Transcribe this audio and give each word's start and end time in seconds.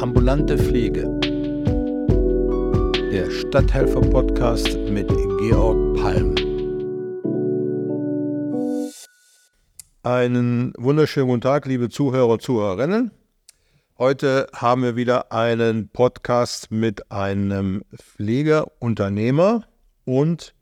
Ambulante 0.00 0.56
Pflege. 0.56 1.02
Der 3.10 3.28
Stadthelfer-Podcast 3.32 4.78
mit 4.90 5.08
Georg 5.40 5.96
Palm. 5.96 6.36
Einen 10.04 10.72
wunderschönen 10.78 11.26
guten 11.26 11.40
Tag, 11.40 11.66
liebe 11.66 11.88
Zuhörer 11.88 12.38
Zuhörerinnen. 12.38 13.10
Heute 13.98 14.46
haben 14.54 14.84
wir 14.84 14.94
wieder 14.94 15.32
einen 15.32 15.88
Podcast 15.88 16.70
mit 16.70 17.10
einem 17.10 17.82
Pflegeunternehmer 17.92 19.64
und 20.04 20.54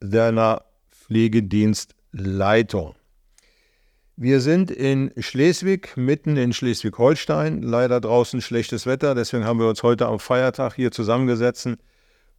seiner 0.00 0.64
Pflegedienstleitung. 0.90 2.95
Wir 4.18 4.40
sind 4.40 4.70
in 4.70 5.12
Schleswig, 5.18 5.94
mitten 5.94 6.38
in 6.38 6.54
Schleswig-Holstein. 6.54 7.60
Leider 7.60 8.00
draußen 8.00 8.40
schlechtes 8.40 8.86
Wetter, 8.86 9.14
deswegen 9.14 9.44
haben 9.44 9.60
wir 9.60 9.68
uns 9.68 9.82
heute 9.82 10.06
am 10.06 10.18
Feiertag 10.20 10.72
hier 10.74 10.90
zusammengesetzt 10.90 11.68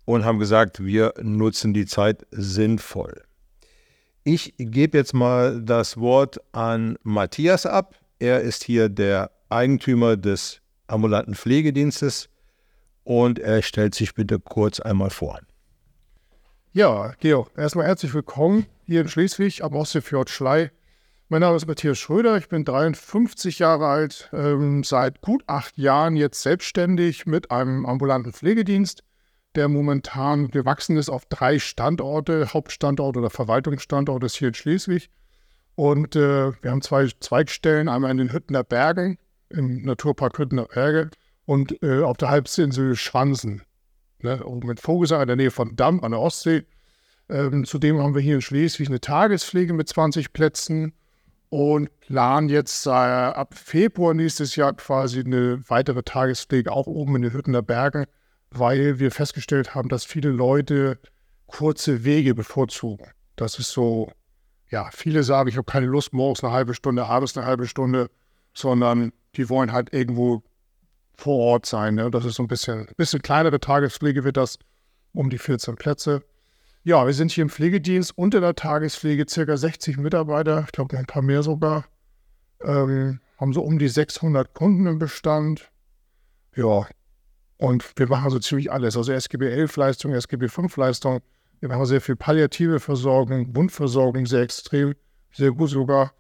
und 0.04 0.26
haben 0.26 0.40
gesagt, 0.40 0.84
wir 0.84 1.14
nutzen 1.22 1.76
die 1.76 1.86
Zeit 1.86 2.26
sinnvoll. 2.32 3.22
Ich 4.24 4.56
gebe 4.58 4.98
jetzt 4.98 5.14
mal 5.14 5.62
das 5.62 5.98
Wort 5.98 6.40
an 6.52 6.98
Matthias 7.04 7.68
ab. 7.68 7.94
Er 8.18 8.42
ist 8.42 8.64
hier 8.64 8.90
der 8.90 9.30
Eigentümer 9.50 10.18
des 10.18 10.62
ambulanten 10.88 11.36
Pflegedienstes 11.36 12.28
und 13.04 13.38
er 13.38 13.62
stellt 13.62 13.94
sich 13.94 14.16
bitte 14.16 14.40
kurz 14.40 14.80
einmal 14.80 15.12
vor. 15.12 15.42
Ja, 16.74 17.14
Georg, 17.20 17.52
erstmal 17.56 17.86
herzlich 17.86 18.16
willkommen 18.16 18.66
hier 18.88 19.02
in 19.02 19.10
Schleswig 19.10 19.64
am 19.64 19.76
Ostseefjord 19.76 20.32
Schlei 20.32 20.72
mein 21.30 21.42
Name 21.42 21.58
ist 21.58 21.68
Matthias 21.68 21.98
Schröder, 21.98 22.38
ich 22.38 22.48
bin 22.48 22.64
53 22.64 23.60
Jahre 23.60 23.88
alt, 23.88 24.30
ähm, 24.32 24.84
seit 24.84 25.22
gut 25.22 25.44
acht 25.48 25.78
Jahren 25.78 26.16
jetzt 26.16 26.42
selbstständig 26.42 27.26
mit 27.26 27.52
einem 27.52 27.86
ambulanten 27.86 28.32
Pflegedienst, 28.32 29.04
der 29.56 29.68
momentan 29.68 30.50
gewachsen 30.50 30.96
ist 30.96 31.10
auf 31.10 31.26
drei 31.26 31.60
Standorte. 31.60 32.54
Hauptstandort 32.54 33.18
oder 33.18 33.30
Verwaltungsstandort 33.30 34.24
ist 34.24 34.36
hier 34.36 34.50
in 34.50 34.54
Schleswig. 34.54 35.10
Und 35.76 36.16
äh, 36.16 36.54
wir 36.62 36.72
haben 36.72 36.82
zwei 36.82 37.10
Zweigstellen, 37.20 37.90
einmal 37.90 38.12
in 38.12 38.18
den 38.18 38.32
Hüttener 38.32 38.64
Bergen, 38.64 39.18
im 39.50 39.82
Naturpark 39.82 40.38
Hüttener 40.38 40.66
Berge 40.66 41.10
und 41.46 41.82
äh, 41.84 42.04
auf 42.04 42.18
der 42.18 42.30
Halbinsel 42.30 42.96
Schwansen, 42.96 43.64
ne, 44.22 44.46
oben 44.46 44.72
in 44.72 44.78
Vogelsang 44.78 45.22
in 45.22 45.28
der 45.28 45.36
Nähe 45.36 45.52
von 45.52 45.76
Damm 45.76 46.04
an 46.04 46.12
der 46.12 46.22
Ostsee. 46.22 46.64
Ähm, 47.30 47.66
zudem 47.66 48.00
haben 48.00 48.16
wir 48.16 48.22
hier 48.22 48.36
in 48.36 48.42
Schleswig 48.42 48.88
eine 48.88 49.02
Tagespflege 49.02 49.74
mit 49.74 49.90
20 49.90 50.32
Plätzen 50.32 50.94
und 51.50 51.90
planen 52.00 52.50
jetzt 52.50 52.86
äh, 52.88 52.90
ab 52.90 53.54
Februar 53.56 54.14
nächstes 54.14 54.56
Jahr 54.56 54.74
quasi 54.74 55.22
eine 55.22 55.62
weitere 55.70 56.04
Tagespflege 56.04 56.72
auch 56.72 56.88
oben 56.88 57.16
in 57.16 57.22
den 57.24 57.34
Hüttener 57.34 57.62
Bergen, 57.62 58.06
weil 58.52 59.00
wir 59.00 59.12
festgestellt 59.12 59.76
haben, 59.76 59.90
dass 59.90 60.04
viele 60.04 60.30
Leute 60.30 61.00
kurze 61.46 62.04
Wege 62.04 62.36
bevorzugen. 62.36 63.08
Das 63.36 63.60
ist 63.60 63.72
so, 63.72 64.12
ja, 64.70 64.90
viele 64.92 65.24
sagen, 65.24 65.48
ich 65.50 65.56
habe 65.56 65.66
keine 65.66 65.86
Lust, 65.86 66.14
morgens 66.14 66.44
eine 66.44 66.54
halbe 66.54 66.74
Stunde, 66.74 67.06
abends 67.06 67.38
eine 67.38 67.46
halbe 67.46 67.68
Stunde, 67.68 68.10
sondern 68.54 69.14
die 69.36 69.50
wollen 69.50 69.72
halt 69.72 69.94
irgendwo 69.94 70.44
vor 71.16 71.38
Ort 71.40 71.66
sein. 71.66 71.96
Ne? 71.96 72.12
Das 72.12 72.26
ist 72.26 72.36
so 72.36 72.44
ein 72.44 72.48
bisschen, 72.48 72.88
bisschen 72.98 73.22
kleinere 73.22 73.60
Tagespflege 73.60 74.24
wird 74.24 74.38
das, 74.38 74.60
um 75.14 75.30
die 75.30 75.38
14 75.38 75.76
Plätze. 75.76 76.24
Ja, 76.88 77.06
wir 77.06 77.14
sind 77.14 77.34
hier 77.34 77.42
im 77.42 77.50
Pflegedienst 77.50 78.18
unter 78.18 78.40
der 78.40 78.56
Tagespflege, 78.56 79.26
circa 79.28 79.58
60 79.58 79.98
Mitarbeiter, 79.98 80.64
ich 80.68 80.72
glaube 80.72 80.98
ein 80.98 81.06
paar 81.06 81.22
mehr 81.22 81.44
sogar. 81.44 81.84
Ähm, 82.64 83.20
haben 83.38 83.52
so 83.52 83.62
um 83.62 83.78
die 83.78 83.90
600 83.90 84.54
Kunden 84.54 84.88
im 84.88 84.98
Bestand. 84.98 85.70
Ja, 86.56 86.88
und 87.58 87.92
wir 87.98 88.08
machen 88.08 88.30
so 88.30 88.40
ziemlich 88.40 88.72
alles. 88.72 88.96
Also 88.96 89.12
SGB 89.12 89.50
11 89.50 89.76
Leistung, 89.76 90.14
SGB 90.14 90.48
5 90.48 90.78
Leistung. 90.78 91.20
Wir 91.60 91.68
machen 91.68 91.86
sehr 91.86 92.00
viel 92.00 92.16
palliative 92.16 92.80
Versorgung, 92.80 93.54
Wundversorgung 93.54 94.26
sehr 94.26 94.44
extrem, 94.44 94.96
sehr 95.34 95.52
gut 95.52 95.72
sogar. 95.72 96.14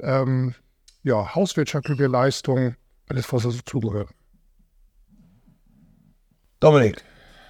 Ähm, 0.00 0.54
ja, 1.02 1.34
hauswirtschaftliche 1.34 2.08
Leistung, 2.08 2.76
alles, 3.08 3.32
was 3.32 3.44
dazu 3.44 3.62
zugehört. 3.64 4.10
Dominik, 6.60 7.02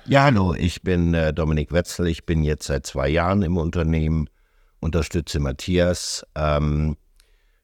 ja, 0.07 0.25
hallo, 0.25 0.55
ich 0.55 0.83
bin 0.83 1.15
äh, 1.15 1.33
Dominik 1.33 1.73
Wetzel. 1.73 2.09
Ich 2.09 2.27
bin 2.27 2.43
jetzt 2.43 2.67
seit 2.67 2.87
zwei 2.87 3.09
Jahren 3.09 3.43
im 3.43 3.57
Unternehmen, 3.57 4.29
unterstütze 4.81 5.41
Matthias 5.41 6.27
ähm, 6.35 6.97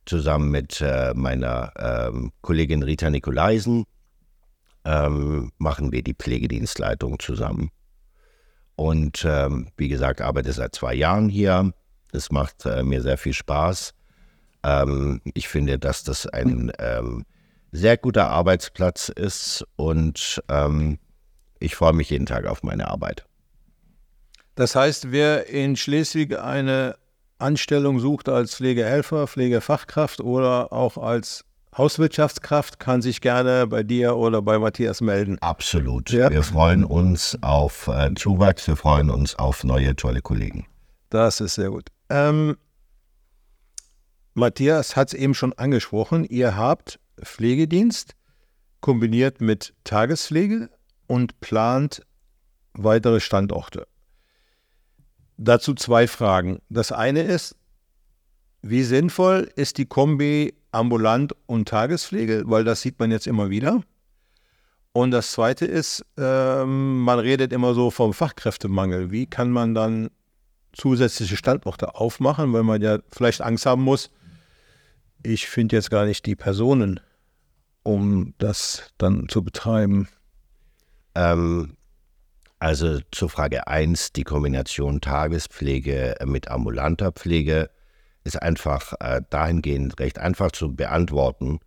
zusammen 0.07 0.51
mit 0.51 0.81
äh, 0.81 1.13
meiner 1.15 1.73
ähm, 1.77 2.33
Kollegin 2.41 2.83
Rita 2.83 3.11
Nikolaisen. 3.11 3.85
Ähm, 4.87 5.53
machen 5.59 5.93
wir 5.93 6.03
die 6.03 6.15
Pflegedienstleitung 6.15 7.19
zusammen. 7.19 7.71
Und 8.75 9.27
ähm, 9.29 9.69
wie 9.77 9.89
gesagt, 9.89 10.23
arbeite 10.23 10.53
seit 10.53 10.75
zwei 10.75 10.95
Jahren 10.95 11.29
hier. 11.29 11.75
Es 12.13 12.33
macht 12.33 12.65
äh, 12.65 12.83
mir 12.83 13.03
sehr 13.03 13.19
viel 13.19 13.35
Spaß. 13.35 13.93
Ähm, 14.63 15.21
ich 15.35 15.49
finde, 15.49 15.79
dass 15.79 16.05
das 16.05 16.27
ein 16.27 16.73
ähm, 16.79 17.27
sehr 17.71 17.99
guter 17.99 18.31
Arbeitsplatz 18.31 19.11
ist 19.11 19.67
und 19.77 20.43
ich 21.61 21.77
freue 21.77 21.93
mich 21.93 22.11
jeden 22.11 22.27
Tag 22.27 22.47
auf 22.47 22.63
meine 22.63 22.89
Arbeit. 22.89 23.25
Das 24.57 24.75
heißt, 24.75 25.13
wer 25.13 25.49
in 25.49 25.77
Schleswig 25.77 26.39
eine 26.39 26.97
Anstellung 27.39 28.01
sucht 28.01 28.29
als 28.29 28.57
Pflegehelfer, 28.57 29.27
Pflegefachkraft 29.27 30.21
oder 30.21 30.73
auch 30.73 30.99
als 30.99 31.45
Hauswirtschaftskraft, 31.77 32.81
kann 32.81 33.01
sich 33.01 33.21
gerne 33.21 33.67
bei 33.67 33.83
dir 33.83 34.17
oder 34.17 34.43
bei 34.43 34.59
Matthias 34.59 35.01
melden. 35.01 35.39
Absolut. 35.41 36.11
Ja. 36.11 36.29
Wir 36.31 36.43
freuen 36.43 36.85
uns 36.85 37.39
auf 37.43 37.89
äh, 37.89 38.13
Zuwachs, 38.15 38.67
wir 38.67 38.77
freuen 38.77 39.09
uns 39.09 39.37
auf 39.37 39.63
neue 39.63 39.95
tolle 39.95 40.21
Kollegen. 40.21 40.67
Das 41.11 41.41
ist 41.41 41.55
sehr 41.55 41.71
gut. 41.71 41.89
Ähm, 42.09 42.57
Matthias 44.35 44.97
hat 44.97 45.09
es 45.09 45.15
eben 45.15 45.35
schon 45.35 45.53
angesprochen, 45.53 46.25
ihr 46.25 46.57
habt 46.57 46.99
Pflegedienst 47.23 48.15
kombiniert 48.81 49.41
mit 49.41 49.75
Tagespflege 49.85 50.71
und 51.11 51.41
plant 51.41 52.07
weitere 52.73 53.19
Standorte. 53.19 53.89
Dazu 55.37 55.75
zwei 55.75 56.07
Fragen. 56.07 56.61
Das 56.69 56.93
eine 56.93 57.23
ist, 57.23 57.57
wie 58.63 58.85
sinnvoll 58.85 59.51
ist 59.57 59.79
die 59.79 59.87
Kombi 59.87 60.55
ambulant 60.71 61.35
und 61.47 61.69
Tagespflege, 61.69 62.45
weil 62.47 62.63
das 62.63 62.83
sieht 62.83 63.01
man 63.01 63.11
jetzt 63.11 63.27
immer 63.27 63.51
wieder. 63.51 63.83
Und 64.93 65.11
das 65.11 65.33
zweite 65.33 65.67
ist, 65.67 66.07
ähm, 66.17 67.01
man 67.01 67.19
redet 67.19 67.53
immer 67.53 67.75
so 67.75 67.91
vom 67.91 68.15
Fachkräftemangel. 68.15 69.11
Wie 69.11 69.27
kann 69.27 69.51
man 69.51 69.75
dann 69.75 70.11
zusätzliche 70.73 71.37
Standorte 71.37 71.97
aufmachen, 71.97 72.53
weil 72.53 72.63
man 72.63 72.81
ja 72.83 73.01
vielleicht 73.11 73.41
Angst 73.41 73.67
haben 73.67 73.83
muss, 73.83 74.11
ich 75.25 75.49
finde 75.49 75.75
jetzt 75.75 75.91
gar 75.91 76.05
nicht 76.05 76.25
die 76.25 76.37
Personen, 76.37 77.01
um 77.83 78.33
das 78.39 78.93
dann 78.97 79.29
zu 79.29 79.43
betreiben. 79.43 80.07
Ähm, 81.15 81.77
also 82.59 83.01
zur 83.11 83.31
Frage 83.31 83.67
1, 83.67 84.13
die 84.13 84.25
Kombination 84.25 85.01
Tagespflege 85.01 86.17
mit 86.25 86.49
ambulanter 86.49 87.11
Pflege 87.11 87.71
ist 88.25 88.41
einfach 88.41 88.93
äh, 89.01 89.23
dahingehend 89.31 89.99
recht 89.99 90.19
einfach 90.19 90.53
zu 90.53 90.75
beantworten, 90.75 91.61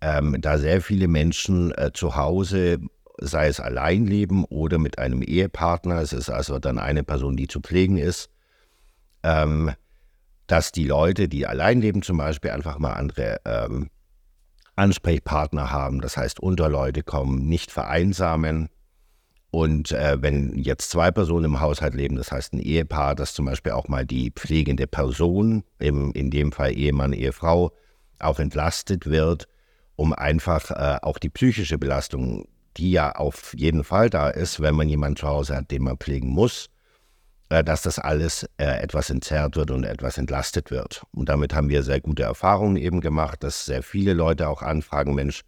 ähm, 0.00 0.36
da 0.40 0.58
sehr 0.58 0.80
viele 0.80 1.08
Menschen 1.08 1.72
äh, 1.76 1.90
zu 1.92 2.16
Hause, 2.16 2.78
sei 3.18 3.48
es 3.48 3.60
allein 3.60 4.06
leben 4.06 4.44
oder 4.44 4.78
mit 4.78 4.98
einem 4.98 5.22
Ehepartner, 5.22 6.00
es 6.00 6.12
ist 6.12 6.30
also 6.30 6.58
dann 6.58 6.78
eine 6.78 7.02
Person, 7.02 7.36
die 7.36 7.48
zu 7.48 7.60
pflegen 7.60 7.98
ist, 7.98 8.30
ähm, 9.22 9.72
dass 10.46 10.72
die 10.72 10.86
Leute, 10.86 11.28
die 11.28 11.46
allein 11.46 11.80
leben, 11.80 12.02
zum 12.02 12.16
Beispiel 12.16 12.50
einfach 12.50 12.78
mal 12.78 12.92
andere 12.92 13.40
ähm, 13.44 13.90
Ansprechpartner 14.76 15.70
haben, 15.70 16.00
das 16.00 16.16
heißt 16.16 16.40
Unterleute 16.40 17.02
kommen, 17.02 17.48
nicht 17.48 17.70
vereinsamen. 17.70 18.68
Und 19.50 19.92
äh, 19.92 20.20
wenn 20.22 20.56
jetzt 20.56 20.90
zwei 20.90 21.10
Personen 21.10 21.44
im 21.44 21.60
Haushalt 21.60 21.94
leben, 21.94 22.16
das 22.16 22.32
heißt 22.32 22.54
ein 22.54 22.58
Ehepaar, 22.58 23.14
dass 23.14 23.34
zum 23.34 23.44
Beispiel 23.44 23.72
auch 23.72 23.86
mal 23.86 24.06
die 24.06 24.30
pflegende 24.30 24.86
Person, 24.86 25.62
im, 25.78 26.12
in 26.12 26.30
dem 26.30 26.52
Fall 26.52 26.72
Ehemann, 26.72 27.12
Ehefrau, 27.12 27.72
auch 28.18 28.38
entlastet 28.38 29.06
wird, 29.06 29.48
um 29.96 30.14
einfach 30.14 30.70
äh, 30.70 30.98
auch 31.02 31.18
die 31.18 31.28
psychische 31.28 31.76
Belastung, 31.76 32.48
die 32.78 32.92
ja 32.92 33.12
auf 33.12 33.54
jeden 33.56 33.84
Fall 33.84 34.08
da 34.08 34.30
ist, 34.30 34.60
wenn 34.60 34.74
man 34.74 34.88
jemanden 34.88 35.16
zu 35.16 35.28
Hause 35.28 35.56
hat, 35.56 35.70
den 35.70 35.82
man 35.82 35.98
pflegen 35.98 36.28
muss, 36.28 36.70
dass 37.60 37.82
das 37.82 37.98
alles 37.98 38.44
äh, 38.56 38.64
etwas 38.82 39.10
entzerrt 39.10 39.56
wird 39.56 39.70
und 39.70 39.84
etwas 39.84 40.18
entlastet 40.18 40.70
wird. 40.70 41.02
Und 41.12 41.28
damit 41.28 41.54
haben 41.54 41.68
wir 41.68 41.82
sehr 41.82 42.00
gute 42.00 42.22
Erfahrungen 42.22 42.76
eben 42.76 43.00
gemacht, 43.00 43.42
dass 43.42 43.64
sehr 43.64 43.82
viele 43.82 44.14
Leute 44.14 44.48
auch 44.48 44.62
anfragen, 44.62 45.14
Mensch, 45.14 45.42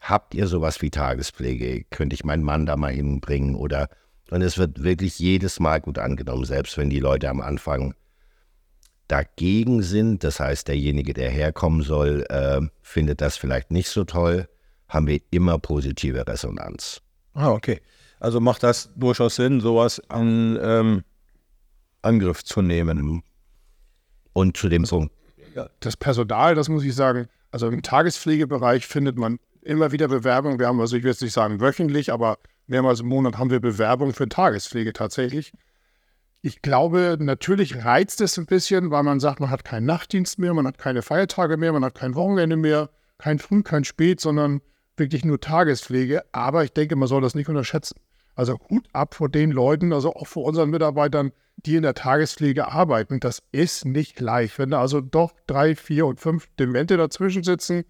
habt 0.00 0.34
ihr 0.34 0.46
sowas 0.46 0.82
wie 0.82 0.90
Tagespflege? 0.90 1.84
Könnte 1.90 2.14
ich 2.14 2.24
meinen 2.24 2.42
Mann 2.42 2.66
da 2.66 2.76
mal 2.76 2.92
hinbringen? 2.92 3.54
Oder 3.54 3.88
und 4.30 4.42
es 4.42 4.58
wird 4.58 4.82
wirklich 4.82 5.18
jedes 5.18 5.60
Mal 5.60 5.80
gut 5.80 5.98
angenommen, 5.98 6.44
selbst 6.44 6.76
wenn 6.78 6.90
die 6.90 7.00
Leute 7.00 7.28
am 7.28 7.40
Anfang 7.40 7.94
dagegen 9.08 9.82
sind. 9.82 10.24
Das 10.24 10.40
heißt, 10.40 10.68
derjenige, 10.68 11.14
der 11.14 11.30
herkommen 11.30 11.82
soll, 11.82 12.24
äh, 12.28 12.60
findet 12.82 13.20
das 13.20 13.36
vielleicht 13.36 13.70
nicht 13.70 13.88
so 13.88 14.04
toll 14.04 14.48
haben 14.92 15.06
wir 15.06 15.20
immer 15.30 15.58
positive 15.58 16.26
Resonanz. 16.26 17.00
Ah, 17.34 17.50
okay. 17.50 17.80
Also 18.20 18.40
macht 18.40 18.62
das 18.62 18.90
durchaus 18.94 19.36
Sinn, 19.36 19.60
sowas 19.60 20.00
an 20.08 20.58
ähm, 20.62 21.02
Angriff 22.02 22.44
zu 22.44 22.62
nehmen. 22.62 23.22
Und 24.34 24.56
zu 24.56 24.68
dem 24.68 24.84
Punkt. 24.84 25.12
Das 25.80 25.96
Personal, 25.96 26.54
das 26.54 26.68
muss 26.68 26.84
ich 26.84 26.94
sagen, 26.94 27.28
also 27.50 27.68
im 27.68 27.82
Tagespflegebereich 27.82 28.86
findet 28.86 29.18
man 29.18 29.38
immer 29.60 29.92
wieder 29.92 30.08
Bewerbungen. 30.08 30.58
Wir 30.58 30.68
haben, 30.68 30.80
also 30.80 30.96
ich 30.96 31.02
will 31.02 31.10
jetzt 31.10 31.22
nicht 31.22 31.34
sagen 31.34 31.60
wöchentlich, 31.60 32.12
aber 32.12 32.38
mehrmals 32.66 33.00
im 33.00 33.08
Monat 33.08 33.38
haben 33.38 33.50
wir 33.50 33.60
Bewerbungen 33.60 34.14
für 34.14 34.28
Tagespflege 34.28 34.92
tatsächlich. 34.92 35.52
Ich 36.40 36.62
glaube, 36.62 37.18
natürlich 37.20 37.84
reizt 37.84 38.20
es 38.20 38.38
ein 38.38 38.46
bisschen, 38.46 38.90
weil 38.90 39.02
man 39.02 39.20
sagt, 39.20 39.38
man 39.38 39.50
hat 39.50 39.64
keinen 39.64 39.86
Nachtdienst 39.86 40.38
mehr, 40.38 40.54
man 40.54 40.66
hat 40.66 40.78
keine 40.78 41.02
Feiertage 41.02 41.56
mehr, 41.56 41.72
man 41.72 41.84
hat 41.84 41.94
kein 41.94 42.14
Wochenende 42.14 42.56
mehr, 42.56 42.90
kein 43.18 43.38
Früh, 43.38 43.62
kein 43.62 43.84
Spät, 43.84 44.20
sondern 44.20 44.60
wirklich 44.96 45.24
nur 45.24 45.40
Tagespflege. 45.40 46.24
Aber 46.32 46.64
ich 46.64 46.72
denke, 46.72 46.96
man 46.96 47.06
soll 47.06 47.20
das 47.20 47.34
nicht 47.34 47.48
unterschätzen. 47.48 47.96
Also 48.34 48.58
Hut 48.70 48.88
ab 48.92 49.14
vor 49.14 49.28
den 49.28 49.52
Leuten, 49.52 49.92
also 49.92 50.14
auch 50.14 50.26
vor 50.26 50.44
unseren 50.44 50.70
Mitarbeitern, 50.70 51.32
die 51.56 51.76
in 51.76 51.82
der 51.82 51.94
Tagespflege 51.94 52.68
arbeiten. 52.68 53.20
Das 53.20 53.42
ist 53.52 53.84
nicht 53.84 54.20
leicht. 54.20 54.58
Wenn 54.58 54.70
da 54.70 54.80
also 54.80 55.00
doch 55.00 55.32
drei, 55.46 55.76
vier 55.76 56.06
und 56.06 56.20
fünf 56.20 56.48
Demente 56.58 56.96
dazwischen 56.96 57.42
sitzen 57.42 57.84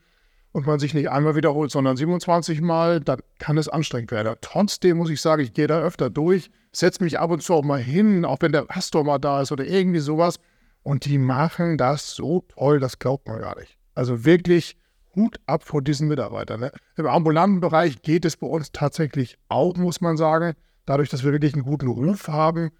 und 0.53 0.67
man 0.67 0.79
sich 0.79 0.94
nicht 0.94 1.11
einmal 1.11 1.35
wiederholt, 1.35 1.70
sondern 1.70 1.97
27 1.97 2.61
Mal, 2.61 3.00
dann 3.00 3.20
kann 3.38 3.59
es 3.59 3.69
anstrengend 3.69 4.11
werden. 4.11 4.37
Trotzdem 4.41 4.99
muss 4.99 5.11
ich 5.11 5.20
sagen, 5.20 5.43
ich 5.43 5.55
gehe 5.55 5.67
da 5.67 5.81
öfter 5.81 6.11
durch, 6.11 6.50
setze 6.73 7.03
mich 7.03 7.19
ab 7.19 7.31
und 7.31 7.43
zu 7.43 7.55
auch 7.55 7.64
mal 7.64 7.81
hin, 7.81 8.25
auch 8.25 8.38
wenn 8.41 8.53
der 8.53 8.62
Pastor 8.62 9.05
mal 9.05 9.19
da 9.19 9.41
ist 9.41 9.53
oder 9.53 9.65
irgendwie 9.65 10.00
sowas. 10.00 10.38
Und 10.82 11.05
die 11.05 11.19
machen 11.19 11.79
das 11.79 12.11
so 12.11 12.44
toll, 12.49 12.81
das 12.81 12.99
glaubt 12.99 13.29
man 13.29 13.41
gar 13.41 13.58
nicht. 13.58 13.79
Also 13.94 14.25
wirklich 14.25 14.76
Hut 15.15 15.38
ab 15.47 15.65
vor 15.65 15.82
diesen 15.82 16.08
Mitarbeitern. 16.08 16.61
Ne? 16.61 16.73
Im 16.97 17.06
ambulanten 17.06 17.61
Bereich 17.61 18.03
geht 18.03 18.25
es 18.25 18.37
bei 18.37 18.47
uns 18.47 18.73
tatsächlich 18.73 19.38
auch, 19.49 19.76
muss 19.76 20.00
man 20.00 20.17
sagen. 20.17 20.55
Dadurch, 20.87 21.11
dass 21.11 21.23
wir 21.23 21.32
wirklich 21.32 21.55
einen 21.55 21.62
guten 21.62 21.87
Ruf 21.87 22.29
haben, 22.29 22.70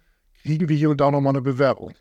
kriegen 0.43 0.69
wir 0.69 0.75
hier 0.75 0.89
und 0.89 1.01
da 1.01 1.09
nochmal 1.09 1.33
eine 1.33 1.41
Bewerbung. 1.41 1.93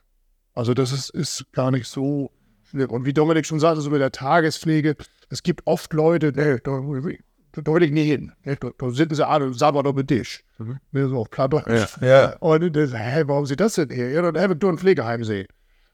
Also 0.54 0.74
das 0.74 0.92
ist, 0.92 1.10
ist 1.10 1.46
gar 1.52 1.70
nicht 1.70 1.86
so 1.86 2.30
schlimm. 2.64 2.90
Und 2.90 3.06
wie 3.06 3.12
Dominik 3.12 3.46
schon 3.46 3.60
sagte, 3.60 3.80
so 3.80 3.90
mit 3.90 4.00
der 4.00 4.12
Tagespflege, 4.12 4.96
es 5.30 5.42
gibt 5.42 5.66
oft 5.66 5.92
Leute, 5.92 6.32
ne, 6.32 6.60
da, 6.62 6.72
da 6.72 7.72
will 7.72 7.82
ich 7.82 7.92
nicht 7.92 8.06
hin. 8.06 8.32
Da, 8.44 8.90
sitzen 8.90 9.14
sie 9.14 9.26
alle 9.26 9.46
und 9.46 9.54
sabbern 9.54 9.86
auf 9.86 9.94
den 9.94 10.06
Tisch. 10.06 10.44
Mhm. 10.58 10.78
So 10.92 11.18
auf 11.18 11.30
Plattdeutsch. 11.30 11.98
Ja, 12.00 12.06
ja. 12.06 12.36
Und 12.38 12.76
das, 12.76 12.92
hä, 12.92 13.24
warum 13.26 13.46
sie 13.46 13.56
das 13.56 13.74
denn 13.74 13.90
hier? 13.90 14.10
Ja, 14.10 14.22
dann 14.22 14.42
habe 14.42 14.54
ich 14.54 14.60
nur 14.60 14.72
ein 14.72 14.78
Pflegeheim 14.78 15.24
sehen. 15.24 15.46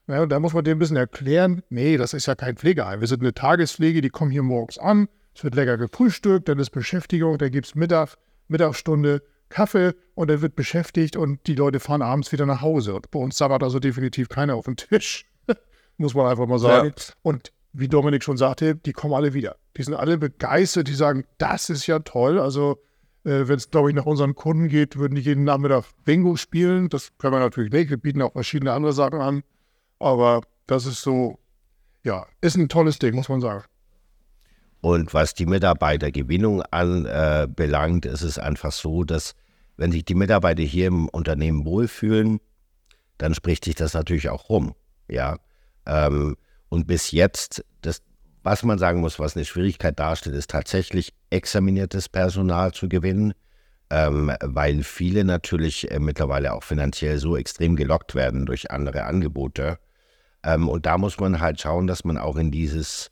Ja, 0.07 0.23
und 0.23 0.29
da 0.29 0.39
muss 0.39 0.53
man 0.53 0.63
dem 0.63 0.77
ein 0.77 0.79
bisschen 0.79 0.97
erklären, 0.97 1.61
nee, 1.69 1.95
das 1.95 2.15
ist 2.15 2.25
ja 2.25 2.33
kein 2.33 2.57
Pflegeheim. 2.57 2.99
Wir 2.99 3.07
sind 3.07 3.21
eine 3.21 3.33
Tagespflege, 3.33 4.01
die 4.01 4.09
kommen 4.09 4.31
hier 4.31 4.41
morgens 4.41 4.79
an, 4.79 5.07
es 5.35 5.43
wird 5.43 5.53
lecker 5.53 5.77
gefrühstückt, 5.77 6.49
dann 6.49 6.57
ist 6.57 6.71
Beschäftigung, 6.71 7.37
dann 7.37 7.51
gibt 7.51 7.67
es 7.67 7.75
Mittag, 7.75 8.17
Mittagsstunde, 8.47 9.21
Kaffee 9.49 9.93
und 10.15 10.29
dann 10.29 10.41
wird 10.41 10.55
beschäftigt 10.55 11.15
und 11.15 11.45
die 11.47 11.55
Leute 11.55 11.79
fahren 11.79 12.01
abends 12.01 12.31
wieder 12.31 12.45
nach 12.45 12.61
Hause. 12.61 12.95
Und 12.95 13.11
bei 13.11 13.19
uns 13.19 13.37
sabbert 13.37 13.63
also 13.63 13.79
definitiv 13.79 14.29
keiner 14.29 14.55
auf 14.55 14.65
den 14.65 14.77
Tisch, 14.77 15.25
muss 15.97 16.13
man 16.13 16.27
einfach 16.27 16.47
mal 16.47 16.59
sagen. 16.59 16.93
Ja. 16.95 17.13
Und 17.21 17.51
wie 17.73 17.87
Dominik 17.87 18.23
schon 18.23 18.37
sagte, 18.37 18.75
die 18.75 18.93
kommen 18.93 19.13
alle 19.13 19.33
wieder. 19.33 19.57
Die 19.77 19.83
sind 19.83 19.93
alle 19.93 20.17
begeistert, 20.17 20.87
die 20.87 20.93
sagen, 20.93 21.25
das 21.37 21.69
ist 21.69 21.87
ja 21.87 21.99
toll. 21.99 22.39
Also 22.39 22.79
äh, 23.23 23.47
wenn 23.47 23.57
es, 23.57 23.69
glaube 23.69 23.89
ich, 23.89 23.95
nach 23.95 24.05
unseren 24.05 24.35
Kunden 24.35 24.67
geht, 24.69 24.97
würden 24.97 25.15
die 25.15 25.21
jeden 25.21 25.43
Nachmittag 25.43 25.85
Bingo 26.05 26.35
spielen. 26.35 26.89
Das 26.89 27.11
können 27.17 27.33
wir 27.33 27.39
natürlich 27.39 27.71
nicht. 27.71 27.89
Wir 27.89 27.97
bieten 27.97 28.21
auch 28.21 28.33
verschiedene 28.33 28.73
andere 28.73 28.93
Sachen 28.93 29.21
an. 29.21 29.43
Aber 29.99 30.41
das 30.67 30.85
ist 30.85 31.01
so, 31.01 31.39
ja, 32.03 32.25
ist 32.41 32.55
ein 32.55 32.69
tolles 32.69 32.99
Ding, 32.99 33.15
muss 33.15 33.29
man 33.29 33.41
sagen. 33.41 33.63
Und 34.81 35.13
was 35.13 35.33
die 35.33 35.45
Mitarbeitergewinnung 35.45 36.61
anbelangt, 36.61 38.05
äh, 38.05 38.11
ist 38.11 38.21
es 38.21 38.39
einfach 38.39 38.71
so, 38.71 39.03
dass 39.03 39.35
wenn 39.77 39.91
sich 39.91 40.05
die 40.05 40.15
Mitarbeiter 40.15 40.63
hier 40.63 40.87
im 40.87 41.09
Unternehmen 41.09 41.65
wohlfühlen, 41.65 42.39
dann 43.17 43.33
spricht 43.33 43.65
sich 43.65 43.75
das 43.75 43.93
natürlich 43.93 44.29
auch 44.29 44.49
rum. 44.49 44.73
Ja. 45.09 45.37
Ähm, 45.85 46.37
und 46.69 46.87
bis 46.87 47.11
jetzt, 47.11 47.65
das, 47.81 48.01
was 48.43 48.63
man 48.63 48.77
sagen 48.77 49.01
muss, 49.01 49.19
was 49.19 49.35
eine 49.35 49.45
Schwierigkeit 49.45 49.99
darstellt, 49.99 50.35
ist 50.35 50.49
tatsächlich 50.49 51.13
examiniertes 51.29 52.07
Personal 52.07 52.73
zu 52.73 52.87
gewinnen, 52.87 53.33
ähm, 53.89 54.31
weil 54.41 54.83
viele 54.83 55.25
natürlich 55.25 55.91
äh, 55.91 55.99
mittlerweile 55.99 56.53
auch 56.53 56.63
finanziell 56.63 57.17
so 57.17 57.35
extrem 57.35 57.75
gelockt 57.75 58.15
werden 58.15 58.45
durch 58.45 58.71
andere 58.71 59.03
Angebote, 59.03 59.79
ähm, 60.43 60.69
und 60.69 60.85
da 60.85 60.97
muss 60.97 61.19
man 61.19 61.39
halt 61.39 61.59
schauen, 61.59 61.87
dass 61.87 62.03
man 62.03 62.17
auch 62.17 62.37
in 62.37 62.51
dieses 62.51 63.11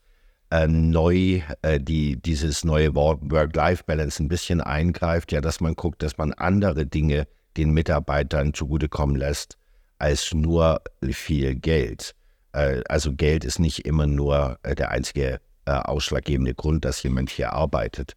äh, 0.51 0.67
neu, 0.67 1.41
äh, 1.61 1.79
die, 1.79 2.21
dieses 2.21 2.63
neue 2.63 2.95
Work-Life-Balance 2.95 4.23
ein 4.23 4.27
bisschen 4.27 4.61
eingreift, 4.61 5.31
ja, 5.31 5.41
dass 5.41 5.59
man 5.59 5.75
guckt, 5.75 6.01
dass 6.03 6.17
man 6.17 6.33
andere 6.33 6.85
Dinge 6.85 7.27
den 7.57 7.71
Mitarbeitern 7.71 8.53
zugutekommen 8.53 9.15
lässt, 9.15 9.57
als 9.99 10.33
nur 10.33 10.81
viel 11.11 11.55
Geld. 11.55 12.15
Äh, 12.53 12.81
also 12.87 13.13
Geld 13.13 13.43
ist 13.43 13.59
nicht 13.59 13.85
immer 13.85 14.07
nur 14.07 14.59
äh, 14.63 14.75
der 14.75 14.91
einzige 14.91 15.39
äh, 15.65 15.71
ausschlaggebende 15.71 16.53
Grund, 16.53 16.85
dass 16.85 17.03
jemand 17.03 17.29
hier 17.29 17.53
arbeitet. 17.53 18.13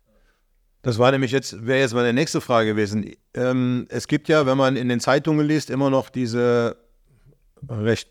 Das 0.83 0.99
war 0.99 1.11
nämlich 1.11 1.33
jetzt, 1.33 1.67
wäre 1.67 1.81
jetzt 1.81 1.95
meine 1.95 2.13
nächste 2.13 2.41
Frage 2.41 2.71
gewesen. 2.71 3.13
Ähm, 3.35 3.87
es 3.91 4.09
gibt 4.09 4.29
ja, 4.29 4.47
wenn 4.47 4.57
man 4.57 4.77
in 4.77 4.89
den 4.89 5.01
Zeitungen 5.01 5.47
liest, 5.47 5.69
immer 5.69 5.91
noch 5.91 6.09
diese 6.09 6.77
recht 7.69 8.09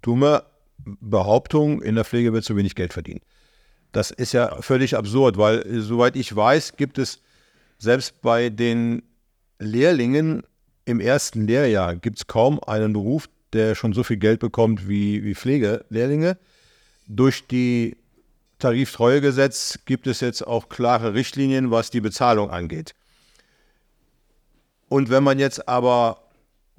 dumme 0.00 0.44
Behauptung, 0.78 1.82
in 1.82 1.96
der 1.96 2.04
Pflege 2.04 2.32
wird 2.32 2.44
zu 2.44 2.56
wenig 2.56 2.74
Geld 2.74 2.94
verdient. 2.94 3.22
Das 3.92 4.10
ist 4.10 4.32
ja 4.32 4.60
völlig 4.60 4.96
absurd, 4.96 5.38
weil 5.38 5.64
soweit 5.80 6.16
ich 6.16 6.34
weiß, 6.34 6.76
gibt 6.76 6.98
es 6.98 7.20
selbst 7.78 8.20
bei 8.22 8.50
den 8.50 9.02
Lehrlingen 9.58 10.42
im 10.84 11.00
ersten 11.00 11.46
Lehrjahr 11.46 11.96
gibt 11.96 12.18
es 12.18 12.26
kaum 12.26 12.62
einen 12.64 12.92
Beruf, 12.94 13.28
der 13.52 13.74
schon 13.74 13.92
so 13.92 14.02
viel 14.02 14.16
Geld 14.16 14.40
bekommt 14.40 14.88
wie, 14.88 15.22
wie 15.22 15.34
Pflegelehrlinge. 15.34 16.38
Durch 17.06 17.46
die 17.46 17.96
Tariftreuegesetz 18.58 19.80
gibt 19.84 20.06
es 20.06 20.20
jetzt 20.20 20.46
auch 20.46 20.68
klare 20.68 21.14
Richtlinien, 21.14 21.70
was 21.70 21.90
die 21.90 22.00
Bezahlung 22.00 22.50
angeht. 22.50 22.94
Und 24.88 25.10
wenn 25.10 25.22
man 25.22 25.38
jetzt 25.38 25.68
aber 25.68 26.27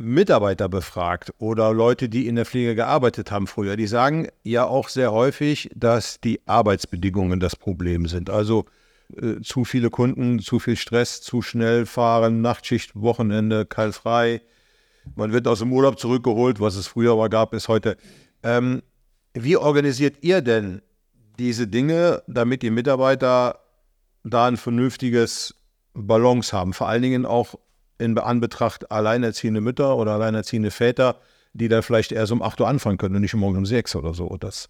Mitarbeiter 0.02 0.70
befragt 0.70 1.34
oder 1.40 1.74
Leute, 1.74 2.08
die 2.08 2.28
in 2.28 2.36
der 2.36 2.46
Pflege 2.46 2.74
gearbeitet 2.74 3.32
haben 3.32 3.48
früher, 3.48 3.76
die 3.76 3.86
sagen 3.86 4.30
ja 4.44 4.64
auch 4.64 4.88
sehr 4.88 5.12
häufig, 5.12 5.70
dass 5.76 6.22
die 6.22 6.40
Arbeitsbedingungen 6.46 7.42
das 7.42 7.58
Problem 7.58 8.06
sind. 8.06 8.30
Also 8.30 8.64
äh, 9.22 9.42
zu 9.42 9.66
viele 9.66 9.90
Kunden, 9.90 10.40
zu 10.40 10.60
viel 10.60 10.78
Stress, 10.78 11.22
zu 11.22 11.42
schnell 11.42 11.86
fahren, 11.86 12.40
Nachtschicht, 12.40 12.96
Wochenende, 12.96 13.66
kalt 13.66 13.94
frei. 13.94 14.42
Man 15.16 15.34
wird 15.34 15.50
aus 15.50 15.60
dem 15.60 15.74
Urlaub 15.74 16.00
zurückgeholt, 16.00 16.62
was 16.62 16.76
es 16.76 16.88
früher 16.88 17.18
mal 17.18 17.28
gab, 17.28 17.52
bis 17.52 17.68
heute. 17.68 17.98
Ähm, 18.42 18.82
wie 19.34 19.58
organisiert 19.58 20.20
ihr 20.22 20.42
denn 20.42 20.82
diese 21.40 21.68
Dinge, 21.68 22.24
damit 22.26 22.62
die 22.62 22.70
Mitarbeiter 22.70 23.60
da 24.24 24.48
ein 24.48 24.56
vernünftiges 24.56 25.56
Balance 25.94 26.56
haben? 26.56 26.72
Vor 26.72 26.88
allen 26.88 27.02
Dingen 27.02 27.26
auch 27.26 27.56
in 28.00 28.18
Anbetracht 28.18 28.92
alleinerziehende 28.92 29.62
Mütter 29.62 29.96
oder 29.98 30.14
alleinerziehende 30.14 30.72
Väter, 30.72 31.18
die 31.54 31.68
da 31.68 31.82
vielleicht 31.82 32.12
erst 32.12 32.32
um 32.32 32.42
8 32.42 32.62
Uhr 32.62 32.68
anfangen 32.68 32.98
können 32.98 33.16
und 33.16 33.22
nicht 33.22 33.34
morgen 33.36 33.58
um 33.58 33.66
6 33.66 33.96
oder 33.96 34.14
so. 34.14 34.36
Das. 34.40 34.70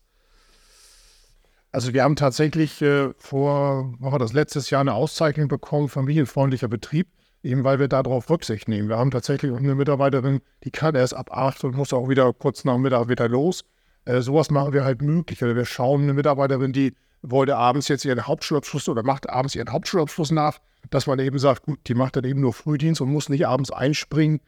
Also 1.71 1.93
wir 1.93 2.03
haben 2.03 2.15
tatsächlich 2.15 2.81
äh, 2.81 3.13
vor, 3.17 3.93
war 3.99 4.17
das 4.17 4.33
letztes 4.33 4.69
Jahr 4.69 4.81
eine 4.81 4.93
Auszeichnung 4.93 5.47
bekommen, 5.47 5.87
familienfreundlicher 5.87 6.67
Betrieb, 6.67 7.07
eben 7.43 7.63
weil 7.63 7.79
wir 7.79 7.87
darauf 7.87 8.29
Rücksicht 8.29 8.67
nehmen. 8.67 8.89
Wir 8.89 8.97
haben 8.97 9.11
tatsächlich 9.11 9.53
eine 9.53 9.75
Mitarbeiterin, 9.75 10.41
die 10.63 10.71
kann 10.71 10.95
erst 10.95 11.15
ab 11.15 11.31
8 11.31 11.65
und 11.65 11.75
muss 11.75 11.93
auch 11.93 12.09
wieder 12.09 12.33
kurz 12.33 12.65
nach 12.65 12.77
Mittag 12.77 13.07
wieder 13.07 13.29
los. 13.29 13.63
Äh, 14.05 14.21
sowas 14.21 14.49
machen 14.49 14.73
wir 14.73 14.83
halt 14.83 15.01
möglich. 15.03 15.43
Oder 15.43 15.55
wir 15.55 15.65
schauen 15.65 16.03
eine 16.03 16.13
Mitarbeiterin, 16.13 16.73
die 16.73 16.95
wollte 17.21 17.57
abends 17.57 17.87
jetzt 17.87 18.05
ihren 18.05 18.27
Hauptschulabschluss 18.27 18.89
oder 18.89 19.03
macht 19.03 19.29
abends 19.29 19.55
ihren 19.55 19.71
Hauptschulabschluss 19.71 20.31
nach 20.31 20.59
dass 20.89 21.07
man 21.07 21.19
eben 21.19 21.39
sagt, 21.39 21.63
gut, 21.63 21.79
die 21.87 21.93
macht 21.93 22.15
dann 22.15 22.23
eben 22.23 22.41
nur 22.41 22.53
Frühdienst 22.53 23.01
und 23.01 23.11
muss 23.11 23.29
nicht 23.29 23.47
abends 23.47 23.71
einspringen. 23.71 24.41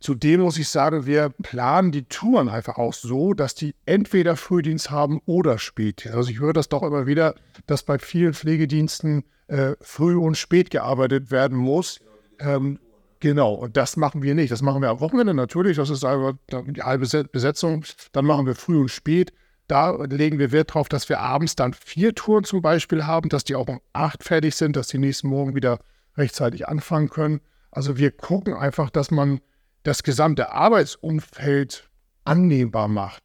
Zudem 0.00 0.40
muss 0.40 0.58
ich 0.58 0.68
sagen, 0.68 1.06
wir 1.06 1.30
planen 1.42 1.90
die 1.92 2.04
Touren 2.04 2.48
einfach 2.48 2.76
auch 2.76 2.92
so, 2.92 3.32
dass 3.32 3.54
die 3.54 3.74
entweder 3.86 4.36
Frühdienst 4.36 4.90
haben 4.90 5.20
oder 5.24 5.58
Spätdienst. 5.58 6.16
Also 6.16 6.30
ich 6.30 6.40
höre 6.40 6.52
das 6.52 6.68
doch 6.68 6.82
immer 6.82 7.06
wieder, 7.06 7.34
dass 7.66 7.84
bei 7.84 7.98
vielen 7.98 8.34
Pflegediensten 8.34 9.24
äh, 9.46 9.72
früh 9.80 10.16
und 10.16 10.36
spät 10.36 10.70
gearbeitet 10.70 11.30
werden 11.30 11.56
muss. 11.56 12.00
Ähm, 12.38 12.80
genau, 13.20 13.54
und 13.54 13.76
das 13.76 13.96
machen 13.96 14.22
wir 14.22 14.34
nicht. 14.34 14.52
Das 14.52 14.62
machen 14.62 14.82
wir 14.82 14.90
am 14.90 15.00
Wochenende 15.00 15.32
natürlich, 15.32 15.76
das 15.76 15.90
ist 15.90 16.04
einfach 16.04 16.34
die 16.50 16.82
halbe 16.82 17.24
Besetzung. 17.24 17.84
Dann 18.12 18.26
machen 18.26 18.46
wir 18.46 18.54
früh 18.54 18.78
und 18.78 18.90
spät. 18.90 19.32
Da 19.66 20.04
legen 20.04 20.38
wir 20.38 20.52
Wert 20.52 20.70
darauf, 20.70 20.88
dass 20.88 21.08
wir 21.08 21.20
abends 21.20 21.56
dann 21.56 21.72
vier 21.72 22.14
Touren 22.14 22.44
zum 22.44 22.60
Beispiel 22.60 23.06
haben, 23.06 23.28
dass 23.28 23.44
die 23.44 23.54
auch 23.54 23.68
um 23.68 23.80
acht 23.92 24.22
fertig 24.22 24.54
sind, 24.56 24.76
dass 24.76 24.88
die 24.88 24.98
nächsten 24.98 25.28
Morgen 25.28 25.54
wieder 25.54 25.78
rechtzeitig 26.16 26.68
anfangen 26.68 27.08
können. 27.08 27.40
Also 27.70 27.96
wir 27.96 28.10
gucken 28.10 28.54
einfach, 28.54 28.90
dass 28.90 29.10
man 29.10 29.40
das 29.82 30.02
gesamte 30.02 30.52
Arbeitsumfeld 30.52 31.88
annehmbar 32.24 32.88
macht. 32.88 33.22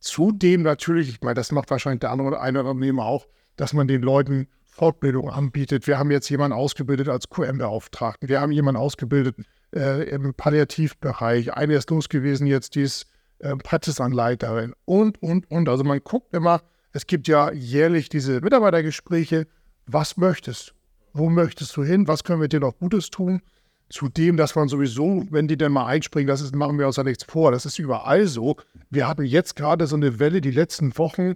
Zudem 0.00 0.62
natürlich, 0.62 1.08
ich 1.08 1.20
meine, 1.22 1.34
das 1.34 1.52
macht 1.52 1.70
wahrscheinlich 1.70 2.00
der 2.00 2.10
andere 2.10 2.28
oder 2.28 2.40
eine 2.40 2.60
Unternehmer 2.60 3.04
auch, 3.04 3.26
dass 3.56 3.72
man 3.72 3.88
den 3.88 4.02
Leuten 4.02 4.48
Fortbildung 4.64 5.28
anbietet. 5.28 5.86
Wir 5.86 5.98
haben 5.98 6.10
jetzt 6.10 6.28
jemanden 6.28 6.56
ausgebildet 6.56 7.08
als 7.08 7.28
QM-Beauftragten. 7.28 8.28
Wir 8.28 8.40
haben 8.40 8.52
jemanden 8.52 8.80
ausgebildet 8.80 9.36
äh, 9.74 10.08
im 10.08 10.34
Palliativbereich. 10.34 11.52
Eine 11.52 11.74
ist 11.74 11.90
los 11.90 12.08
gewesen 12.08 12.46
jetzt, 12.46 12.76
die 12.76 12.82
ist 12.82 13.06
äh, 13.40 13.56
Praxisanleiterin 13.56 14.74
und, 14.84 15.22
und, 15.22 15.50
und. 15.50 15.68
Also 15.68 15.84
man 15.84 16.00
guckt 16.02 16.34
immer, 16.34 16.60
es 16.92 17.06
gibt 17.06 17.28
ja 17.28 17.52
jährlich 17.52 18.08
diese 18.08 18.40
Mitarbeitergespräche. 18.40 19.46
Was 19.86 20.16
möchtest 20.16 20.70
du? 20.70 20.72
Wo 21.14 21.30
möchtest 21.30 21.76
du 21.76 21.84
hin? 21.84 22.06
Was 22.06 22.24
können 22.24 22.40
wir 22.40 22.48
dir 22.48 22.60
noch 22.60 22.78
Gutes 22.78 23.10
tun? 23.10 23.40
Zudem, 23.90 24.36
dass 24.36 24.54
man 24.54 24.68
sowieso, 24.68 25.24
wenn 25.30 25.48
die 25.48 25.56
denn 25.56 25.72
mal 25.72 25.86
einspringen, 25.86 26.28
das 26.28 26.42
ist, 26.42 26.54
machen 26.54 26.78
wir 26.78 26.86
uns 26.86 26.96
ja 26.96 27.04
nichts 27.04 27.24
vor. 27.24 27.52
Das 27.52 27.64
ist 27.64 27.78
überall 27.78 28.26
so. 28.26 28.56
Wir 28.90 29.08
hatten 29.08 29.24
jetzt 29.24 29.56
gerade 29.56 29.86
so 29.86 29.96
eine 29.96 30.18
Welle 30.18 30.40
die 30.40 30.50
letzten 30.50 30.96
Wochen. 30.98 31.34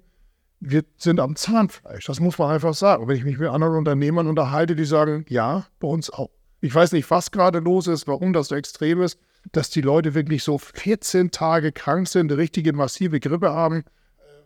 Wir 0.61 0.85
sind 0.99 1.19
am 1.19 1.35
Zahnfleisch. 1.35 2.05
Das 2.05 2.21
muss 2.21 2.39
man 2.39 2.51
einfach 2.51 2.75
sagen. 2.75 3.09
Wenn 3.09 3.17
ich 3.17 3.25
mich 3.25 3.39
mit 3.39 3.49
anderen 3.49 3.77
Unternehmern 3.77 4.29
unterhalte, 4.29 4.77
die 4.77 4.85
sagen, 4.85 5.25
ja, 5.29 5.67
bei 5.81 5.89
uns 5.89 6.11
auch. 6.11 6.31
Ich 6.61 6.75
weiß 6.75 6.93
nicht, 6.93 7.11
was 7.11 7.31
gerade 7.31 7.59
los 7.59 7.87
ist, 7.87 8.07
warum 8.07 8.33
das 8.33 8.49
so 8.49 8.55
extrem 8.55 9.01
ist, 9.03 9.19
dass 9.51 9.71
die 9.71 9.81
Leute 9.81 10.15
wirklich 10.15 10.45
so 10.45 10.59
14 10.59 11.31
Tage 11.31 11.73
krank 11.73 12.09
sind, 12.09 12.31
eine 12.31 12.39
richtige 12.39 12.73
massive 12.73 13.19
Grippe 13.19 13.53
haben. 13.53 13.85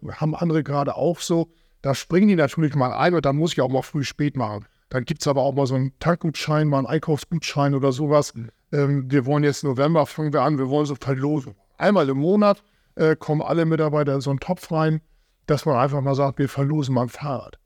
Haben 0.09 0.35
andere 0.35 0.62
gerade 0.62 0.97
auch 0.97 1.21
so. 1.21 1.49
Da 1.83 1.95
springen 1.95 2.29
die 2.29 2.37
natürlich 2.37 2.75
mal 2.75 2.93
ein 2.93 3.15
und 3.15 3.25
dann 3.26 3.37
muss 3.37 3.53
ich 3.53 3.61
auch 3.61 3.69
mal 3.69 3.83
früh 3.83 4.05
spät 4.05 4.37
machen. 4.37 4.67
Dann 4.88 5.05
gibt 5.05 5.21
es 5.21 5.29
aber 5.29 5.43
auch 5.43 5.55
mal 5.55 5.67
so 5.67 5.75
einen 5.75 5.93
Tankgutschein, 5.99 6.69
mal 6.69 6.79
einen 6.79 6.87
Einkaufsgutschein 6.87 7.75
oder 7.75 7.93
sowas. 7.93 8.35
Mhm. 8.35 8.50
Ähm, 8.73 9.11
wir 9.11 9.26
wollen 9.26 9.45
jetzt 9.45 9.65
November, 9.65 10.07
fangen 10.07 10.33
wir 10.33 10.43
an, 10.43 10.59
wir 10.59 10.69
wollen 10.69 10.87
so 10.87 10.95
verlosen. 10.95 11.55
Einmal 11.76 12.09
im 12.09 12.19
Monat 12.19 12.62
äh, 12.95 13.17
kommen 13.17 13.43
alle 13.43 13.65
Mitarbeiter 13.65 14.15
in 14.15 14.21
so 14.21 14.31
einen 14.31 14.41
Topf 14.41 14.71
rein, 14.73 15.00
dass 15.47 15.67
man 15.67 15.76
einfach 15.76 16.00
mal 16.00 16.15
sagt, 16.15 16.38
wir 16.38 16.49
verlosen 16.49 16.95
mal 16.95 17.03
ein 17.03 17.09
Fahrrad. 17.09 17.59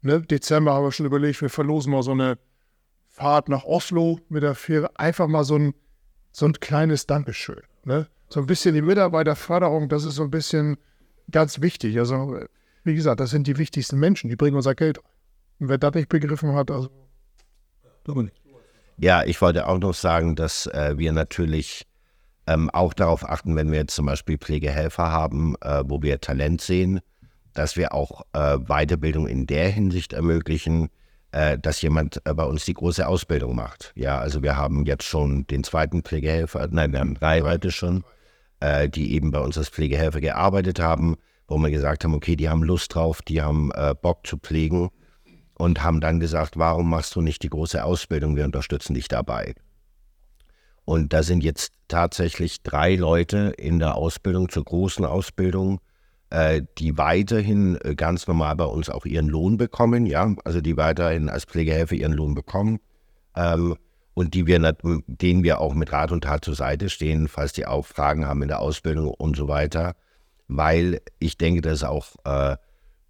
Ne? 0.00 0.20
Dezember 0.20 0.72
haben 0.72 0.84
wir 0.84 0.92
schon 0.92 1.06
überlegt, 1.06 1.40
wir 1.40 1.50
verlosen 1.50 1.92
mal 1.92 2.02
so 2.02 2.12
eine 2.12 2.38
Fahrt 3.08 3.48
nach 3.48 3.64
Oslo 3.64 4.18
mit 4.28 4.42
der 4.42 4.54
Fähre. 4.54 4.98
Einfach 4.98 5.28
mal 5.28 5.44
so 5.44 5.56
ein, 5.56 5.74
so 6.32 6.46
ein 6.46 6.54
kleines 6.54 7.06
Dankeschön. 7.06 7.60
Ne? 7.84 8.08
So 8.28 8.40
ein 8.40 8.46
bisschen 8.46 8.74
die 8.74 8.82
Mitarbeiterförderung, 8.82 9.88
das 9.88 10.04
ist 10.04 10.14
so 10.14 10.24
ein 10.24 10.30
bisschen 10.30 10.78
ganz 11.30 11.60
wichtig. 11.60 11.98
Also, 11.98 12.40
wie 12.84 12.94
gesagt, 12.94 13.20
das 13.20 13.30
sind 13.30 13.46
die 13.46 13.58
wichtigsten 13.58 13.98
Menschen, 13.98 14.30
die 14.30 14.36
bringen 14.36 14.56
unser 14.56 14.74
Geld 14.74 14.98
und 14.98 15.68
wer 15.68 15.78
das 15.78 15.94
nicht 15.94 16.08
begriffen 16.08 16.54
hat, 16.54 16.70
also. 16.70 16.90
Ja, 18.98 19.22
ich 19.24 19.40
wollte 19.40 19.66
auch 19.68 19.78
noch 19.78 19.94
sagen, 19.94 20.34
dass 20.34 20.66
äh, 20.66 20.94
wir 20.96 21.12
natürlich 21.12 21.86
ähm, 22.46 22.70
auch 22.70 22.92
darauf 22.94 23.28
achten, 23.28 23.54
wenn 23.56 23.70
wir 23.70 23.78
jetzt 23.78 23.94
zum 23.94 24.06
Beispiel 24.06 24.38
Pflegehelfer 24.38 25.10
haben, 25.10 25.54
äh, 25.60 25.84
wo 25.86 26.02
wir 26.02 26.20
Talent 26.20 26.60
sehen, 26.60 27.00
dass 27.54 27.76
wir 27.76 27.94
auch 27.94 28.22
äh, 28.32 28.58
Weiterbildung 28.58 29.26
in 29.26 29.46
der 29.46 29.68
Hinsicht 29.68 30.12
ermöglichen, 30.12 30.88
dass 31.58 31.80
jemand 31.82 32.20
äh, 32.24 32.34
bei 32.34 32.44
uns 32.44 32.64
die 32.64 32.74
große 32.74 33.06
Ausbildung 33.06 33.56
macht. 33.56 33.92
Ja, 33.94 34.18
also 34.18 34.42
wir 34.42 34.56
haben 34.56 34.84
jetzt 34.84 35.04
schon 35.04 35.46
den 35.46 35.64
zweiten 35.64 36.02
Pflegehelfer, 36.02 36.68
nein, 36.70 36.92
wir 36.92 37.00
haben 37.00 37.14
drei 37.14 37.40
heute 37.42 37.70
schon, 37.70 38.04
äh, 38.60 38.88
die 38.88 39.14
eben 39.14 39.30
bei 39.30 39.40
uns 39.40 39.56
als 39.56 39.68
Pflegehelfer 39.68 40.20
gearbeitet 40.20 40.78
haben, 40.80 41.16
wo 41.48 41.58
wir 41.58 41.70
gesagt 41.70 42.04
haben, 42.04 42.14
okay, 42.14 42.36
die 42.36 42.48
haben 42.48 42.62
Lust 42.62 42.94
drauf, 42.94 43.20
die 43.22 43.42
haben 43.42 43.70
Bock 44.00 44.26
zu 44.26 44.38
pflegen 44.38 44.90
und 45.54 45.82
haben 45.82 46.00
dann 46.00 46.18
gesagt, 46.18 46.56
warum 46.56 46.88
machst 46.88 47.14
du 47.14 47.20
nicht 47.20 47.42
die 47.42 47.50
große 47.50 47.84
Ausbildung? 47.84 48.36
Wir 48.36 48.46
unterstützen 48.46 48.94
dich 48.94 49.08
dabei. 49.08 49.54
Und 50.84 51.12
da 51.12 51.22
sind 51.22 51.44
jetzt 51.44 51.72
tatsächlich 51.88 52.62
drei 52.62 52.96
Leute 52.96 53.54
in 53.58 53.78
der 53.78 53.94
Ausbildung 53.94 54.48
zur 54.48 54.64
großen 54.64 55.04
Ausbildung, 55.04 55.78
äh, 55.78 55.91
die 56.78 56.96
weiterhin 56.96 57.78
äh, 57.82 57.94
ganz 57.94 58.26
normal 58.26 58.56
bei 58.56 58.64
uns 58.64 58.88
auch 58.88 59.04
ihren 59.04 59.28
Lohn 59.28 59.58
bekommen, 59.58 60.06
ja, 60.06 60.34
also 60.44 60.62
die 60.62 60.78
weiterhin 60.78 61.28
als 61.28 61.44
Pflegehelfer 61.44 61.94
ihren 61.94 62.14
Lohn 62.14 62.34
bekommen 62.34 62.80
ähm, 63.36 63.76
und 64.14 64.32
die 64.32 64.46
wir, 64.46 64.58
denen 65.06 65.42
wir 65.42 65.60
auch 65.60 65.74
mit 65.74 65.92
Rat 65.92 66.10
und 66.10 66.24
Tat 66.24 66.44
zur 66.44 66.54
Seite 66.54 66.88
stehen, 66.88 67.28
falls 67.28 67.52
die 67.52 67.66
auch 67.66 67.84
Fragen 67.84 68.26
haben 68.26 68.40
in 68.40 68.48
der 68.48 68.60
Ausbildung 68.60 69.08
und 69.08 69.36
so 69.36 69.46
weiter, 69.46 69.94
weil 70.48 71.02
ich 71.18 71.36
denke, 71.36 71.60
dass 71.60 71.84
auch 71.84 72.06
äh, 72.24 72.56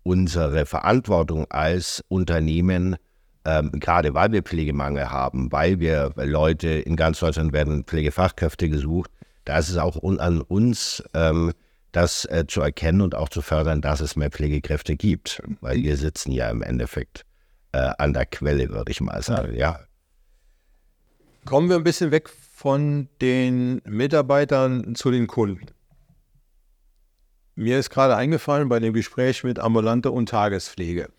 unsere 0.03 0.67
Verantwortung 0.67 1.47
als 1.49 2.05
Unternehmen, 2.09 2.97
ähm, 3.45 3.71
gerade 3.73 4.15
weil 4.15 4.33
wir 4.33 4.43
Pflegemangel 4.43 5.11
haben, 5.11 5.53
weil 5.53 5.79
wir 5.79 6.13
Leute 6.17 6.71
in 6.71 6.97
ganz 6.97 7.21
Deutschland 7.21 7.53
werden 7.53 7.85
Pflegefachkräfte 7.85 8.69
gesucht, 8.69 9.13
da 9.45 9.59
ist 9.59 9.71
es 9.71 9.77
auch 9.77 10.03
an 10.19 10.41
uns, 10.41 11.05
ähm, 11.15 11.53
das 11.93 12.25
äh, 12.25 12.47
zu 12.49 12.61
erkennen 12.61 13.03
und 13.03 13.15
auch 13.15 13.29
zu 13.29 13.43
fördern, 13.43 13.81
dass 13.81 14.01
es 14.01 14.17
mehr 14.17 14.31
Pflegekräfte 14.31 14.97
gibt, 14.97 15.43
weil 15.61 15.83
wir 15.83 15.97
sitzen 15.97 16.33
ja 16.33 16.51
im 16.51 16.63
Endeffekt 16.63 17.25
äh, 17.73 17.93
an 17.99 18.13
der 18.13 18.27
Quelle, 18.27 18.71
würde 18.71 18.91
ich 18.91 19.01
mal 19.01 19.23
sagen, 19.23 19.55
ja. 19.55 19.79
Kommen 21.45 21.69
wir 21.69 21.77
ein 21.77 21.85
bisschen 21.85 22.11
weg 22.11 22.29
von 22.29 23.09
den 23.21 23.83
Mitarbeitern 23.85 24.95
zu 24.95 25.11
den 25.11 25.27
Kunden. 25.27 25.67
Mir 27.55 27.79
ist 27.79 27.91
gerade 27.91 28.17
eingefallen 28.17 28.69
bei 28.69 28.81
dem 28.81 28.95
Gespräch 28.95 29.45
mit 29.45 29.59
Ambulante 29.59 30.11
und 30.11 30.29
Tagespflege. 30.29 31.11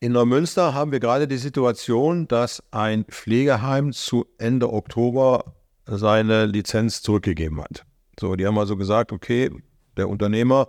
In 0.00 0.12
Neumünster 0.12 0.74
haben 0.74 0.92
wir 0.92 1.00
gerade 1.00 1.26
die 1.26 1.36
Situation, 1.36 2.28
dass 2.28 2.62
ein 2.70 3.04
Pflegeheim 3.04 3.92
zu 3.92 4.26
Ende 4.38 4.72
Oktober 4.72 5.56
seine 5.84 6.46
Lizenz 6.46 7.02
zurückgegeben 7.02 7.60
hat. 7.60 7.84
So, 8.18 8.36
die 8.36 8.46
haben 8.46 8.58
also 8.58 8.76
gesagt, 8.76 9.12
okay, 9.12 9.50
der 9.98 10.08
Unternehmer 10.08 10.68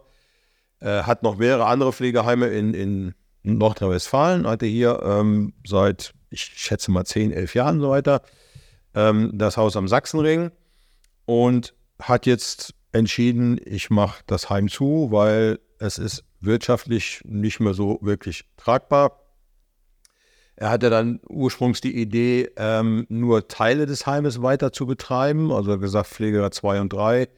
äh, 0.80 1.04
hat 1.04 1.24
noch 1.24 1.38
mehrere 1.38 1.66
andere 1.66 1.94
Pflegeheime 1.94 2.48
in, 2.48 2.74
in 2.74 3.14
Nordrhein-Westfalen, 3.44 4.48
hatte 4.48 4.66
hier 4.66 5.02
ähm, 5.04 5.54
seit, 5.66 6.14
ich 6.30 6.42
schätze 6.42 6.92
mal, 6.92 7.06
10, 7.06 7.32
11 7.32 7.56
Jahren 7.56 7.80
so 7.80 7.90
weiter, 7.90 8.22
ähm, 8.94 9.32
das 9.34 9.58
Haus 9.58 9.76
am 9.76 9.88
Sachsenring 9.88 10.52
und 11.26 11.74
hat 12.02 12.26
jetzt 12.26 12.74
entschieden, 12.92 13.60
ich 13.64 13.90
mache 13.90 14.24
das 14.28 14.50
Heim 14.50 14.68
zu, 14.68 15.10
weil 15.12 15.60
es 15.80 15.98
ist 15.98 16.24
wirtschaftlich 16.42 17.22
nicht 17.26 17.60
mehr 17.60 17.74
so 17.74 18.00
wirklich 18.02 18.46
tragbar. 18.58 19.20
Er 20.56 20.70
hatte 20.70 20.90
dann 20.90 21.22
ursprünglich 21.30 21.80
die 21.80 21.96
Idee, 21.96 22.50
ähm, 22.58 23.06
nur 23.08 23.48
Teile 23.48 23.86
des 23.86 24.06
Heimes 24.06 24.42
weiter 24.42 24.74
zu 24.74 24.86
betreiben. 24.86 25.54
Also 25.54 25.78
gesagt, 25.80 26.08
Pflegegrad 26.08 26.54
2 26.54 26.82
und 26.82 26.92
3 26.92 27.30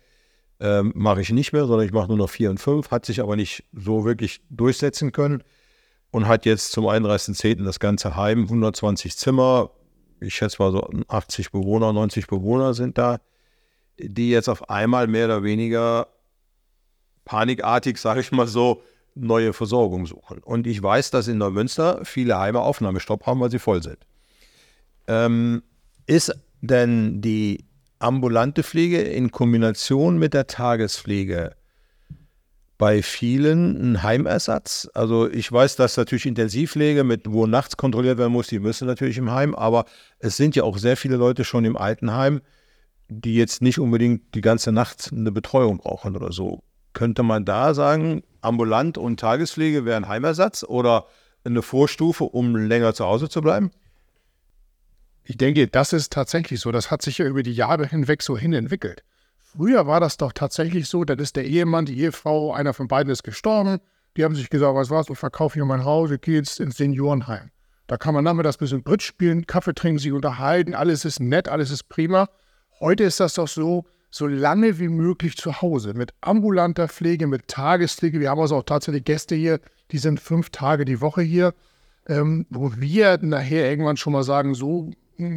ähm, 0.61 0.93
mache 0.95 1.21
ich 1.21 1.31
nicht 1.31 1.51
mehr, 1.51 1.65
sondern 1.65 1.85
ich 1.85 1.91
mache 1.91 2.07
nur 2.07 2.17
noch 2.17 2.29
4 2.29 2.51
und 2.51 2.59
5. 2.59 2.91
Hat 2.91 3.05
sich 3.05 3.19
aber 3.19 3.35
nicht 3.35 3.65
so 3.73 4.05
wirklich 4.05 4.41
durchsetzen 4.49 5.11
können 5.11 5.43
und 6.11 6.27
hat 6.27 6.45
jetzt 6.45 6.71
zum 6.71 6.85
31.10. 6.85 7.65
das 7.65 7.79
ganze 7.79 8.15
Heim, 8.15 8.43
120 8.43 9.17
Zimmer, 9.17 9.71
ich 10.19 10.35
schätze 10.35 10.61
mal 10.61 10.71
so 10.71 10.89
80 11.07 11.51
Bewohner, 11.51 11.91
90 11.91 12.27
Bewohner 12.27 12.73
sind 12.73 12.97
da 12.97 13.19
die 13.97 14.29
jetzt 14.29 14.49
auf 14.49 14.69
einmal 14.69 15.07
mehr 15.07 15.25
oder 15.25 15.43
weniger 15.43 16.07
panikartig, 17.25 17.97
sage 17.97 18.21
ich 18.21 18.31
mal 18.31 18.47
so, 18.47 18.81
neue 19.13 19.51
Versorgung 19.51 20.05
suchen. 20.05 20.39
Und 20.39 20.67
ich 20.67 20.81
weiß, 20.81 21.11
dass 21.11 21.27
in 21.27 21.37
Neumünster 21.37 21.99
viele 22.05 22.39
Heime 22.39 22.61
Aufnahmestopp 22.61 23.25
haben, 23.25 23.41
weil 23.41 23.51
sie 23.51 23.59
voll 23.59 23.83
sind. 23.83 23.97
Ähm, 25.07 25.63
ist 26.07 26.33
denn 26.61 27.21
die 27.21 27.65
ambulante 28.01 28.63
Pflege 28.63 29.01
in 29.01 29.31
Kombination 29.31 30.17
mit 30.17 30.33
der 30.33 30.47
Tagespflege 30.47 31.55
bei 32.77 33.03
vielen 33.03 33.93
ein 33.93 34.03
Heimersatz? 34.03 34.89
Also 34.93 35.29
ich 35.29 35.51
weiß, 35.51 35.75
dass 35.75 35.97
natürlich 35.97 36.25
Intensivpflege 36.25 37.03
mit 37.03 37.31
wo 37.31 37.45
nachts 37.45 37.77
kontrolliert 37.77 38.17
werden 38.17 38.33
muss, 38.33 38.47
die 38.47 38.59
müssen 38.59 38.87
natürlich 38.87 39.17
im 39.17 39.31
Heim, 39.31 39.53
aber 39.55 39.85
es 40.19 40.37
sind 40.37 40.55
ja 40.55 40.63
auch 40.63 40.77
sehr 40.77 40.97
viele 40.97 41.15
Leute 41.15 41.43
schon 41.43 41.65
im 41.65 41.77
Altenheim, 41.77 42.41
die 43.07 43.35
jetzt 43.35 43.61
nicht 43.61 43.79
unbedingt 43.79 44.33
die 44.35 44.41
ganze 44.41 44.71
Nacht 44.71 45.11
eine 45.11 45.31
Betreuung 45.31 45.77
brauchen 45.77 46.15
oder 46.15 46.31
so. 46.31 46.63
Könnte 46.93 47.23
man 47.23 47.45
da 47.45 47.73
sagen, 47.73 48.23
ambulant 48.41 48.97
und 48.97 49.19
Tagespflege 49.19 49.85
wären 49.85 50.07
Heimersatz 50.07 50.63
oder 50.63 51.05
eine 51.43 51.61
Vorstufe, 51.61 52.23
um 52.23 52.55
länger 52.55 52.93
zu 52.93 53.05
Hause 53.05 53.29
zu 53.29 53.41
bleiben? 53.41 53.71
Ich 55.23 55.37
denke, 55.37 55.67
das 55.67 55.93
ist 55.93 56.11
tatsächlich 56.11 56.59
so. 56.59 56.71
Das 56.71 56.91
hat 56.91 57.01
sich 57.01 57.19
ja 57.19 57.25
über 57.25 57.43
die 57.43 57.53
Jahre 57.53 57.87
hinweg 57.87 58.21
so 58.23 58.37
hin 58.37 58.53
entwickelt. 58.53 59.03
Früher 59.39 59.85
war 59.85 59.99
das 59.99 60.17
doch 60.17 60.31
tatsächlich 60.31 60.87
so, 60.87 61.03
das 61.03 61.19
ist 61.19 61.35
der 61.35 61.45
Ehemann, 61.45 61.85
die 61.85 61.99
Ehefrau, 61.99 62.53
einer 62.53 62.73
von 62.73 62.87
beiden 62.87 63.11
ist 63.11 63.23
gestorben. 63.23 63.79
Die 64.15 64.23
haben 64.23 64.35
sich 64.35 64.49
gesagt, 64.49 64.75
was 64.75 64.89
war's, 64.89 65.09
ich 65.09 65.17
verkaufe 65.17 65.55
hier 65.55 65.65
mein 65.65 65.83
Haus, 65.83 66.11
ich 66.11 66.21
gehe 66.21 66.35
jetzt 66.35 66.59
ins 66.59 66.77
Seniorenheim. 66.77 67.51
Da 67.87 67.97
kann 67.97 68.13
man 68.13 68.23
nachmittags 68.23 68.55
ein 68.55 68.59
bisschen 68.59 68.83
Bridge 68.83 69.03
spielen, 69.03 69.45
Kaffee 69.45 69.73
trinken, 69.73 69.99
sich 69.99 70.13
unterhalten, 70.13 70.73
alles 70.73 71.03
ist 71.03 71.19
nett, 71.19 71.49
alles 71.49 71.71
ist 71.71 71.89
prima. 71.89 72.29
Heute 72.79 73.03
ist 73.03 73.19
das 73.19 73.33
doch 73.33 73.49
so, 73.49 73.85
so 74.09 74.27
lange 74.27 74.79
wie 74.79 74.87
möglich 74.87 75.35
zu 75.35 75.61
Hause 75.61 75.93
mit 75.93 76.13
ambulanter 76.21 76.87
Pflege, 76.87 77.27
mit 77.27 77.49
Tagespflege. 77.49 78.21
Wir 78.21 78.29
haben 78.29 78.39
also 78.39 78.55
auch 78.55 78.63
tatsächlich 78.63 79.03
Gäste 79.03 79.35
hier, 79.35 79.59
die 79.91 79.97
sind 79.97 80.21
fünf 80.21 80.49
Tage 80.49 80.85
die 80.85 81.01
Woche 81.01 81.21
hier, 81.21 81.53
ähm, 82.07 82.45
wo 82.49 82.71
wir 82.77 83.17
nachher 83.21 83.69
irgendwann 83.69 83.97
schon 83.97 84.13
mal 84.13 84.23
sagen, 84.23 84.53
so, 84.53 84.91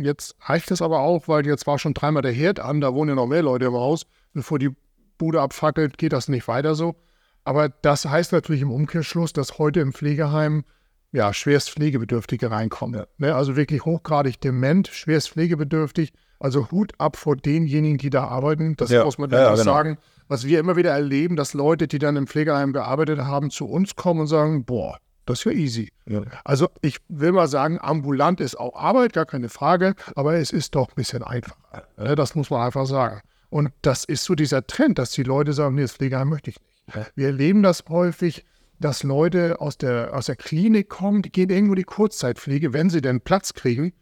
jetzt 0.04 0.36
reicht 0.40 0.70
es 0.70 0.82
aber 0.82 1.00
auch, 1.00 1.28
weil 1.28 1.46
jetzt 1.46 1.66
war 1.66 1.78
schon 1.78 1.94
dreimal 1.94 2.22
der 2.22 2.32
Herd 2.32 2.60
an, 2.60 2.80
da 2.80 2.94
wohnen 2.94 3.10
ja 3.10 3.14
noch 3.14 3.26
mehr 3.26 3.42
Leute 3.42 3.66
im 3.66 3.74
Haus. 3.74 4.06
Bevor 4.32 4.58
die 4.58 4.70
Bude 5.18 5.40
abfackelt, 5.40 5.98
geht 5.98 6.12
das 6.12 6.28
nicht 6.28 6.48
weiter 6.48 6.74
so. 6.74 6.96
Aber 7.44 7.68
das 7.68 8.06
heißt 8.06 8.32
natürlich 8.32 8.62
im 8.62 8.70
Umkehrschluss, 8.70 9.32
dass 9.32 9.58
heute 9.58 9.80
im 9.80 9.92
Pflegeheim 9.92 10.64
ja, 11.12 11.32
schwerst 11.32 11.70
Pflegebedürftige 11.70 12.50
reinkommen. 12.50 13.00
Ja. 13.00 13.06
Ne, 13.18 13.34
also 13.34 13.54
wirklich 13.54 13.84
hochgradig 13.84 14.40
dement, 14.40 14.88
schwerst 14.88 15.30
pflegebedürftig. 15.30 16.12
Also 16.40 16.70
Hut 16.70 16.92
ab 16.98 17.16
vor 17.16 17.36
denjenigen, 17.36 17.98
die 17.98 18.10
da 18.10 18.24
arbeiten. 18.24 18.74
Das 18.76 18.90
ja. 18.90 19.04
muss 19.04 19.18
man 19.18 19.30
ja, 19.30 19.52
genau. 19.52 19.62
sagen. 19.62 19.98
Was 20.26 20.44
wir 20.46 20.58
immer 20.58 20.74
wieder 20.74 20.90
erleben, 20.90 21.36
dass 21.36 21.54
Leute, 21.54 21.86
die 21.86 21.98
dann 21.98 22.16
im 22.16 22.26
Pflegeheim 22.26 22.72
gearbeitet 22.72 23.20
haben, 23.20 23.50
zu 23.50 23.66
uns 23.66 23.94
kommen 23.94 24.22
und 24.22 24.26
sagen, 24.26 24.64
boah, 24.64 24.98
das 25.26 25.40
ist 25.40 25.44
ja 25.44 25.52
easy. 25.52 25.92
Ja. 26.06 26.22
Also 26.44 26.68
ich 26.82 26.98
will 27.08 27.32
mal 27.32 27.48
sagen, 27.48 27.78
ambulant 27.80 28.40
ist 28.40 28.58
auch 28.58 28.76
Arbeit, 28.76 29.12
gar 29.12 29.26
keine 29.26 29.48
Frage, 29.48 29.94
aber 30.14 30.34
es 30.34 30.50
ist 30.50 30.74
doch 30.74 30.88
ein 30.88 30.94
bisschen 30.94 31.22
einfacher. 31.22 31.56
Ne, 31.96 32.14
das 32.14 32.34
muss 32.34 32.50
man 32.50 32.60
einfach 32.60 32.86
sagen. 32.86 33.20
Und 33.50 33.70
das 33.82 34.04
ist 34.04 34.24
so 34.24 34.34
dieser 34.34 34.66
Trend, 34.66 34.98
dass 34.98 35.12
die 35.12 35.22
Leute 35.22 35.52
sagen, 35.52 35.76
nee, 35.76 35.82
das 35.82 35.92
Pflegeheim 35.92 36.28
möchte 36.28 36.50
ich 36.50 36.60
nicht. 36.60 37.12
Wir 37.14 37.28
erleben 37.28 37.62
das 37.62 37.84
häufig, 37.88 38.44
dass 38.78 39.02
Leute 39.02 39.60
aus 39.60 39.78
der, 39.78 40.14
aus 40.14 40.26
der 40.26 40.36
Klinik 40.36 40.88
kommen, 40.88 41.22
die 41.22 41.30
gehen 41.30 41.50
irgendwo 41.50 41.74
die 41.74 41.84
Kurzzeitpflege, 41.84 42.72
wenn 42.72 42.90
sie 42.90 43.00
denn 43.00 43.20
Platz 43.20 43.54
kriegen. 43.54 43.92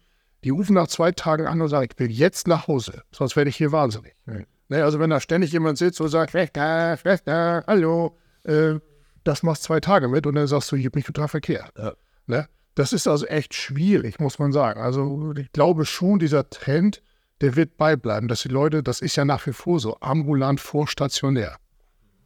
Die 0.43 0.49
rufen 0.49 0.73
nach 0.73 0.87
zwei 0.87 1.11
Tagen 1.11 1.47
an 1.47 1.61
und 1.61 1.69
sagen, 1.69 1.87
ich 1.89 1.97
will 1.99 2.11
jetzt 2.11 2.47
nach 2.47 2.67
Hause, 2.67 3.03
sonst 3.11 3.35
werde 3.37 3.49
ich 3.49 3.55
hier 3.55 3.71
wahnsinnig. 3.71 4.13
Mhm. 4.25 4.45
Ne, 4.69 4.83
also 4.83 4.99
wenn 4.99 5.09
da 5.09 5.19
ständig 5.19 5.51
jemand 5.51 5.77
sitzt 5.77 6.01
und 6.01 6.09
sagt, 6.09 6.31
Schwester, 6.31 6.97
Schwester, 6.97 7.63
hallo, 7.67 8.17
äh, 8.43 8.75
das 9.23 9.43
machst 9.43 9.63
zwei 9.63 9.79
Tage 9.79 10.07
mit 10.07 10.25
und 10.27 10.35
dann 10.35 10.47
sagst 10.47 10.71
du, 10.71 10.75
ich 10.75 10.85
habe 10.85 10.97
mich 10.97 11.05
total 11.05 11.27
verkehrt. 11.27 11.71
Ja. 11.77 11.93
Ne? 12.27 12.47
Das 12.75 12.93
ist 12.93 13.07
also 13.07 13.25
echt 13.25 13.53
schwierig, 13.53 14.19
muss 14.19 14.39
man 14.39 14.51
sagen. 14.51 14.81
Also 14.81 15.33
ich 15.37 15.51
glaube 15.51 15.85
schon, 15.85 16.19
dieser 16.19 16.49
Trend, 16.49 17.01
der 17.41 17.55
wird 17.55 17.77
beibleiben, 17.77 18.27
dass 18.27 18.41
die 18.41 18.49
Leute, 18.49 18.83
das 18.83 19.01
ist 19.01 19.15
ja 19.15 19.25
nach 19.25 19.45
wie 19.45 19.53
vor 19.53 19.79
so, 19.79 19.97
ambulant 19.99 20.59
vor 20.59 20.87
stationär. 20.87 21.57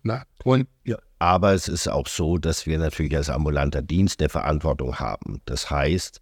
Ne? 0.04 0.24
Und 0.44 0.68
ja. 0.84 0.98
Aber 1.20 1.54
es 1.54 1.68
ist 1.68 1.88
auch 1.88 2.08
so, 2.08 2.38
dass 2.38 2.66
wir 2.66 2.78
natürlich 2.78 3.16
als 3.16 3.30
ambulanter 3.30 3.82
Dienst 3.82 4.22
eine 4.22 4.30
Verantwortung 4.30 5.00
haben. 5.00 5.42
Das 5.46 5.70
heißt, 5.70 6.22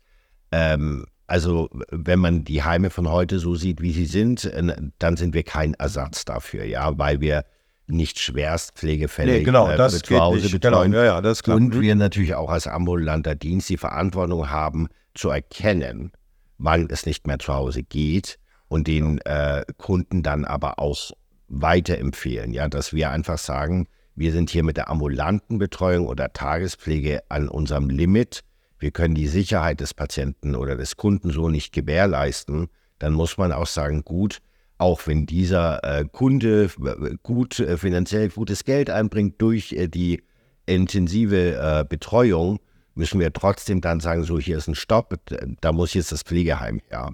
ähm, 0.52 1.06
also 1.28 1.70
wenn 1.92 2.20
man 2.20 2.44
die 2.44 2.64
Heime 2.64 2.90
von 2.90 3.10
heute 3.10 3.40
so 3.40 3.56
sieht, 3.56 3.82
wie 3.82 3.92
sie 3.92 4.06
sind, 4.06 4.46
äh, 4.46 4.76
dann 5.00 5.18
sind 5.18 5.34
wir 5.34 5.44
kein 5.44 5.74
Ersatz 5.74 6.26
dafür, 6.26 6.64
ja, 6.64 6.98
weil 6.98 7.20
wir 7.20 7.46
nicht 7.88 8.20
Schwerstpflegefälle 8.20 9.34
nee, 9.34 9.44
genau, 9.44 9.70
äh, 9.70 9.78
das 9.78 10.00
zu 10.00 10.20
Hause 10.20 10.44
nicht. 10.44 10.52
betreuen. 10.52 10.92
Genau, 10.92 11.04
ja, 11.04 11.16
ja, 11.16 11.22
das. 11.22 11.42
Und 11.42 11.80
wir 11.80 11.96
natürlich 11.96 12.36
auch 12.36 12.50
als 12.50 12.68
ambulanter 12.68 13.36
Dienst 13.36 13.70
die 13.70 13.78
Verantwortung 13.78 14.50
haben, 14.50 14.88
zu 15.14 15.30
erkennen, 15.30 16.12
wann 16.58 16.88
es 16.90 17.06
nicht 17.06 17.28
mehr 17.28 17.40
zu 17.40 17.54
Hause 17.54 17.84
geht 17.84 18.38
und 18.68 18.88
den 18.88 19.20
äh, 19.20 19.64
Kunden 19.78 20.24
dann 20.24 20.46
aber 20.46 20.80
auch 20.80 21.12
weiterempfehlen, 21.48 22.54
ja, 22.54 22.68
dass 22.68 22.94
wir 22.94 23.12
einfach 23.12 23.38
sagen, 23.38 23.88
wir 24.16 24.32
sind 24.32 24.50
hier 24.50 24.64
mit 24.64 24.78
der 24.78 24.90
ambulanten 24.90 25.58
Betreuung 25.58 26.08
oder 26.08 26.32
Tagespflege 26.32 27.24
an 27.30 27.50
unserem 27.50 27.90
Limit. 27.90 28.42
Wir 28.80 28.92
können 28.92 29.16
die 29.16 29.28
Sicherheit 29.28 29.82
des 29.82 29.94
Patienten 29.94 30.56
oder 30.56 30.76
des 30.76 30.96
Kunden 30.96 31.32
so 31.32 31.50
nicht 31.50 31.74
gewährleisten. 31.74 32.68
Dann 33.00 33.14
muss 33.14 33.38
man 33.38 33.52
auch 33.52 33.68
sagen, 33.68 34.04
gut, 34.04 34.40
auch 34.78 35.08
wenn 35.08 35.26
dieser 35.26 35.84
äh, 35.84 36.06
Kunde 36.12 36.70
äh, 36.84 37.16
gut 37.24 37.60
äh, 37.60 37.78
finanziell 37.78 38.30
gutes 38.30 38.64
Geld 38.66 38.90
einbringt 38.90 39.42
durch 39.42 39.74
äh, 39.74 39.88
die 39.88 40.24
intensive 40.66 41.56
äh, 41.56 41.86
Betreuung, 41.88 42.60
müssen 42.96 43.20
wir 43.20 43.32
trotzdem 43.34 43.82
dann 43.82 44.00
sagen, 44.00 44.24
so 44.24 44.40
hier 44.40 44.58
ist 44.58 44.68
ein 44.68 44.76
Stopp, 44.76 45.14
da 45.62 45.72
muss 45.72 45.94
jetzt 45.94 46.12
das 46.12 46.24
Pflegeheim 46.24 46.82
her 46.90 47.12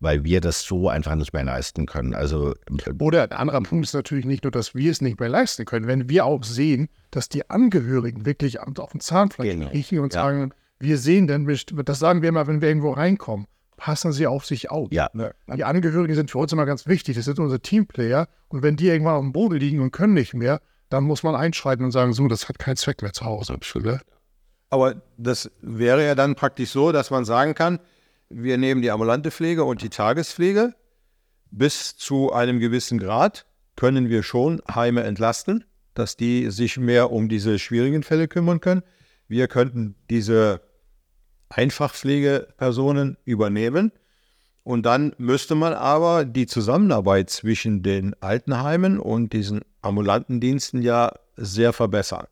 weil 0.00 0.24
wir 0.24 0.40
das 0.40 0.62
so 0.62 0.88
einfach 0.88 1.14
nicht 1.14 1.32
mehr 1.32 1.44
leisten 1.44 1.86
können. 1.86 2.14
Also 2.14 2.54
Oder 3.00 3.24
ein 3.24 3.32
anderer 3.32 3.60
Punkt 3.62 3.86
ist 3.86 3.94
natürlich 3.94 4.24
nicht 4.24 4.44
nur, 4.44 4.50
dass 4.50 4.74
wir 4.74 4.90
es 4.90 5.00
nicht 5.00 5.18
mehr 5.18 5.28
leisten 5.28 5.64
können, 5.64 5.86
wenn 5.86 6.08
wir 6.08 6.24
auch 6.24 6.44
sehen, 6.44 6.88
dass 7.10 7.28
die 7.28 7.48
Angehörigen 7.50 8.24
wirklich 8.24 8.60
auf 8.60 8.90
dem 8.90 9.00
Zahnfleisch 9.00 9.50
genau. 9.50 9.68
riechen 9.68 9.98
und 9.98 10.14
ja. 10.14 10.22
sagen, 10.22 10.52
wir 10.78 10.98
sehen 10.98 11.26
denn, 11.26 11.46
das 11.84 11.98
sagen 11.98 12.22
wir 12.22 12.28
immer, 12.28 12.46
wenn 12.46 12.60
wir 12.60 12.68
irgendwo 12.68 12.92
reinkommen, 12.92 13.46
passen 13.78 14.12
sie 14.12 14.26
auf 14.26 14.44
sich 14.44 14.70
auf. 14.70 14.88
Ja. 14.92 15.08
Ne? 15.14 15.34
Die 15.56 15.64
Angehörigen 15.64 16.14
sind 16.14 16.30
für 16.30 16.38
uns 16.38 16.52
immer 16.52 16.66
ganz 16.66 16.86
wichtig, 16.86 17.16
das 17.16 17.24
sind 17.24 17.38
unsere 17.38 17.60
Teamplayer 17.60 18.28
und 18.48 18.62
wenn 18.62 18.76
die 18.76 18.88
irgendwann 18.88 19.14
auf 19.14 19.22
dem 19.22 19.32
Boden 19.32 19.56
liegen 19.56 19.80
und 19.80 19.92
können 19.92 20.12
nicht 20.12 20.34
mehr, 20.34 20.60
dann 20.90 21.04
muss 21.04 21.22
man 21.22 21.34
einschreiten 21.34 21.84
und 21.84 21.92
sagen, 21.92 22.12
so, 22.12 22.28
das 22.28 22.48
hat 22.48 22.58
keinen 22.58 22.76
Zweck 22.76 23.00
mehr 23.00 23.12
zu 23.14 23.24
Hause. 23.24 23.58
Ne? 23.76 24.00
Aber 24.68 25.00
das 25.16 25.50
wäre 25.62 26.04
ja 26.04 26.14
dann 26.14 26.34
praktisch 26.34 26.70
so, 26.70 26.92
dass 26.92 27.10
man 27.10 27.24
sagen 27.24 27.54
kann, 27.54 27.78
wir 28.28 28.58
nehmen 28.58 28.82
die 28.82 28.90
ambulante 28.90 29.30
Pflege 29.30 29.64
und 29.64 29.80
die 29.80 29.88
Tagespflege. 29.88 30.74
Bis 31.50 31.96
zu 31.96 32.32
einem 32.32 32.58
gewissen 32.58 32.98
Grad 32.98 33.46
können 33.76 34.10
wir 34.10 34.22
schon 34.22 34.60
Heime 34.74 35.04
entlasten, 35.04 35.64
dass 35.94 36.16
die 36.16 36.50
sich 36.50 36.76
mehr 36.76 37.10
um 37.10 37.28
diese 37.28 37.58
schwierigen 37.58 38.02
Fälle 38.02 38.28
kümmern 38.28 38.60
können. 38.60 38.82
Wir 39.28 39.48
könnten 39.48 39.94
diese 40.10 40.60
Einfachpflegepersonen 41.50 43.16
übernehmen. 43.24 43.92
Und 44.64 44.84
dann 44.84 45.14
müsste 45.16 45.54
man 45.54 45.72
aber 45.72 46.24
die 46.24 46.46
Zusammenarbeit 46.46 47.30
zwischen 47.30 47.82
den 47.82 48.14
Altenheimen 48.20 49.00
und 49.00 49.32
diesen 49.32 49.62
ambulanten 49.80 50.40
Diensten 50.40 50.82
ja 50.82 51.12
sehr 51.36 51.72
verbessern. 51.72 52.26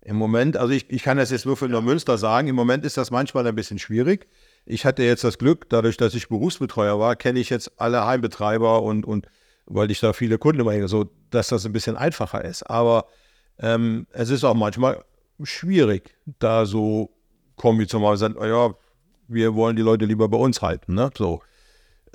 Im 0.00 0.16
Moment, 0.16 0.56
also 0.56 0.72
ich, 0.72 0.88
ich 0.90 1.02
kann 1.02 1.18
das 1.18 1.30
jetzt 1.30 1.44
nur 1.44 1.58
für 1.58 1.68
Neumünster 1.68 2.16
sagen, 2.16 2.48
im 2.48 2.56
Moment 2.56 2.86
ist 2.86 2.96
das 2.96 3.10
manchmal 3.10 3.46
ein 3.46 3.54
bisschen 3.54 3.78
schwierig. 3.78 4.26
Ich 4.64 4.86
hatte 4.86 5.02
jetzt 5.02 5.24
das 5.24 5.36
Glück, 5.36 5.68
dadurch, 5.68 5.98
dass 5.98 6.14
ich 6.14 6.28
Berufsbetreuer 6.28 6.98
war, 6.98 7.16
kenne 7.16 7.40
ich 7.40 7.50
jetzt 7.50 7.72
alle 7.78 8.06
Heimbetreiber 8.06 8.82
und, 8.82 9.04
und 9.04 9.26
weil 9.66 9.90
ich 9.90 10.00
da 10.00 10.14
viele 10.14 10.38
Kunden 10.38 10.60
immer 10.60 10.88
so, 10.88 11.10
dass 11.30 11.48
das 11.48 11.66
ein 11.66 11.72
bisschen 11.72 11.96
einfacher 11.96 12.42
ist. 12.42 12.62
Aber 12.62 13.06
ähm, 13.58 14.06
es 14.12 14.30
ist 14.30 14.44
auch 14.44 14.54
manchmal 14.54 15.04
schwierig, 15.42 16.16
da 16.38 16.64
so 16.64 17.10
kommen 17.58 17.78
wie 17.78 17.86
zum 17.86 18.02
Beispiel, 18.02 18.16
sagen, 18.16 18.36
ja, 18.40 18.74
wir 19.28 19.54
wollen 19.54 19.76
die 19.76 19.82
Leute 19.82 20.06
lieber 20.06 20.28
bei 20.28 20.38
uns 20.38 20.62
halten. 20.62 20.94
Ne? 20.94 21.10
So. 21.16 21.42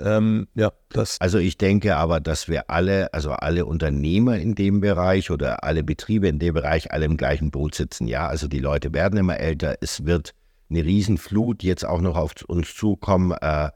Ähm, 0.00 0.48
ja, 0.54 0.72
das. 0.90 1.20
Also 1.20 1.38
ich 1.38 1.56
denke 1.56 1.96
aber, 1.96 2.20
dass 2.20 2.48
wir 2.48 2.68
alle, 2.68 3.12
also 3.14 3.30
alle 3.30 3.64
Unternehmer 3.64 4.36
in 4.38 4.54
dem 4.54 4.80
Bereich 4.80 5.30
oder 5.30 5.62
alle 5.62 5.84
Betriebe 5.84 6.26
in 6.26 6.38
dem 6.40 6.54
Bereich 6.54 6.92
alle 6.92 7.04
im 7.04 7.16
gleichen 7.16 7.50
Boot 7.50 7.74
sitzen. 7.74 8.08
Ja, 8.08 8.26
also 8.26 8.48
die 8.48 8.58
Leute 8.58 8.92
werden 8.92 9.18
immer 9.18 9.38
älter, 9.38 9.76
es 9.80 10.04
wird 10.04 10.34
eine 10.70 10.84
Riesenflut 10.84 11.62
jetzt 11.62 11.84
auch 11.84 12.00
noch 12.00 12.16
auf 12.16 12.34
uns 12.46 12.74
zukommen, 12.74 13.32
äh, 13.40 13.70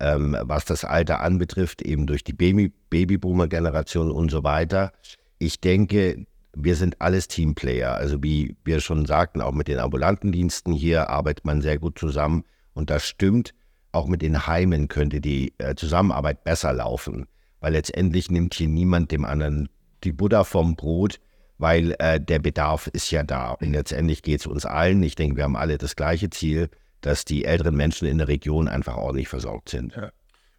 ähm, 0.00 0.36
was 0.40 0.64
das 0.64 0.84
Alter 0.84 1.20
anbetrifft, 1.20 1.82
eben 1.82 2.06
durch 2.06 2.24
die 2.24 2.32
Baby 2.32 2.72
Babyboomer-Generation 2.90 4.10
und 4.10 4.30
so 4.30 4.42
weiter. 4.42 4.92
Ich 5.38 5.60
denke, 5.60 6.26
wir 6.54 6.76
sind 6.76 7.00
alles 7.00 7.28
Teamplayer. 7.28 7.94
Also 7.94 8.22
wie 8.22 8.56
wir 8.64 8.80
schon 8.80 9.06
sagten, 9.06 9.40
auch 9.40 9.52
mit 9.52 9.68
den 9.68 9.78
ambulanten 9.78 10.32
Diensten 10.32 10.72
hier 10.72 11.08
arbeitet 11.08 11.44
man 11.44 11.62
sehr 11.62 11.78
gut 11.78 11.98
zusammen. 11.98 12.44
Und 12.74 12.90
das 12.90 13.04
stimmt, 13.04 13.54
auch 13.92 14.06
mit 14.06 14.22
den 14.22 14.46
Heimen 14.46 14.88
könnte 14.88 15.20
die 15.20 15.52
äh, 15.58 15.74
Zusammenarbeit 15.74 16.44
besser 16.44 16.72
laufen, 16.72 17.26
weil 17.60 17.72
letztendlich 17.72 18.30
nimmt 18.30 18.54
hier 18.54 18.68
niemand 18.68 19.10
dem 19.10 19.24
anderen 19.24 19.68
die 20.04 20.12
Buddha 20.12 20.44
vom 20.44 20.76
Brot 20.76 21.20
weil 21.60 21.94
äh, 21.98 22.18
der 22.18 22.38
Bedarf 22.38 22.86
ist 22.88 23.10
ja 23.10 23.22
da. 23.22 23.52
Und 23.52 23.72
letztendlich 23.72 24.22
geht 24.22 24.40
es 24.40 24.46
uns 24.46 24.64
allen, 24.64 25.02
ich 25.02 25.14
denke, 25.14 25.36
wir 25.36 25.44
haben 25.44 25.56
alle 25.56 25.76
das 25.76 25.94
gleiche 25.94 26.30
Ziel, 26.30 26.70
dass 27.02 27.24
die 27.24 27.44
älteren 27.44 27.76
Menschen 27.76 28.08
in 28.08 28.18
der 28.18 28.28
Region 28.28 28.66
einfach 28.66 28.96
ordentlich 28.96 29.28
versorgt 29.28 29.68
sind. 29.68 29.94
Ja. 29.94 30.10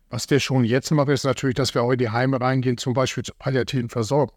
Was 0.10 0.30
wir 0.30 0.40
schon 0.40 0.64
jetzt 0.64 0.92
machen, 0.92 1.12
ist 1.12 1.24
natürlich, 1.24 1.56
dass 1.56 1.74
wir 1.74 1.82
auch 1.82 1.92
in 1.92 1.98
die 1.98 2.10
Heime 2.10 2.40
reingehen, 2.40 2.78
zum 2.78 2.94
Beispiel 2.94 3.24
zur 3.24 3.36
palliativen 3.38 3.90
Versorgung. 3.90 4.36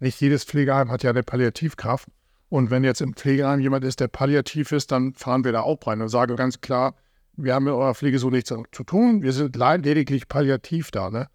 Nicht 0.00 0.20
jedes 0.20 0.44
Pflegeheim 0.44 0.90
hat 0.90 1.02
ja 1.02 1.10
eine 1.10 1.22
Palliativkraft. 1.22 2.08
Und 2.48 2.70
wenn 2.70 2.84
jetzt 2.84 3.00
im 3.00 3.14
Pflegeheim 3.14 3.60
jemand 3.60 3.84
ist, 3.84 4.00
der 4.00 4.08
palliativ 4.08 4.72
ist, 4.72 4.92
dann 4.92 5.14
fahren 5.14 5.44
wir 5.44 5.52
da 5.52 5.62
auch 5.62 5.78
rein 5.86 6.00
und 6.00 6.08
sagen 6.08 6.36
ganz 6.36 6.60
klar, 6.60 6.94
wir 7.36 7.54
haben 7.54 7.64
mit 7.64 7.72
eurer 7.72 7.94
Pflege 7.94 8.18
so 8.18 8.30
nichts 8.30 8.52
zu 8.70 8.84
tun, 8.84 9.22
wir 9.22 9.32
sind 9.32 9.56
lediglich 9.56 10.28
palliativ 10.28 10.90
da. 10.90 11.10
Ne? 11.10 11.28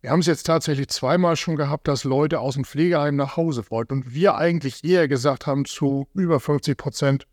Wir 0.00 0.10
haben 0.10 0.20
es 0.20 0.26
jetzt 0.26 0.44
tatsächlich 0.44 0.88
zweimal 0.88 1.36
schon 1.36 1.56
gehabt, 1.56 1.88
dass 1.88 2.04
Leute 2.04 2.40
aus 2.40 2.54
dem 2.54 2.64
Pflegeheim 2.64 3.16
nach 3.16 3.36
Hause 3.36 3.64
wollten 3.70 3.94
und 3.94 4.14
wir 4.14 4.36
eigentlich 4.36 4.84
eher 4.84 5.08
gesagt 5.08 5.46
haben, 5.46 5.64
zu 5.64 6.08
über 6.14 6.40
50 6.40 6.76
Prozent 6.78 7.26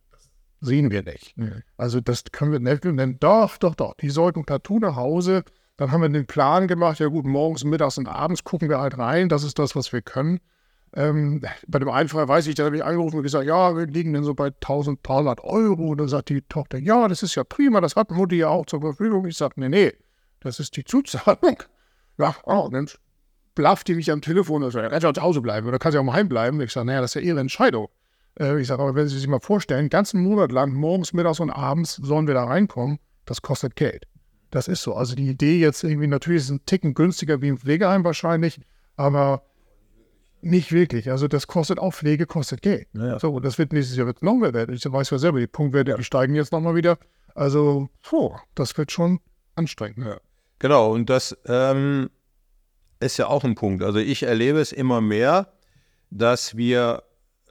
sehen 0.60 0.92
wir 0.92 1.04
nicht. 1.04 1.38
Mhm. 1.38 1.62
Also 1.78 2.02
das 2.02 2.24
können 2.32 2.52
wir 2.52 2.60
nicht 2.60 2.84
nennen. 2.84 3.20
Doch, 3.20 3.58
doch, 3.58 3.76
doch. 3.76 3.94
Die 3.96 4.10
sollten 4.10 4.46
partout 4.46 4.80
nach 4.80 4.96
Hause. 4.96 5.44
Dann 5.78 5.92
haben 5.92 6.02
wir 6.02 6.10
den 6.10 6.26
Plan 6.26 6.68
gemacht, 6.68 7.00
ja 7.00 7.08
gut, 7.08 7.26
morgens, 7.26 7.64
mittags 7.64 7.98
und 7.98 8.08
abends 8.08 8.44
gucken 8.44 8.70
wir 8.70 8.80
halt 8.80 8.98
rein. 8.98 9.30
Das 9.30 9.44
ist 9.44 9.60
das, 9.60 9.76
was 9.76 9.92
wir 9.94 10.02
können. 10.02 10.40
Ähm, 10.96 11.42
bei 11.68 11.80
dem 11.80 11.90
einen 11.90 12.10
Fall 12.10 12.28
weiß 12.28 12.46
ich, 12.48 12.56
da 12.56 12.66
habe 12.66 12.76
ich 12.76 12.84
angerufen 12.84 13.18
und 13.18 13.24
gesagt, 13.24 13.46
ja, 13.46 13.76
wir 13.76 13.88
liegen 13.88 14.14
denn 14.14 14.24
so 14.24 14.36
bei 14.36 14.48
1300 14.48 15.44
Euro. 15.44 15.88
Und 15.88 15.98
dann 15.98 16.08
sagt 16.08 16.30
die 16.30 16.42
Tochter, 16.42 16.78
ja, 16.78 17.08
das 17.08 17.24
ist 17.24 17.36
ja 17.36 17.44
prima, 17.44 17.82
das 17.82 17.96
hat 17.96 18.12
Mutti 18.12 18.38
ja 18.38 18.50
auch 18.50 18.66
zur 18.66 18.82
Verfügung. 18.82 19.26
Ich 19.26 19.38
sage, 19.38 19.56
nee, 19.58 19.70
nee, 19.70 19.94
das 20.40 20.60
ist 20.60 20.76
die 20.78 20.84
Zuzahlung. 20.84 21.58
Ja, 22.20 22.36
oh, 22.44 22.70
dann 22.72 22.88
blafft 23.56 23.88
die 23.88 23.96
mich 23.96 24.12
am 24.12 24.22
Telefon 24.22 24.62
und 24.62 24.70
sagt, 24.70 24.92
er 24.92 25.00
kann 25.00 25.16
zu 25.16 25.22
Hause 25.24 25.42
bleiben 25.42 25.68
oder 25.68 25.80
kann 25.80 25.92
sie 25.92 25.98
auch 25.98 26.04
mal 26.04 26.14
heimbleiben. 26.14 26.62
Ich 26.62 26.72
sage, 26.72 26.86
naja, 26.86 27.02
das 27.02 27.16
ist 27.16 27.22
ja 27.24 27.28
ihre 27.28 27.40
Entscheidung. 27.40 27.88
Äh, 28.40 28.62
ich 28.62 28.68
sage, 28.68 28.84
aber 28.84 28.94
wenn 28.96 29.08
Sie 29.08 29.18
sich 29.18 29.28
mal 29.28 29.40
vorstellen, 29.40 29.80
einen 29.80 29.90
ganzen 29.90 30.22
Monat 30.22 30.52
lang, 30.52 30.74
morgens, 30.74 31.14
mittags 31.14 31.40
und 31.40 31.50
abends 31.50 31.96
sollen 31.96 32.28
wir 32.28 32.34
da 32.34 32.46
reinkommen, 32.46 33.00
das 33.26 33.42
kostet 33.42 33.76
Geld. 33.76 34.06
Das 34.52 34.68
ist 34.68 34.84
so. 34.84 34.94
Also 34.94 35.16
die 35.16 35.28
Idee 35.28 35.60
jetzt 35.60 35.84
irgendwie, 35.84 36.08
natürlich 36.08 36.42
ist 36.42 36.46
es 36.46 36.52
ein 36.52 36.66
Ticken 36.66 36.94
günstiger 36.94 37.42
wie 37.42 37.48
im 37.48 37.58
Pflegeheim 37.58 38.04
wahrscheinlich, 38.04 38.62
aber 38.96 39.44
Nicht 40.44 40.72
wirklich. 40.74 41.10
Also 41.10 41.28
das 41.28 41.48
kostet 41.48 41.80
auch 41.80 41.94
Pflege, 41.94 42.26
kostet 42.26 42.62
Geld. 42.62 42.88
Ja. 42.94 43.18
So, 43.18 43.32
und 43.32 43.46
das 43.46 43.58
wird 43.58 43.72
nächstes 43.72 43.98
Jahr 43.98 44.14
noch 44.22 44.36
mehr 44.36 44.54
werden. 44.54 44.76
Ich 44.76 44.84
weiß 44.84 45.10
ja 45.10 45.18
selber, 45.18 45.40
die 45.40 45.48
Punktwerte, 45.48 45.96
die 45.98 46.04
steigen 46.04 46.36
jetzt 46.36 46.52
nochmal 46.52 46.76
wieder. 46.76 46.98
Also, 47.34 47.90
puh, 48.02 48.36
das 48.54 48.78
wird 48.78 48.92
schon 48.92 49.20
anstrengend. 49.56 50.06
Ja. 50.06 50.18
Genau, 50.60 50.92
und 50.92 51.10
das 51.10 51.38
ähm, 51.46 52.10
ist 53.00 53.18
ja 53.18 53.28
auch 53.28 53.44
ein 53.44 53.56
Punkt. 53.56 53.84
Also 53.84 54.00
ich 54.00 54.24
erlebe 54.24 54.60
es 54.60 54.72
immer 54.72 55.02
mehr, 55.02 55.54
dass 56.10 56.58
wir 56.58 57.04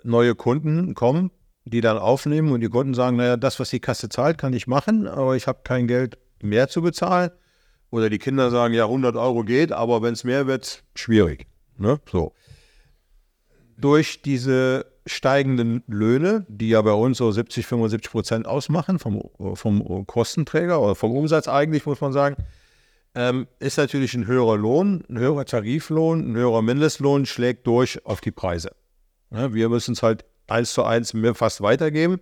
neue 0.02 0.34
Kunden 0.34 0.94
kommen, 0.94 1.30
die 1.64 1.80
dann 1.80 1.98
aufnehmen 1.98 2.52
und 2.52 2.60
die 2.60 2.68
Kunden 2.68 2.94
sagen, 2.94 3.16
naja, 3.16 3.36
das, 3.36 3.58
was 3.58 3.70
die 3.70 3.80
Kasse 3.80 4.08
zahlt, 4.08 4.38
kann 4.38 4.52
ich 4.52 4.66
machen, 4.66 5.06
aber 5.06 5.36
ich 5.36 5.46
habe 5.46 5.60
kein 5.64 5.86
Geld 5.86 6.18
mehr 6.42 6.68
zu 6.68 6.82
bezahlen. 6.82 7.30
Oder 7.90 8.08
die 8.08 8.18
Kinder 8.18 8.50
sagen, 8.50 8.72
ja, 8.74 8.84
100 8.84 9.16
Euro 9.16 9.44
geht, 9.44 9.70
aber 9.72 10.02
wenn 10.02 10.14
es 10.14 10.24
mehr 10.24 10.46
wird, 10.46 10.82
schwierig. 10.94 11.46
Ne? 11.76 12.00
So. 12.10 12.32
Durch 13.82 14.22
diese 14.22 14.86
steigenden 15.06 15.82
Löhne, 15.88 16.46
die 16.48 16.68
ja 16.68 16.80
bei 16.82 16.92
uns 16.92 17.18
so 17.18 17.30
70, 17.30 17.66
75 17.66 18.10
Prozent 18.10 18.46
ausmachen 18.46 19.00
vom, 19.00 19.20
vom 19.54 20.06
Kostenträger 20.06 20.80
oder 20.80 20.94
vom 20.94 21.10
Umsatz 21.12 21.48
eigentlich, 21.48 21.84
muss 21.84 22.00
man 22.00 22.12
sagen, 22.12 22.36
ähm, 23.14 23.48
ist 23.58 23.76
natürlich 23.76 24.14
ein 24.14 24.26
höherer 24.26 24.56
Lohn, 24.56 25.04
ein 25.08 25.18
höherer 25.18 25.44
Tariflohn, 25.44 26.32
ein 26.32 26.36
höherer 26.36 26.62
Mindestlohn 26.62 27.26
schlägt 27.26 27.66
durch 27.66 28.06
auf 28.06 28.20
die 28.20 28.30
Preise. 28.30 28.70
Ja, 29.30 29.52
wir 29.52 29.68
müssen 29.68 29.92
es 29.92 30.02
halt 30.02 30.24
eins 30.46 30.72
zu 30.72 30.84
eins 30.84 31.12
mir 31.12 31.34
fast 31.34 31.60
weitergeben, 31.60 32.20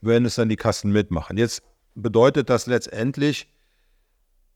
wenn 0.00 0.24
es 0.24 0.36
dann 0.36 0.48
die 0.48 0.56
Kassen 0.56 0.90
mitmachen. 0.92 1.36
Jetzt 1.36 1.62
bedeutet 1.94 2.48
das 2.50 2.66
letztendlich, 2.66 3.52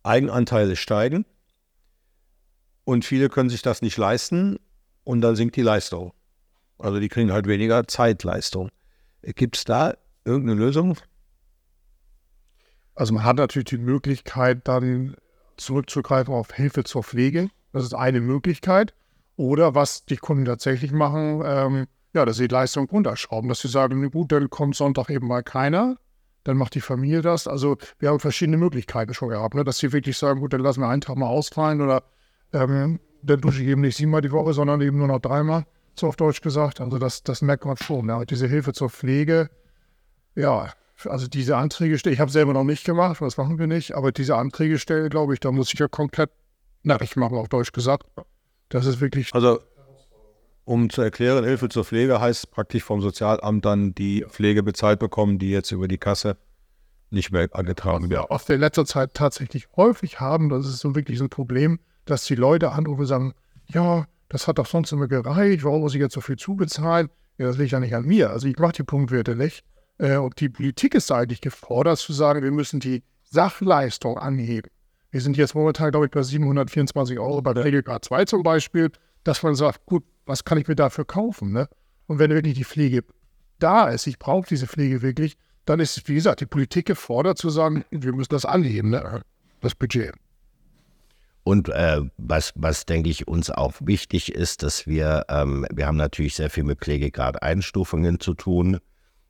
Eigenanteile 0.03 0.76
steigen 0.76 1.26
und 2.85 3.05
viele 3.05 3.29
können 3.29 3.50
sich 3.50 3.61
das 3.61 3.83
nicht 3.83 3.98
leisten 3.98 4.59
und 5.05 5.20
dann 5.20 5.37
sinkt 5.37 5.57
die 5.57 5.62
Leistung. 5.62 6.14
Also 6.81 6.99
die 6.99 7.09
kriegen 7.09 7.33
halt 7.33 7.47
weniger 7.47 7.87
Zeitleistung. 7.87 8.71
Gibt 9.23 9.57
es 9.57 9.64
da 9.64 9.95
irgendeine 10.25 10.59
Lösung? 10.59 10.97
Also 12.95 13.14
man 13.14 13.25
hat 13.25 13.37
natürlich 13.37 13.69
die 13.69 13.79
Möglichkeit, 13.79 14.66
dann 14.66 15.16
zurückzugreifen 15.57 16.35
auf 16.35 16.53
Hilfe 16.53 16.85
zur 16.85 17.03
Pflege. 17.03 17.49
Das 17.73 17.85
ist 17.85 17.95
eine 17.95 18.21
Möglichkeit. 18.21 18.95
Oder 19.37 19.75
was 19.75 20.05
die 20.05 20.16
Kunden 20.16 20.45
tatsächlich 20.45 20.93
machen, 20.93 21.43
ähm, 21.45 21.87
ja, 22.12 22.25
dass 22.25 22.37
sie 22.37 22.49
die 22.49 22.55
Leistung 22.55 22.88
runterschrauben, 22.90 23.49
dass 23.49 23.61
sie 23.61 23.69
sagen, 23.69 24.11
gut, 24.11 24.33
dann 24.33 24.51
kommt 24.51 24.77
Sonntag 24.77 25.09
eben 25.11 25.29
mal 25.29 25.43
keiner, 25.43 25.97
dann 26.45 26.57
macht 26.57 26.75
die 26.75 26.81
Familie 26.81 27.23
das. 27.23 27.47
Also 27.47 27.77
wir 27.99 28.11
haben 28.11 28.21
verschiedene 28.21 28.57
Möglichkeiten 28.57 29.14
schon 29.14 29.29
gehabt, 29.29 29.55
ne? 29.55 29.64
dass 29.64 29.79
sie 29.79 29.93
wirklich 29.93 30.19
sagen, 30.19 30.40
gut, 30.40 30.53
dann 30.53 30.61
lassen 30.61 30.81
wir 30.81 30.88
einen 30.88 31.01
Tag 31.01 31.16
mal 31.16 31.29
ausfallen 31.29 31.81
oder 31.81 32.03
ähm, 32.53 33.01
dann 33.23 33.40
dusche 33.40 33.62
ich 33.62 33.69
eben 33.69 33.83
nicht 33.83 33.97
siebenmal 33.97 34.23
die 34.23 34.33
Woche, 34.33 34.53
sondern 34.53 34.81
eben 34.81 34.99
nur 34.99 35.09
noch 35.09 35.21
dreimal, 35.21 35.64
so 35.98 36.09
auf 36.09 36.16
Deutsch 36.16 36.40
gesagt. 36.40 36.81
Also 36.81 36.98
das, 36.98 37.22
das 37.22 37.42
merkt 37.42 37.64
man 37.64 37.76
schon. 37.76 38.09
Ja. 38.09 38.24
Diese 38.24 38.46
Hilfe 38.46 38.72
zur 38.72 38.90
Pflege, 38.90 39.50
ja, 40.35 40.72
also 41.07 41.26
diese 41.29 41.57
Anträge 41.57 41.98
stellen, 41.98 42.14
ich 42.14 42.20
habe 42.20 42.31
selber 42.31 42.53
noch 42.53 42.64
nicht 42.64 42.85
gemacht, 42.85 43.20
das 43.20 43.37
machen 43.37 43.59
wir 43.59 43.66
nicht, 43.66 43.92
aber 43.94 44.12
diese 44.12 44.37
Anträge 44.37 44.79
stellen, 44.79 45.09
glaube 45.09 45.35
ich, 45.35 45.40
da 45.40 45.50
muss 45.50 45.72
ich 45.72 45.79
ja 45.79 45.88
komplett 45.88 46.31
ich 46.83 47.16
machen, 47.16 47.37
auf 47.37 47.48
Deutsch 47.48 47.72
gesagt. 47.72 48.07
Das 48.68 48.87
ist 48.87 49.00
wirklich. 49.00 49.35
Also, 49.35 49.61
um 50.64 50.88
zu 50.88 51.03
erklären, 51.03 51.44
Hilfe 51.44 51.68
zur 51.68 51.85
Pflege 51.85 52.20
heißt 52.20 52.50
praktisch 52.50 52.85
vom 52.85 53.00
Sozialamt 53.00 53.64
dann 53.64 53.94
die 53.94 54.24
Pflege 54.29 54.62
bezahlt 54.62 54.98
bekommen, 54.98 55.38
die 55.38 55.50
jetzt 55.50 55.72
über 55.72 55.88
die 55.88 55.98
Kasse 55.98 56.37
nicht 57.11 57.33
mehr 57.33 57.48
angetragen 57.53 58.09
wird. 58.09 58.24
Was 58.29 58.48
wir 58.48 58.55
in 58.55 58.61
letzter 58.61 58.87
Zeit 58.87 59.14
tatsächlich 59.14 59.68
häufig 59.76 60.20
haben, 60.20 60.48
das 60.48 60.66
ist 60.66 60.79
so 60.79 60.94
wirklich 60.94 61.18
so 61.18 61.24
ein 61.24 61.31
Problem, 61.31 61.81
dass 62.05 62.24
die 62.24 62.37
Leute 62.37 62.70
anrufen 62.70 63.00
und 63.00 63.07
sagen, 63.07 63.35
ja, 63.66 64.07
das 64.31 64.47
hat 64.47 64.59
doch 64.59 64.66
sonst 64.66 64.93
immer 64.93 65.09
gereicht, 65.09 65.64
warum 65.64 65.81
muss 65.81 65.95
ich 65.95 66.01
jetzt 66.01 66.14
so 66.14 66.21
viel 66.21 66.37
zubezahlen? 66.37 67.11
Ja, 67.37 67.47
das 67.47 67.59
liegt 67.59 67.73
ja 67.73 67.81
nicht 67.81 67.95
an 67.95 68.07
mir. 68.07 68.31
Also 68.31 68.47
ich 68.49 68.59
mache 68.59 68.73
die 68.73 68.85
Punktwerte 68.85 69.35
nicht. 69.35 69.64
Äh, 69.99 70.16
und 70.16 70.40
die 70.40 70.49
Politik 70.49 70.95
ist 70.95 71.11
eigentlich 71.11 71.40
gefordert 71.40 71.99
zu 71.99 72.12
sagen, 72.12 72.43
wir 72.43 72.53
müssen 72.53 72.81
die 72.81 73.03
Sachleistung 73.25 74.19
anheben. 74.19 74.71
Wir 75.11 75.21
sind 75.21 75.37
jetzt 75.37 75.55
momentan, 75.55 75.90
glaube 75.90 76.07
ich, 76.07 76.12
bei 76.12 76.23
724 76.23 77.19
Euro 77.19 77.43
bei 77.43 77.53
der 77.53 77.64
Regelgrad 77.64 78.05
2 78.05 78.25
zum 78.27 78.43
Beispiel, 78.45 78.93
dass 79.25 79.43
man 79.43 79.57
sagt, 79.57 79.85
gut, 79.87 80.05
was 80.27 80.45
kann 80.45 80.59
ich 80.59 80.69
mir 80.69 80.77
dafür 80.77 81.05
kaufen? 81.05 81.53
Ne? 81.53 81.69
Und 82.07 82.21
wenn 82.21 82.31
wirklich 82.31 82.55
die 82.55 82.64
Pflege 82.64 83.03
da 83.59 83.88
ist, 83.88 84.07
ich 84.07 84.21
brauche 84.21 84.47
diese 84.49 84.69
Pflege 84.69 85.03
wirklich, 85.03 85.37
dann 85.64 85.81
ist, 85.81 86.09
wie 86.09 86.14
gesagt, 86.14 86.40
die 86.40 86.47
Politik 86.47 86.87
gefordert 86.87 87.37
zu 87.37 87.51
sagen, 87.51 87.85
wir 87.90 88.12
müssen 88.12 88.31
das 88.31 88.45
anheben, 88.45 88.90
ne? 88.90 89.23
das 89.61 89.75
Budget. 89.75 90.14
Und 91.42 91.68
äh, 91.70 92.00
was, 92.18 92.53
was, 92.55 92.87
denke 92.87 93.09
ich, 93.09 93.26
uns 93.26 93.50
auch 93.50 93.74
wichtig 93.81 94.35
ist, 94.35 94.62
dass 94.62 94.87
wir, 94.87 95.24
ähm, 95.29 95.66
wir 95.72 95.87
haben 95.87 95.96
natürlich 95.96 96.35
sehr 96.35 96.50
viel 96.50 96.64
mit 96.64 96.81
Pflegegrad-Einstufungen 96.81 98.20
zu 98.20 98.35
tun. 98.35 98.79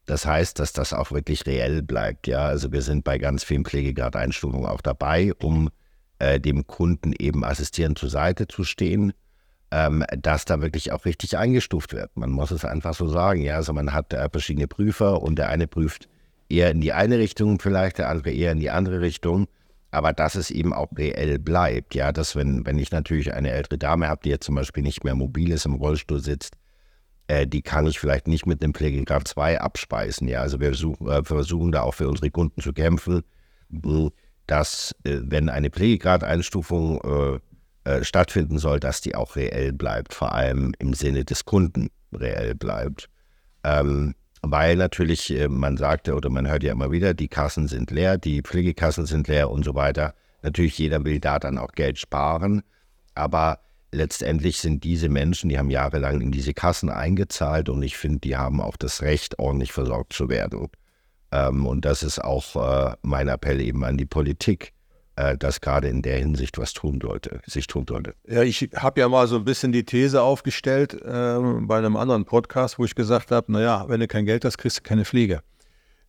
Das 0.06 0.26
heißt, 0.26 0.58
dass 0.58 0.72
das 0.72 0.92
auch 0.92 1.12
wirklich 1.12 1.46
reell 1.46 1.82
bleibt. 1.82 2.26
Ja, 2.26 2.46
also 2.46 2.72
wir 2.72 2.82
sind 2.82 3.04
bei 3.04 3.18
ganz 3.18 3.44
vielen 3.44 3.64
Pflegegrad-Einstufungen 3.64 4.66
auch 4.66 4.80
dabei, 4.80 5.32
um 5.40 5.70
äh, 6.18 6.40
dem 6.40 6.66
Kunden 6.66 7.12
eben 7.18 7.44
assistierend 7.44 7.98
zur 7.98 8.10
Seite 8.10 8.48
zu 8.48 8.64
stehen, 8.64 9.12
ähm, 9.70 10.04
dass 10.18 10.44
da 10.44 10.60
wirklich 10.60 10.90
auch 10.92 11.04
richtig 11.04 11.38
eingestuft 11.38 11.92
wird. 11.92 12.16
Man 12.16 12.30
muss 12.30 12.50
es 12.50 12.64
einfach 12.64 12.94
so 12.94 13.06
sagen. 13.06 13.42
Ja, 13.42 13.56
also 13.56 13.72
man 13.72 13.92
hat 13.92 14.12
äh, 14.12 14.28
verschiedene 14.28 14.66
Prüfer 14.66 15.22
und 15.22 15.38
der 15.38 15.48
eine 15.48 15.68
prüft 15.68 16.08
eher 16.48 16.70
in 16.70 16.80
die 16.80 16.92
eine 16.92 17.18
Richtung, 17.18 17.60
vielleicht 17.60 17.98
der 17.98 18.08
andere 18.08 18.32
eher 18.32 18.52
in 18.52 18.58
die 18.58 18.70
andere 18.70 19.00
Richtung. 19.00 19.46
Aber 19.90 20.12
dass 20.12 20.34
es 20.36 20.50
eben 20.50 20.72
auch 20.72 20.88
reell 20.96 21.38
bleibt, 21.38 21.94
ja, 21.94 22.12
dass 22.12 22.36
wenn, 22.36 22.64
wenn 22.64 22.78
ich 22.78 22.92
natürlich 22.92 23.34
eine 23.34 23.50
ältere 23.50 23.78
Dame 23.78 24.08
habe, 24.08 24.22
die 24.24 24.30
jetzt 24.30 24.46
zum 24.46 24.54
Beispiel 24.54 24.82
nicht 24.82 25.04
mehr 25.04 25.14
mobil 25.14 25.50
ist, 25.50 25.66
im 25.66 25.74
Rollstuhl 25.74 26.20
sitzt, 26.20 26.56
äh, 27.26 27.46
die 27.46 27.62
kann 27.62 27.86
ich 27.86 27.98
vielleicht 27.98 28.28
nicht 28.28 28.46
mit 28.46 28.62
dem 28.62 28.74
Pflegegrad 28.74 29.26
2 29.26 29.60
abspeisen. 29.60 30.28
Ja, 30.28 30.40
also 30.42 30.60
wir 30.60 30.74
suchen, 30.74 31.08
äh, 31.08 31.24
versuchen 31.24 31.72
da 31.72 31.82
auch 31.82 31.94
für 31.94 32.08
unsere 32.08 32.30
Kunden 32.30 32.60
zu 32.60 32.72
kämpfen, 32.72 33.22
dass 34.46 34.94
äh, 35.04 35.18
wenn 35.22 35.48
eine 35.48 35.70
Pflegegradeinstufung 35.70 37.00
äh, 37.84 37.90
äh, 37.90 38.04
stattfinden 38.04 38.58
soll, 38.58 38.78
dass 38.78 39.00
die 39.00 39.14
auch 39.14 39.36
reell 39.36 39.72
bleibt, 39.72 40.12
vor 40.12 40.34
allem 40.34 40.72
im 40.78 40.92
Sinne 40.92 41.24
des 41.24 41.44
Kunden 41.44 41.88
reell 42.12 42.54
bleibt. 42.54 43.08
Ähm, 43.64 44.14
weil 44.42 44.76
natürlich, 44.76 45.30
äh, 45.30 45.48
man 45.48 45.76
sagte 45.76 46.14
oder 46.14 46.30
man 46.30 46.48
hört 46.48 46.62
ja 46.62 46.72
immer 46.72 46.90
wieder, 46.90 47.14
die 47.14 47.28
Kassen 47.28 47.68
sind 47.68 47.90
leer, 47.90 48.18
die 48.18 48.42
Pflegekassen 48.42 49.06
sind 49.06 49.28
leer 49.28 49.50
und 49.50 49.64
so 49.64 49.74
weiter. 49.74 50.14
Natürlich, 50.42 50.78
jeder 50.78 51.04
will 51.04 51.20
da 51.20 51.38
dann 51.38 51.58
auch 51.58 51.72
Geld 51.72 51.98
sparen, 51.98 52.62
aber 53.14 53.60
letztendlich 53.92 54.58
sind 54.58 54.84
diese 54.84 55.08
Menschen, 55.08 55.48
die 55.48 55.58
haben 55.58 55.70
jahrelang 55.70 56.20
in 56.20 56.32
diese 56.32 56.54
Kassen 56.54 56.90
eingezahlt 56.90 57.68
und 57.68 57.82
ich 57.82 57.96
finde, 57.96 58.20
die 58.20 58.36
haben 58.36 58.60
auch 58.60 58.76
das 58.76 59.02
Recht, 59.02 59.38
ordentlich 59.38 59.72
versorgt 59.72 60.12
zu 60.12 60.28
werden. 60.28 60.68
Ähm, 61.32 61.66
und 61.66 61.84
das 61.84 62.02
ist 62.02 62.22
auch 62.22 62.56
äh, 62.56 62.96
mein 63.02 63.28
Appell 63.28 63.60
eben 63.60 63.84
an 63.84 63.98
die 63.98 64.06
Politik, 64.06 64.72
äh, 65.20 65.36
dass 65.36 65.60
gerade 65.60 65.88
in 65.88 66.02
der 66.02 66.18
Hinsicht 66.18 66.58
was 66.58 66.72
tun 66.72 66.98
sollte, 67.02 67.40
sich 67.46 67.66
tun 67.66 67.84
sollte. 67.88 68.14
Ja, 68.26 68.42
ich 68.42 68.70
habe 68.76 69.00
ja 69.00 69.08
mal 69.08 69.26
so 69.26 69.36
ein 69.36 69.44
bisschen 69.44 69.72
die 69.72 69.84
These 69.84 70.22
aufgestellt 70.22 70.94
äh, 70.94 71.38
bei 71.60 71.78
einem 71.78 71.96
anderen 71.96 72.24
Podcast, 72.24 72.78
wo 72.78 72.84
ich 72.84 72.94
gesagt 72.94 73.30
habe, 73.30 73.52
naja, 73.52 73.84
wenn 73.88 74.00
du 74.00 74.08
kein 74.08 74.24
Geld 74.24 74.44
hast, 74.44 74.58
kriegst 74.58 74.78
du 74.78 74.82
keine 74.82 75.04
Pflege. 75.04 75.42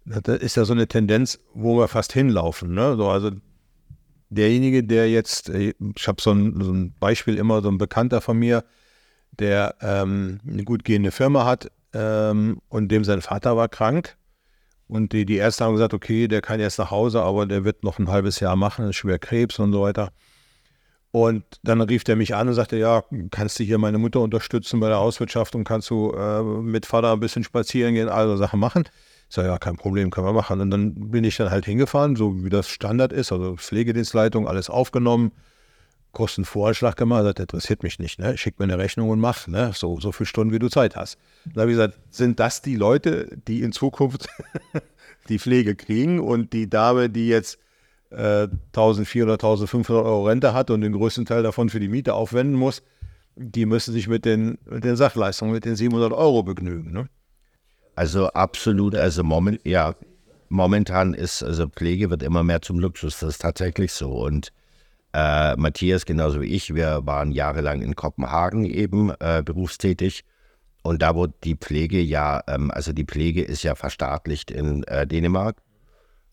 Das 0.05 0.37
ist 0.37 0.55
ja 0.55 0.65
so 0.65 0.73
eine 0.73 0.87
Tendenz, 0.87 1.39
wo 1.53 1.77
wir 1.77 1.87
fast 1.87 2.13
hinlaufen. 2.13 2.73
Ne? 2.73 2.95
So, 2.95 3.09
also 3.09 3.31
derjenige, 4.29 4.83
der 4.83 5.09
jetzt, 5.09 5.49
äh, 5.49 5.73
ich 5.95 6.07
habe 6.07 6.21
so, 6.21 6.31
so, 6.33 6.71
ein 6.71 6.93
Beispiel 6.99 7.37
immer, 7.37 7.61
so 7.61 7.69
ein 7.69 7.77
Bekannter 7.77 8.21
von 8.21 8.37
mir, 8.37 8.63
der 9.31 9.75
ähm, 9.81 10.39
eine 10.47 10.63
gut 10.63 10.83
gehende 10.83 11.11
Firma 11.11 11.45
hat 11.45 11.71
ähm, 11.93 12.61
und 12.69 12.89
dem 12.89 13.03
sein 13.03 13.21
Vater 13.21 13.57
war 13.57 13.67
krank. 13.67 14.17
Und 14.91 15.13
die, 15.13 15.25
die 15.25 15.37
Ärzte 15.37 15.63
haben 15.63 15.75
gesagt, 15.75 15.93
okay, 15.93 16.27
der 16.27 16.41
kann 16.41 16.59
jetzt 16.59 16.77
nach 16.77 16.91
Hause, 16.91 17.21
aber 17.21 17.45
der 17.45 17.63
wird 17.63 17.81
noch 17.81 17.97
ein 17.97 18.09
halbes 18.09 18.41
Jahr 18.41 18.57
machen, 18.57 18.89
ist 18.89 18.97
schwer 18.97 19.19
Krebs 19.19 19.57
und 19.57 19.71
so 19.71 19.83
weiter. 19.83 20.11
Und 21.11 21.45
dann 21.63 21.79
rief 21.79 22.03
er 22.09 22.17
mich 22.17 22.35
an 22.35 22.49
und 22.49 22.55
sagte, 22.55 22.75
ja, 22.75 23.01
kannst 23.31 23.57
du 23.57 23.63
hier 23.63 23.77
meine 23.77 23.99
Mutter 23.99 24.19
unterstützen 24.19 24.81
bei 24.81 24.89
der 24.89 24.97
Hauswirtschaft 24.97 25.55
und 25.55 25.63
kannst 25.63 25.89
du 25.91 26.11
äh, 26.11 26.43
mit 26.43 26.85
Vater 26.85 27.13
ein 27.13 27.21
bisschen 27.21 27.45
spazieren 27.45 27.93
gehen, 27.93 28.09
all 28.09 28.27
so 28.27 28.35
Sachen 28.35 28.59
machen. 28.59 28.83
Ich 29.29 29.35
sage, 29.35 29.47
ja, 29.47 29.57
kein 29.57 29.77
Problem, 29.77 30.09
können 30.09 30.27
wir 30.27 30.33
machen. 30.33 30.59
Und 30.59 30.71
dann 30.71 30.93
bin 31.09 31.23
ich 31.23 31.37
dann 31.37 31.51
halt 31.51 31.63
hingefahren, 31.63 32.17
so 32.17 32.43
wie 32.43 32.49
das 32.49 32.67
Standard 32.67 33.13
ist, 33.13 33.31
also 33.31 33.55
Pflegedienstleitung, 33.55 34.45
alles 34.45 34.69
aufgenommen, 34.69 35.31
Kostenvoranschlag 36.11 36.97
gemacht, 36.97 37.25
das 37.25 37.35
interessiert 37.39 37.83
mich 37.83 37.99
nicht, 37.99 38.19
ne? 38.19 38.37
Schick 38.37 38.59
mir 38.59 38.65
eine 38.65 38.77
Rechnung 38.77 39.09
und 39.09 39.19
mach, 39.19 39.47
ne? 39.47 39.71
So, 39.73 39.99
so 39.99 40.11
viele 40.11 40.27
Stunden, 40.27 40.53
wie 40.53 40.59
du 40.59 40.69
Zeit 40.69 40.95
hast. 40.95 41.17
Dann 41.45 41.61
habe 41.61 41.71
ich 41.71 41.77
gesagt, 41.77 41.99
sind 42.09 42.39
das 42.39 42.61
die 42.61 42.75
Leute, 42.75 43.29
die 43.47 43.61
in 43.61 43.71
Zukunft 43.71 44.27
die 45.29 45.39
Pflege 45.39 45.75
kriegen 45.75 46.19
und 46.19 46.53
die 46.53 46.69
Dame, 46.69 47.09
die 47.09 47.27
jetzt 47.27 47.59
äh, 48.09 48.47
1400, 48.73 49.41
1500 49.41 50.05
Euro 50.05 50.25
Rente 50.25 50.53
hat 50.53 50.69
und 50.69 50.81
den 50.81 50.93
größten 50.93 51.25
Teil 51.25 51.43
davon 51.43 51.69
für 51.69 51.79
die 51.79 51.87
Miete 51.87 52.13
aufwenden 52.13 52.55
muss, 52.55 52.83
die 53.35 53.65
müssen 53.65 53.93
sich 53.93 54.07
mit 54.07 54.25
den, 54.25 54.57
mit 54.65 54.83
den 54.83 54.97
Sachleistungen, 54.97 55.53
mit 55.53 55.65
den 55.65 55.75
700 55.75 56.11
Euro 56.11 56.43
begnügen, 56.43 56.91
ne? 56.91 57.07
Also 57.95 58.27
absolut, 58.29 58.95
also 58.95 59.23
moment, 59.23 59.59
ja, 59.65 59.95
momentan 60.49 61.13
ist, 61.13 61.43
also 61.43 61.67
Pflege 61.67 62.09
wird 62.09 62.23
immer 62.23 62.43
mehr 62.43 62.61
zum 62.61 62.79
Luxus, 62.79 63.19
das 63.19 63.29
ist 63.31 63.41
tatsächlich 63.41 63.91
so. 63.91 64.11
Und 64.11 64.51
Äh, 65.13 65.55
Matthias, 65.57 66.05
genauso 66.05 66.41
wie 66.41 66.53
ich, 66.53 66.73
wir 66.73 67.05
waren 67.05 67.31
jahrelang 67.31 67.81
in 67.81 67.95
Kopenhagen 67.95 68.65
eben 68.65 69.11
äh, 69.19 69.41
berufstätig. 69.43 70.23
Und 70.83 71.01
da 71.01 71.15
wurde 71.15 71.33
die 71.43 71.55
Pflege 71.55 71.99
ja, 72.01 72.41
ähm, 72.47 72.71
also 72.71 72.93
die 72.93 73.05
Pflege 73.05 73.43
ist 73.43 73.63
ja 73.63 73.75
verstaatlicht 73.75 74.51
in 74.51 74.83
äh, 74.83 75.05
Dänemark. 75.05 75.57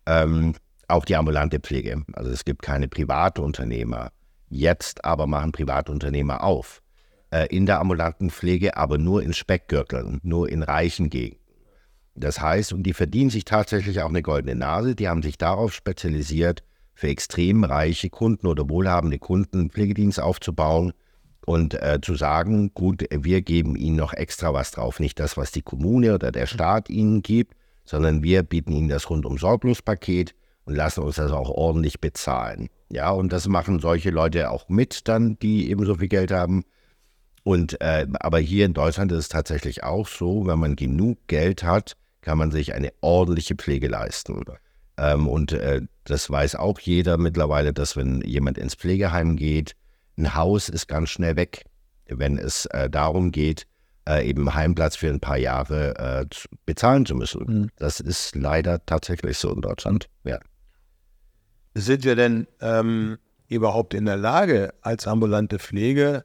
Ähm, 0.06 0.54
auch 0.86 1.04
die 1.04 1.16
ambulante 1.16 1.60
Pflege. 1.60 2.02
Also 2.12 2.30
es 2.30 2.44
gibt 2.44 2.62
keine 2.62 2.88
Privatunternehmer. 2.88 4.10
Jetzt 4.48 5.04
aber 5.04 5.26
machen 5.26 5.52
Privatunternehmer 5.52 6.42
auf. 6.42 6.80
Äh, 7.30 7.46
in 7.54 7.66
der 7.66 7.80
ambulanten 7.80 8.30
Pflege, 8.30 8.76
aber 8.76 8.96
nur 8.96 9.22
in 9.22 9.34
Speckgürteln, 9.34 10.18
nur 10.22 10.48
in 10.48 10.62
reichen 10.62 11.10
Gegenden. 11.10 11.44
Das 12.14 12.40
heißt, 12.40 12.72
und 12.72 12.84
die 12.84 12.94
verdienen 12.94 13.30
sich 13.30 13.44
tatsächlich 13.44 14.00
auch 14.00 14.08
eine 14.08 14.22
goldene 14.22 14.56
Nase. 14.56 14.94
Die 14.94 15.08
haben 15.08 15.22
sich 15.22 15.36
darauf 15.36 15.74
spezialisiert, 15.74 16.64
für 16.98 17.06
extrem 17.06 17.62
reiche 17.62 18.10
Kunden 18.10 18.48
oder 18.48 18.68
wohlhabende 18.68 19.20
Kunden 19.20 19.70
Pflegedienst 19.70 20.20
aufzubauen 20.20 20.92
und 21.46 21.80
äh, 21.80 22.00
zu 22.02 22.16
sagen, 22.16 22.72
gut, 22.74 23.04
wir 23.08 23.40
geben 23.42 23.76
ihnen 23.76 23.94
noch 23.94 24.12
extra 24.12 24.52
was 24.52 24.72
drauf. 24.72 24.98
Nicht 24.98 25.20
das, 25.20 25.36
was 25.36 25.52
die 25.52 25.62
Kommune 25.62 26.12
oder 26.12 26.32
der 26.32 26.46
Staat 26.46 26.90
ihnen 26.90 27.22
gibt, 27.22 27.54
sondern 27.84 28.24
wir 28.24 28.42
bieten 28.42 28.72
ihnen 28.72 28.88
das 28.88 29.08
rundum 29.10 29.38
sorglos 29.38 29.80
Paket 29.80 30.34
und 30.64 30.74
lassen 30.74 31.04
uns 31.04 31.14
das 31.14 31.30
auch 31.30 31.50
ordentlich 31.50 32.00
bezahlen. 32.00 32.68
Ja, 32.90 33.12
und 33.12 33.32
das 33.32 33.46
machen 33.46 33.78
solche 33.78 34.10
Leute 34.10 34.50
auch 34.50 34.68
mit 34.68 35.06
dann, 35.06 35.38
die 35.38 35.70
eben 35.70 35.86
so 35.86 35.94
viel 35.94 36.08
Geld 36.08 36.32
haben. 36.32 36.64
Und 37.44 37.80
äh, 37.80 38.08
aber 38.18 38.40
hier 38.40 38.66
in 38.66 38.74
Deutschland 38.74 39.12
ist 39.12 39.18
es 39.18 39.28
tatsächlich 39.28 39.84
auch 39.84 40.08
so, 40.08 40.48
wenn 40.48 40.58
man 40.58 40.74
genug 40.74 41.18
Geld 41.28 41.62
hat, 41.62 41.96
kann 42.22 42.38
man 42.38 42.50
sich 42.50 42.74
eine 42.74 42.92
ordentliche 43.02 43.54
Pflege 43.54 43.86
leisten. 43.86 44.42
Ähm, 44.98 45.28
und 45.28 45.52
äh, 45.52 45.82
das 46.04 46.28
weiß 46.28 46.56
auch 46.56 46.80
jeder 46.80 47.16
mittlerweile, 47.16 47.72
dass 47.72 47.96
wenn 47.96 48.20
jemand 48.22 48.58
ins 48.58 48.74
Pflegeheim 48.74 49.36
geht, 49.36 49.74
ein 50.16 50.34
Haus 50.34 50.68
ist 50.68 50.88
ganz 50.88 51.10
schnell 51.10 51.36
weg, 51.36 51.64
wenn 52.06 52.36
es 52.36 52.66
äh, 52.66 52.90
darum 52.90 53.30
geht, 53.30 53.66
äh, 54.08 54.28
eben 54.28 54.54
Heimplatz 54.54 54.96
für 54.96 55.08
ein 55.08 55.20
paar 55.20 55.38
Jahre 55.38 55.96
äh, 55.96 56.26
bezahlen 56.66 57.06
zu 57.06 57.14
müssen. 57.14 57.44
Mhm. 57.46 57.70
Das 57.76 58.00
ist 58.00 58.34
leider 58.34 58.84
tatsächlich 58.84 59.38
so 59.38 59.52
in 59.52 59.60
Deutschland. 59.60 60.08
Ja. 60.24 60.40
Sind 61.74 62.04
wir 62.04 62.16
denn 62.16 62.48
ähm, 62.60 63.18
überhaupt 63.48 63.94
in 63.94 64.06
der 64.06 64.16
Lage, 64.16 64.74
als 64.80 65.06
ambulante 65.06 65.58
Pflege 65.58 66.24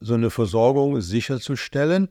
so 0.00 0.14
eine 0.14 0.30
Versorgung 0.30 1.00
sicherzustellen? 1.00 2.08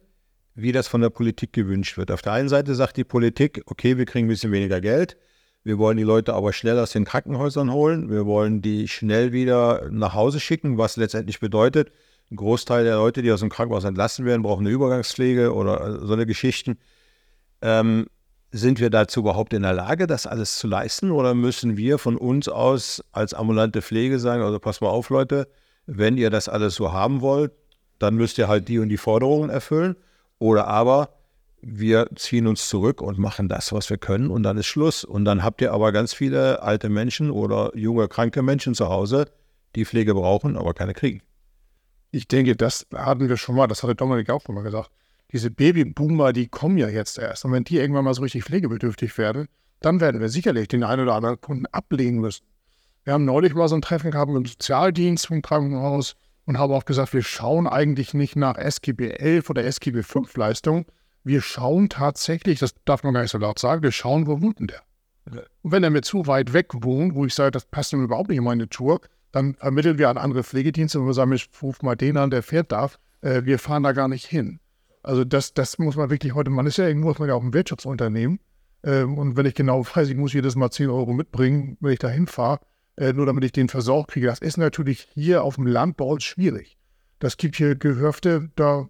wie 0.62 0.72
das 0.72 0.88
von 0.88 1.02
der 1.02 1.10
Politik 1.10 1.54
gewünscht 1.54 1.98
wird. 1.98 2.12
Auf 2.12 2.22
der 2.22 2.34
einen 2.34 2.50
Seite 2.50 2.76
sagt 2.76 2.98
die 2.98 3.04
Politik, 3.04 3.62
okay, 3.66 3.98
wir 3.98 4.06
kriegen 4.06 4.26
ein 4.26 4.30
bisschen 4.30 4.52
weniger 4.52 4.82
Geld, 4.82 5.18
wir 5.70 5.78
wollen 5.78 5.98
die 5.98 6.04
Leute 6.04 6.34
aber 6.34 6.52
schnell 6.52 6.80
aus 6.80 6.92
den 6.92 7.06
Krankenhäusern 7.06 7.72
holen, 7.72 8.10
wir 8.10 8.26
wollen 8.26 8.64
die 8.64 8.88
schnell 8.88 9.32
wieder 9.32 9.88
nach 9.92 10.16
Hause 10.16 10.40
schicken, 10.40 10.80
was 10.80 10.98
letztendlich 10.98 11.40
bedeutet, 11.40 11.92
ein 12.32 12.38
Großteil 12.38 12.84
der 12.84 12.96
Leute, 12.96 13.22
die 13.22 13.32
aus 13.32 13.42
dem 13.42 13.50
Krankenhaus 13.50 13.84
entlassen 13.84 14.26
werden, 14.26 14.42
brauchen 14.42 14.66
eine 14.66 14.74
Übergangspflege 14.74 15.54
oder 15.54 16.04
so 16.04 16.14
eine 16.14 16.26
Geschichten. 16.26 16.80
Ähm, 17.62 18.08
sind 18.52 18.80
wir 18.80 18.90
dazu 18.90 19.20
überhaupt 19.20 19.54
in 19.54 19.62
der 19.62 19.74
Lage, 19.74 20.08
das 20.08 20.26
alles 20.26 20.58
zu 20.58 20.68
leisten 20.68 21.12
oder 21.12 21.36
müssen 21.36 21.78
wir 21.78 22.00
von 22.00 22.18
uns 22.18 22.50
aus 22.50 23.04
als 23.12 23.36
ambulante 23.36 23.84
Pflege 23.84 24.18
sagen, 24.18 24.42
also 24.42 24.58
pass 24.58 24.82
mal 24.82 24.90
auf 24.90 25.12
Leute, 25.12 25.48
wenn 25.86 26.18
ihr 26.18 26.32
das 26.32 26.50
alles 26.50 26.74
so 26.74 26.92
haben 26.92 27.22
wollt, 27.22 27.52
dann 28.00 28.16
müsst 28.16 28.40
ihr 28.40 28.48
halt 28.48 28.68
die 28.68 28.80
und 28.80 28.90
die 28.90 28.98
Forderungen 28.98 29.52
erfüllen. 29.52 29.96
Oder 30.40 30.68
aber 30.68 31.19
wir 31.62 32.10
ziehen 32.16 32.48
uns 32.48 32.70
zurück 32.70 33.02
und 33.02 33.18
machen 33.18 33.50
das, 33.50 33.74
was 33.74 33.90
wir 33.90 33.98
können 33.98 34.30
und 34.30 34.44
dann 34.44 34.58
ist 34.58 34.68
Schluss. 34.68 35.04
Und 35.04 35.26
dann 35.26 35.44
habt 35.44 35.62
ihr 35.62 35.74
aber 35.74 35.92
ganz 35.92 36.14
viele 36.14 36.62
alte 36.62 36.90
Menschen 36.90 37.32
oder 37.32 37.76
junge, 37.76 38.08
kranke 38.08 38.42
Menschen 38.42 38.74
zu 38.74 38.90
Hause, 38.90 39.26
die 39.76 39.86
Pflege 39.86 40.14
brauchen, 40.14 40.58
aber 40.58 40.74
keine 40.74 40.94
kriegen. 40.94 41.22
Ich 42.12 42.28
denke, 42.28 42.56
das 42.56 42.88
hatten 42.94 43.30
wir 43.30 43.38
schon 43.38 43.56
mal, 43.56 43.68
das 43.68 43.84
hatte 43.84 43.96
Dominik 43.96 44.30
auch 44.30 44.42
schon 44.42 44.56
mal 44.56 44.64
gesagt. 44.64 44.90
Diese 45.32 45.52
Babyboomer, 45.52 46.34
die 46.34 46.48
kommen 46.48 46.78
ja 46.78 46.90
jetzt 46.90 47.20
erst. 47.20 47.46
Und 47.46 47.52
wenn 47.52 47.64
die 47.64 47.78
irgendwann 47.78 48.06
mal 48.06 48.16
so 48.16 48.24
richtig 48.24 48.46
pflegebedürftig 48.46 49.16
werden, 49.18 49.48
dann 49.80 50.00
werden 50.00 50.20
wir 50.20 50.30
sicherlich 50.30 50.68
den 50.68 50.84
einen 50.84 51.04
oder 51.04 51.14
anderen 51.14 51.40
Kunden 51.40 51.68
ablehnen 51.68 52.20
müssen. 52.20 52.46
Wir 53.04 53.14
haben 53.14 53.26
neulich 53.26 53.54
mal 53.54 53.68
so 53.68 53.76
ein 53.76 53.82
Treffen 53.82 54.12
gehabt 54.12 54.32
mit 54.32 54.44
dem 54.44 54.50
Sozialdienst 54.50 55.28
vom 55.28 55.42
Krankenhaus 55.42 56.16
und 56.46 56.58
haben 56.58 56.74
auch 56.74 56.86
gesagt, 56.86 57.14
wir 57.14 57.22
schauen 57.22 57.68
eigentlich 57.68 58.14
nicht 58.14 58.36
nach 58.36 58.58
SGB 58.58 59.12
11 59.12 59.50
oder 59.50 59.64
SGB 59.64 60.02
5 60.02 60.36
Leistung. 60.36 60.86
Wir 61.24 61.42
schauen 61.42 61.90
tatsächlich, 61.90 62.60
das 62.60 62.76
darf 62.86 63.04
man 63.04 63.14
gar 63.14 63.22
nicht 63.22 63.32
so 63.32 63.38
laut 63.38 63.60
sagen, 63.60 63.84
wir 63.84 63.92
schauen, 63.92 64.28
wo 64.28 64.42
wohnt 64.42 64.60
denn 64.60 64.68
der? 64.68 64.82
Und 65.62 65.72
wenn 65.72 65.84
er 65.84 65.90
mir 65.90 66.02
zu 66.02 66.28
weit 66.28 66.54
weg 66.54 66.68
wohnt, 66.74 67.14
wo 67.16 67.26
ich 67.26 67.34
sage, 67.34 67.52
das 67.52 67.66
passt 67.66 67.94
ihm 67.94 68.04
überhaupt 68.04 68.30
nicht 68.30 68.40
in 68.40 68.44
meine 68.44 68.70
Tour, 68.70 69.02
dann 69.32 69.56
ermitteln 69.60 69.98
wir 69.98 70.10
an 70.10 70.18
andere 70.18 70.44
Pflegedienste 70.44 71.00
und 71.00 71.06
wir 71.06 71.14
sagen, 71.14 71.32
ich 71.34 71.50
ruf 71.62 71.82
mal 71.82 71.96
den 71.96 72.18
an, 72.18 72.32
der 72.32 72.42
fährt 72.42 72.72
darf. 72.72 73.00
Äh, 73.22 73.44
wir 73.44 73.60
fahren 73.60 73.84
da 73.84 73.92
gar 73.92 74.08
nicht 74.08 74.26
hin. 74.26 74.60
Also 75.04 75.24
das, 75.24 75.54
das 75.54 75.78
muss 75.78 75.96
man 75.96 76.10
wirklich 76.10 76.34
heute, 76.34 76.50
man 76.50 76.66
ist 76.66 76.78
ja 76.78 76.88
irgendwo, 76.88 77.10
muss 77.10 77.20
man 77.20 77.30
ja 77.30 77.36
auch 77.36 77.44
ein 77.44 77.54
Wirtschaftsunternehmen. 77.54 78.40
Ähm, 78.84 79.18
und 79.18 79.38
wenn 79.38 79.46
ich 79.46 79.56
genau 79.56 79.86
weiß, 79.86 80.10
ich 80.10 80.16
muss 80.16 80.34
jedes 80.34 80.56
Mal 80.56 80.72
10 80.72 80.90
Euro 80.90 81.14
mitbringen, 81.14 81.78
wenn 81.80 81.94
ich 81.94 82.00
da 82.00 82.10
hinfahre, 82.10 82.60
äh, 82.98 83.14
nur 83.14 83.26
damit 83.26 83.44
ich 83.44 83.52
den 83.52 83.70
versorgt 83.70 84.12
kriege. 84.12 84.28
Das 84.28 84.40
ist 84.40 84.58
natürlich 84.58 85.08
hier 85.14 85.44
auf 85.44 85.56
dem 85.56 85.68
Land 85.68 85.98
bei 85.98 86.06
uns 86.06 86.24
schwierig. 86.24 86.78
Das 87.20 87.38
gibt 87.38 87.56
hier 87.56 87.76
Gehöfte, 87.76 88.50
da 88.56 88.90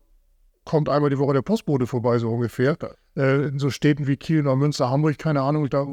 kommt 0.69 0.87
einmal 0.87 1.09
die 1.09 1.17
Woche 1.17 1.33
der 1.33 1.41
Postbote 1.41 1.87
vorbei, 1.87 2.19
so 2.19 2.29
ungefähr. 2.29 2.77
Äh, 3.17 3.47
in 3.47 3.57
so 3.57 3.71
Städten 3.71 4.05
wie 4.05 4.17
Kiel, 4.17 4.43
Neumünster, 4.43 4.91
Hamburg, 4.91 5.17
keine 5.17 5.41
Ahnung, 5.41 5.67
da 5.67 5.87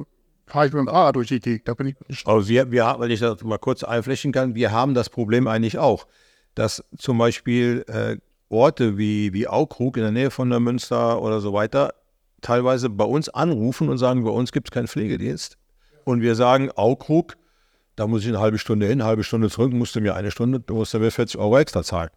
fahre 0.47 0.67
ich 0.67 0.73
mit 0.75 0.81
dem 0.81 0.89
Fahrrad 0.89 1.17
durch 1.17 1.29
die 1.29 1.41
Gegend. 1.41 1.67
Da 1.67 1.73
bin 1.73 1.87
ich 1.87 1.97
nicht. 2.07 2.27
Also 2.27 2.47
wir, 2.47 2.71
wir, 2.71 2.97
wenn 2.99 3.11
ich 3.11 3.21
das 3.21 3.43
mal 3.43 3.57
kurz 3.57 3.83
einflächen 3.83 4.33
kann, 4.33 4.55
wir 4.55 4.73
haben 4.73 4.93
das 4.93 5.09
Problem 5.09 5.49
eigentlich 5.49 5.79
auch, 5.79 6.07
dass 6.55 6.85
zum 6.99 7.17
Beispiel 7.17 7.87
äh, 7.89 8.19
Orte 8.51 8.99
wie, 8.99 9.33
wie 9.33 9.49
Aukrug 9.49 9.97
in 9.97 10.03
der 10.03 10.13
Nähe 10.13 10.31
von 10.31 10.49
Neumünster 10.49 11.23
oder 11.23 11.41
so 11.41 11.55
weiter 11.55 11.95
teilweise 12.43 12.91
bei 12.91 13.05
uns 13.05 13.31
anrufen 13.31 13.89
und 13.89 13.97
sagen, 13.97 14.25
bei 14.25 14.31
uns 14.31 14.53
gibt 14.53 14.69
es 14.69 14.73
keinen 14.73 14.89
Pflegedienst. 14.89 15.57
Und 16.05 16.21
wir 16.21 16.35
sagen, 16.35 16.71
Aukrug 16.71 17.37
da 17.97 18.07
muss 18.07 18.23
ich 18.23 18.29
eine 18.29 18.41
halbe 18.41 18.59
Stunde 18.59 18.87
hin, 18.87 19.01
eine 19.01 19.09
halbe 19.09 19.25
Stunde 19.25 19.49
zurück, 19.49 19.73
musste 19.73 20.03
mir 20.03 20.15
eine 20.15 20.31
Stunde, 20.31 20.61
du 20.61 20.75
musst 20.75 20.93
mir 20.93 21.11
40 21.11 21.41
Euro 21.41 21.59
extra 21.59 21.83
zahlen. 21.83 22.11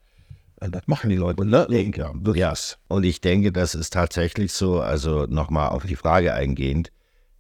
Das 0.60 0.88
machen 0.88 1.10
die 1.10 1.16
Leute, 1.16 1.46
ne? 1.46 1.68
Ja, 1.70 2.14
ja. 2.34 2.54
Und 2.88 3.04
ich 3.04 3.22
denke, 3.22 3.52
das 3.52 3.76
ist 3.76 3.94
tatsächlich 3.94 4.52
so, 4.52 4.82
also 4.82 5.26
nochmal 5.26 5.70
auf 5.70 5.86
die 5.86 5.96
Frage 5.96 6.34
eingehend, 6.34 6.92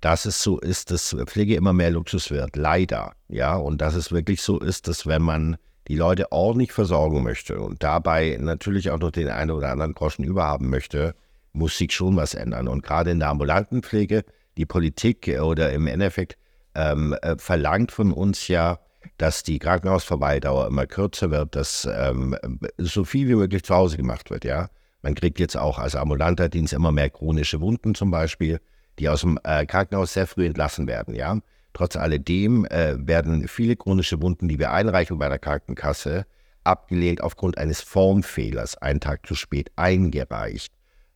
dass 0.01 0.25
es 0.25 0.41
so 0.41 0.59
ist, 0.59 0.91
dass 0.91 1.15
Pflege 1.25 1.55
immer 1.55 1.73
mehr 1.73 1.91
Luxus 1.91 2.31
wird, 2.31 2.55
leider. 2.55 3.13
Ja, 3.27 3.55
und 3.55 3.81
dass 3.81 3.95
es 3.95 4.11
wirklich 4.11 4.41
so 4.41 4.59
ist, 4.59 4.87
dass 4.87 5.05
wenn 5.05 5.21
man 5.21 5.57
die 5.89 5.95
Leute 5.95 6.31
ordentlich 6.31 6.71
versorgen 6.71 7.23
möchte 7.23 7.59
und 7.59 7.83
dabei 7.83 8.37
natürlich 8.39 8.91
auch 8.91 8.99
noch 8.99 9.11
den 9.11 9.27
einen 9.27 9.51
oder 9.51 9.71
anderen 9.71 9.93
Groschen 9.93 10.23
überhaben 10.23 10.69
möchte, 10.69 11.15
muss 11.51 11.77
sich 11.77 11.91
schon 11.91 12.15
was 12.15 12.35
ändern. 12.35 12.67
Und 12.67 12.83
gerade 12.83 13.11
in 13.11 13.19
der 13.19 13.29
ambulanten 13.29 13.81
Pflege, 13.83 14.23
die 14.55 14.65
Politik 14.65 15.27
oder 15.41 15.73
im 15.73 15.87
Endeffekt 15.87 16.37
ähm, 16.75 17.15
äh, 17.21 17.35
verlangt 17.37 17.91
von 17.91 18.13
uns 18.13 18.47
ja, 18.47 18.79
dass 19.17 19.43
die 19.43 19.59
Krankenhausverweildauer 19.59 20.67
immer 20.67 20.85
kürzer 20.85 21.31
wird, 21.31 21.55
dass 21.55 21.87
ähm, 21.91 22.35
so 22.77 23.03
viel 23.03 23.27
wie 23.27 23.35
möglich 23.35 23.63
zu 23.63 23.75
Hause 23.75 23.97
gemacht 23.97 24.29
wird. 24.29 24.45
Ja, 24.45 24.69
man 25.01 25.15
kriegt 25.15 25.39
jetzt 25.39 25.57
auch 25.57 25.79
als 25.79 25.95
ambulanter 25.95 26.49
Dienst 26.49 26.73
immer 26.73 26.91
mehr 26.91 27.09
chronische 27.09 27.61
Wunden 27.61 27.95
zum 27.95 28.11
Beispiel, 28.11 28.59
die 28.99 29.09
aus 29.09 29.21
dem 29.21 29.39
äh, 29.43 29.65
Krankenhaus 29.65 30.13
sehr 30.13 30.27
früh 30.27 30.45
entlassen 30.45 30.87
werden. 30.87 31.15
Ja, 31.15 31.39
trotz 31.73 31.95
alledem 31.95 32.65
äh, 32.65 32.95
werden 32.99 33.47
viele 33.47 33.75
chronische 33.75 34.21
Wunden, 34.21 34.47
die 34.47 34.59
wir 34.59 34.71
einreichen 34.71 35.17
bei 35.17 35.29
der 35.29 35.39
Krankenkasse, 35.39 36.25
abgelehnt 36.63 37.21
aufgrund 37.21 37.57
eines 37.57 37.81
Formfehlers, 37.81 38.77
einen 38.77 38.99
Tag 38.99 39.25
zu 39.25 39.35
spät 39.35 39.71
eingereicht. 39.75 40.73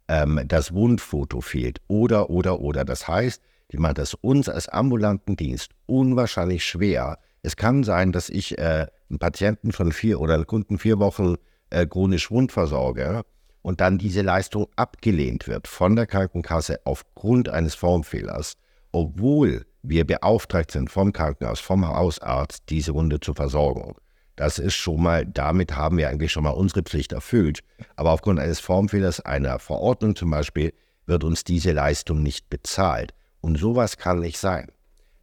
Ähm, 0.08 0.42
das 0.46 0.74
Wundfoto 0.74 1.42
fehlt 1.42 1.82
oder 1.88 2.30
oder 2.30 2.60
oder. 2.60 2.86
Das 2.86 3.08
heißt, 3.08 3.42
die 3.72 3.78
macht 3.78 3.98
es 4.00 4.14
uns 4.14 4.50
als 4.50 4.70
ambulanten 4.70 5.36
Dienst 5.36 5.72
unwahrscheinlich 5.86 6.66
schwer. 6.66 7.20
Es 7.44 7.58
kann 7.58 7.84
sein, 7.84 8.14
dass 8.14 8.30
ich 8.30 8.58
äh, 8.58 8.88
einen 9.10 9.20
Patienten 9.20 9.74
von 9.74 9.92
vier 9.92 10.22
oder 10.22 10.44
Kunden 10.46 10.80
vier 10.80 11.00
Wochen 11.00 11.36
äh, 11.70 11.86
chronisch 11.86 12.32
wund 12.32 12.54
versorge 12.54 13.24
und 13.62 13.82
dann 13.82 13.98
diese 13.98 14.22
Leistung 14.22 14.68
abgelehnt 14.78 15.48
wird 15.48 15.68
von 15.68 15.96
der 15.98 16.08
Krankenkasse 16.08 16.80
aufgrund 16.86 17.50
eines 17.50 17.76
Formfehlers, 17.76 18.54
obwohl 18.94 19.66
wir 19.82 20.08
beauftragt 20.08 20.72
sind 20.72 20.90
vom 20.90 21.12
Krankenhaus, 21.12 21.60
vom 21.60 21.86
Hausarzt, 21.86 22.64
diese 22.70 22.94
Wunde 22.94 23.20
zu 23.20 23.34
versorgen. 23.34 23.96
Das 24.38 24.58
ist 24.58 24.76
schon 24.76 25.04
mal, 25.04 25.26
damit 25.26 25.76
haben 25.76 25.98
wir 25.98 26.10
eigentlich 26.10 26.32
schon 26.32 26.44
mal 26.44 26.52
unsere 26.52 26.82
Pflicht 26.82 27.12
erfüllt. 27.12 27.60
Aber 27.98 28.12
aufgrund 28.12 28.40
eines 28.40 28.60
Formfehlers 28.60 29.20
einer 29.20 29.60
Verordnung 29.60 30.16
zum 30.16 30.32
Beispiel 30.32 30.74
wird 31.06 31.24
uns 31.24 31.44
diese 31.44 31.74
Leistung 31.74 32.24
nicht 32.24 32.50
bezahlt. 32.50 33.14
Und 33.42 33.58
sowas 33.58 33.98
kann 33.98 34.22
nicht 34.22 34.38
sein. 34.38 34.72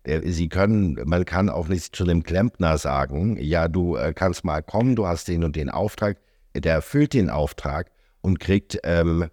Sie 0.06 0.48
können, 0.48 0.98
man 1.04 1.26
kann 1.26 1.50
auch 1.50 1.68
nicht 1.68 1.94
zu 1.94 2.04
dem 2.04 2.22
Klempner 2.22 2.78
sagen, 2.78 3.36
ja, 3.38 3.68
du 3.68 3.96
äh, 3.96 4.14
kannst 4.14 4.44
mal 4.44 4.62
kommen, 4.62 4.96
du 4.96 5.06
hast 5.06 5.28
den 5.28 5.44
und 5.44 5.56
den 5.56 5.68
Auftrag, 5.68 6.16
der 6.54 6.74
erfüllt 6.74 7.12
den 7.12 7.28
Auftrag 7.28 7.90
und 8.22 8.40
kriegt 8.40 8.78
ähm, 8.82 9.28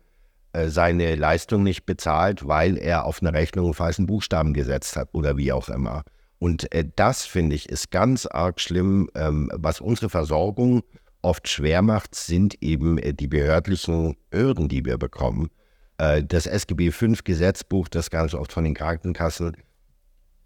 äh, 0.51 0.67
seine 0.67 1.15
Leistung 1.15 1.63
nicht 1.63 1.85
bezahlt, 1.85 2.47
weil 2.47 2.77
er 2.77 3.05
auf 3.05 3.21
eine 3.21 3.33
Rechnung 3.33 3.65
einen 3.65 3.73
falschen 3.73 4.07
Buchstaben 4.07 4.53
gesetzt 4.53 4.95
hat 4.95 5.09
oder 5.13 5.37
wie 5.37 5.51
auch 5.51 5.69
immer. 5.69 6.03
Und 6.39 6.71
äh, 6.73 6.85
das, 6.95 7.25
finde 7.25 7.55
ich, 7.55 7.69
ist 7.69 7.91
ganz 7.91 8.25
arg 8.25 8.59
schlimm. 8.59 9.09
Ähm, 9.15 9.49
was 9.53 9.81
unsere 9.81 10.09
Versorgung 10.09 10.83
oft 11.21 11.47
schwer 11.47 11.81
macht, 11.81 12.15
sind 12.15 12.61
eben 12.61 12.97
äh, 12.97 13.13
die 13.13 13.27
behördlichen 13.27 14.15
Hürden, 14.31 14.67
die 14.67 14.85
wir 14.85 14.97
bekommen. 14.97 15.49
Äh, 15.97 16.23
das 16.23 16.45
SGB 16.45 16.91
V 16.91 17.07
Gesetzbuch, 17.23 17.87
das 17.87 18.09
ganz 18.09 18.33
oft 18.33 18.51
von 18.51 18.63
den 18.63 18.73
Krankenkassen 18.73 19.55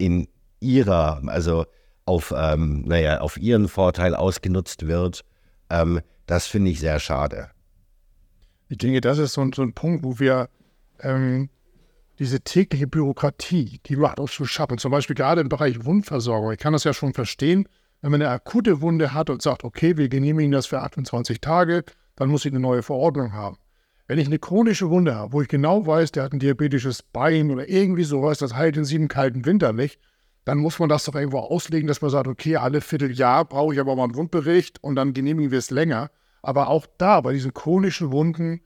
in 0.02 0.28
ihrer, 0.60 1.22
also 1.28 1.66
auf, 2.06 2.34
ähm, 2.36 2.84
naja, 2.86 3.22
auf 3.22 3.38
ihren 3.38 3.68
Vorteil 3.68 4.16
ausgenutzt 4.16 4.88
wird. 4.88 5.24
Ähm, 5.70 6.02
das 6.26 6.48
finde 6.48 6.72
ich 6.72 6.80
sehr 6.80 7.00
schade. 7.00 7.50
Ich 8.68 8.78
denke, 8.78 9.02
das 9.02 9.18
ist 9.18 9.34
so, 9.34 9.48
so 9.54 9.62
ein 9.62 9.74
Punkt, 9.74 10.04
wo 10.04 10.20
wir 10.20 10.50
ähm, 11.02 11.50
diese 12.20 12.42
tägliche 12.42 12.88
Bürokratie, 12.88 13.80
die 13.86 13.96
macht 13.96 14.20
uns 14.20 14.34
zu 14.34 14.46
schaffen. 14.46 14.78
Zum 14.78 14.92
Beispiel 14.92 15.16
gerade 15.16 15.42
im 15.42 15.50
Bereich 15.50 15.86
Wundversorgung. 15.86 16.52
Ich 16.52 16.60
kann 16.60 16.74
das 16.74 16.84
ja 16.84 16.94
schon 16.94 17.14
verstehen, 17.14 17.68
wenn 18.02 18.12
man 18.12 18.22
eine 18.22 18.32
akute 18.32 18.82
Wunde 18.82 19.14
hat 19.14 19.30
und 19.30 19.42
sagt, 19.42 19.64
okay, 19.64 19.98
wir 19.98 20.10
genehmigen 20.10 20.52
das 20.52 20.66
für 20.66 20.82
28 20.82 21.40
Tage, 21.42 21.84
dann 22.16 22.30
muss 22.30 22.46
ich 22.46 22.52
eine 22.52 22.60
neue 22.60 22.82
Verordnung 22.82 23.34
haben. 23.34 23.58
Wenn 24.12 24.20
ich 24.20 24.28
eine 24.28 24.40
chronische 24.40 24.90
Wunde 24.90 25.16
habe, 25.16 25.32
wo 25.32 25.42
ich 25.42 25.48
genau 25.48 25.88
weiß, 25.88 26.12
der 26.12 26.24
hat 26.24 26.34
ein 26.34 26.40
diabetisches 26.40 27.02
Bein 27.02 27.50
oder 27.50 27.70
irgendwie 27.70 28.04
sowas, 28.04 28.40
das 28.40 28.54
heilt 28.54 28.76
in 28.76 28.84
sieben 28.84 29.08
kalten 29.08 29.46
Winter 29.46 29.72
nicht, 29.72 30.02
dann 30.44 30.58
muss 30.58 30.80
man 30.80 30.90
das 30.90 31.06
doch 31.06 31.16
irgendwo 31.16 31.40
auslegen, 31.40 31.88
dass 31.88 32.02
man 32.02 32.12
sagt, 32.12 32.28
okay, 32.28 32.58
alle 32.58 32.82
Vierteljahr 32.82 33.46
brauche 33.46 33.74
ich 33.74 33.80
aber 33.80 33.96
mal 33.96 34.04
einen 34.04 34.16
Wundbericht 34.16 34.84
und 34.84 34.98
dann 34.98 35.14
genehmigen 35.14 35.52
wir 35.52 35.60
es 35.60 35.72
länger. 35.72 36.12
Aber 36.42 36.68
auch 36.68 36.88
da, 36.98 37.22
bei 37.22 37.32
diesen 37.32 37.54
chronischen 37.54 38.12
Wunden, 38.12 38.60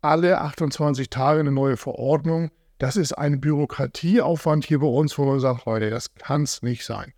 alle 0.00 0.40
28 0.40 1.10
Tage 1.10 1.40
eine 1.40 1.52
neue 1.52 1.76
Verordnung. 1.76 2.50
Das 2.78 2.96
ist 2.96 3.12
ein 3.12 3.38
Bürokratieaufwand 3.38 4.64
hier 4.64 4.78
bei 4.78 4.86
uns, 4.86 5.18
wo 5.18 5.26
man 5.26 5.40
sagt, 5.40 5.66
Leute, 5.66 5.90
das 5.90 6.14
kann 6.14 6.44
es 6.44 6.62
nicht 6.62 6.86
sein. 6.86 7.12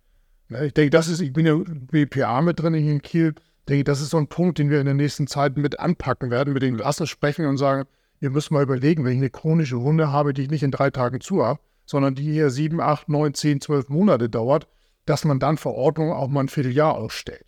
Ne, 0.49 0.65
ich 0.65 0.73
denke, 0.73 0.89
das 0.89 1.07
ist, 1.07 1.21
ich 1.21 1.31
bin 1.31 1.45
ja 1.45 1.55
BPA 1.55 2.41
mit 2.41 2.59
drin 2.59 2.73
in 2.73 3.01
Kiel, 3.01 3.35
denke, 3.69 3.83
das 3.85 4.01
ist 4.01 4.09
so 4.09 4.17
ein 4.17 4.27
Punkt, 4.27 4.57
den 4.57 4.69
wir 4.69 4.79
in 4.79 4.85
der 4.85 4.95
nächsten 4.95 5.27
Zeit 5.27 5.57
mit 5.57 5.79
anpacken 5.79 6.29
werden, 6.31 6.53
mit 6.53 6.63
den 6.63 6.77
Lassen 6.77 7.07
sprechen 7.07 7.45
und 7.45 7.57
sagen, 7.57 7.87
ihr 8.19 8.29
müsst 8.29 8.51
mal 8.51 8.63
überlegen, 8.63 9.05
wenn 9.05 9.13
ich 9.13 9.19
eine 9.19 9.29
chronische 9.29 9.81
Wunde 9.81 10.11
habe, 10.11 10.33
die 10.33 10.43
ich 10.43 10.49
nicht 10.49 10.63
in 10.63 10.71
drei 10.71 10.89
Tagen 10.89 11.21
zu 11.21 11.45
habe, 11.45 11.59
sondern 11.85 12.15
die 12.15 12.23
hier 12.23 12.49
sieben, 12.49 12.81
acht, 12.81 13.09
neun, 13.09 13.33
zehn, 13.33 13.61
zwölf 13.61 13.89
Monate 13.89 14.29
dauert, 14.29 14.67
dass 15.05 15.25
man 15.25 15.39
dann 15.39 15.57
Verordnungen 15.57 16.13
auch 16.13 16.27
mal 16.27 16.41
ein 16.41 16.49
Vierteljahr 16.49 16.95
ausstellt. 16.95 17.45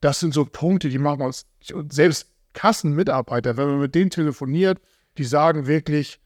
Das 0.00 0.20
sind 0.20 0.34
so 0.34 0.44
Punkte, 0.44 0.88
die 0.88 0.98
machen 0.98 1.22
uns, 1.22 1.46
selbst 1.90 2.32
Kassenmitarbeiter, 2.52 3.56
wenn 3.56 3.68
man 3.68 3.80
mit 3.80 3.94
denen 3.94 4.10
telefoniert, 4.10 4.80
die 5.18 5.24
sagen 5.24 5.66
wirklich, 5.66 6.18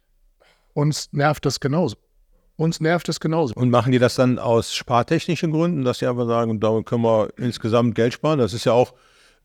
uns 0.73 1.13
nervt 1.13 1.45
das 1.45 1.61
genauso. 1.61 1.97
Uns 2.57 2.81
nervt 2.81 3.09
das 3.09 3.21
genauso. 3.21 3.55
Und 3.55 3.71
machen 3.71 3.93
die 3.93 3.99
das 3.99 4.15
dann 4.15 4.39
aus 4.39 4.75
spartechnischen 4.75 5.51
Gründen, 5.51 5.85
dass 5.85 5.99
sie 5.99 6.07
einfach 6.07 6.27
sagen, 6.27 6.61
da 6.61 6.81
können 6.83 7.03
wir 7.03 7.31
insgesamt 7.37 7.95
Geld 7.95 8.13
sparen? 8.15 8.39
Das 8.39 8.53
ist 8.53 8.65
ja 8.65 8.73
auch 8.73 8.93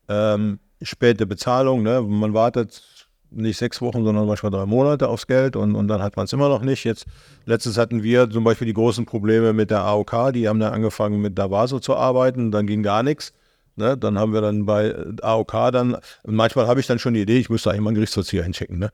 ähm, 0.08 0.58
späte 0.82 1.26
Bezahlung. 1.26 1.82
Ne? 1.82 2.02
Man 2.02 2.34
wartet 2.34 2.82
nicht 3.30 3.58
sechs 3.58 3.80
Wochen, 3.80 4.04
sondern 4.04 4.26
manchmal 4.26 4.52
drei 4.52 4.66
Monate 4.66 5.08
aufs 5.08 5.26
Geld 5.26 5.56
und, 5.56 5.74
und 5.74 5.88
dann 5.88 6.02
hat 6.02 6.16
man 6.16 6.24
es 6.24 6.32
immer 6.32 6.48
noch 6.48 6.62
nicht. 6.62 6.84
Jetzt 6.84 7.06
letztens 7.44 7.76
hatten 7.76 8.02
wir 8.02 8.30
zum 8.30 8.44
Beispiel 8.44 8.66
die 8.66 8.72
großen 8.72 9.04
Probleme 9.04 9.52
mit 9.52 9.70
der 9.70 9.80
AOK, 9.80 10.32
die 10.32 10.48
haben 10.48 10.60
dann 10.60 10.72
angefangen 10.72 11.20
mit 11.20 11.38
Davaso 11.38 11.80
zu 11.80 11.96
arbeiten, 11.96 12.50
dann 12.50 12.66
ging 12.66 12.82
gar 12.82 13.02
nichts. 13.02 13.32
Ne? 13.74 13.96
Dann 13.96 14.18
haben 14.18 14.32
wir 14.32 14.40
dann 14.40 14.64
bei 14.64 14.94
AOK 15.22 15.72
dann, 15.72 15.96
manchmal 16.24 16.66
habe 16.66 16.80
ich 16.80 16.86
dann 16.86 16.98
schon 16.98 17.14
die 17.14 17.22
Idee, 17.22 17.38
ich 17.38 17.50
müsste 17.50 17.70
eigentlich 17.70 17.82
mal 17.82 17.90
einen 17.90 17.96
Gerichtsvollzieher 17.96 18.44
hinschicken. 18.44 18.78
Ne? 18.78 18.90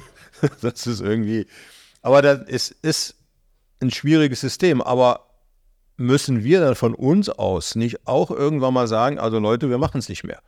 das 0.60 0.86
ist 0.86 1.00
irgendwie, 1.00 1.46
aber 2.02 2.22
das 2.22 2.40
ist, 2.48 2.70
ist 2.82 3.14
ein 3.80 3.90
schwieriges 3.90 4.40
System. 4.40 4.80
Aber 4.82 5.29
müssen 6.00 6.42
wir 6.42 6.60
dann 6.60 6.74
von 6.74 6.94
uns 6.94 7.28
aus 7.28 7.74
nicht 7.74 8.06
auch 8.06 8.30
irgendwann 8.30 8.74
mal 8.74 8.88
sagen, 8.88 9.18
also 9.18 9.38
Leute, 9.38 9.68
wir 9.68 9.78
machen 9.78 9.98
es 9.98 10.08
nicht 10.08 10.24
mehr. 10.24 10.40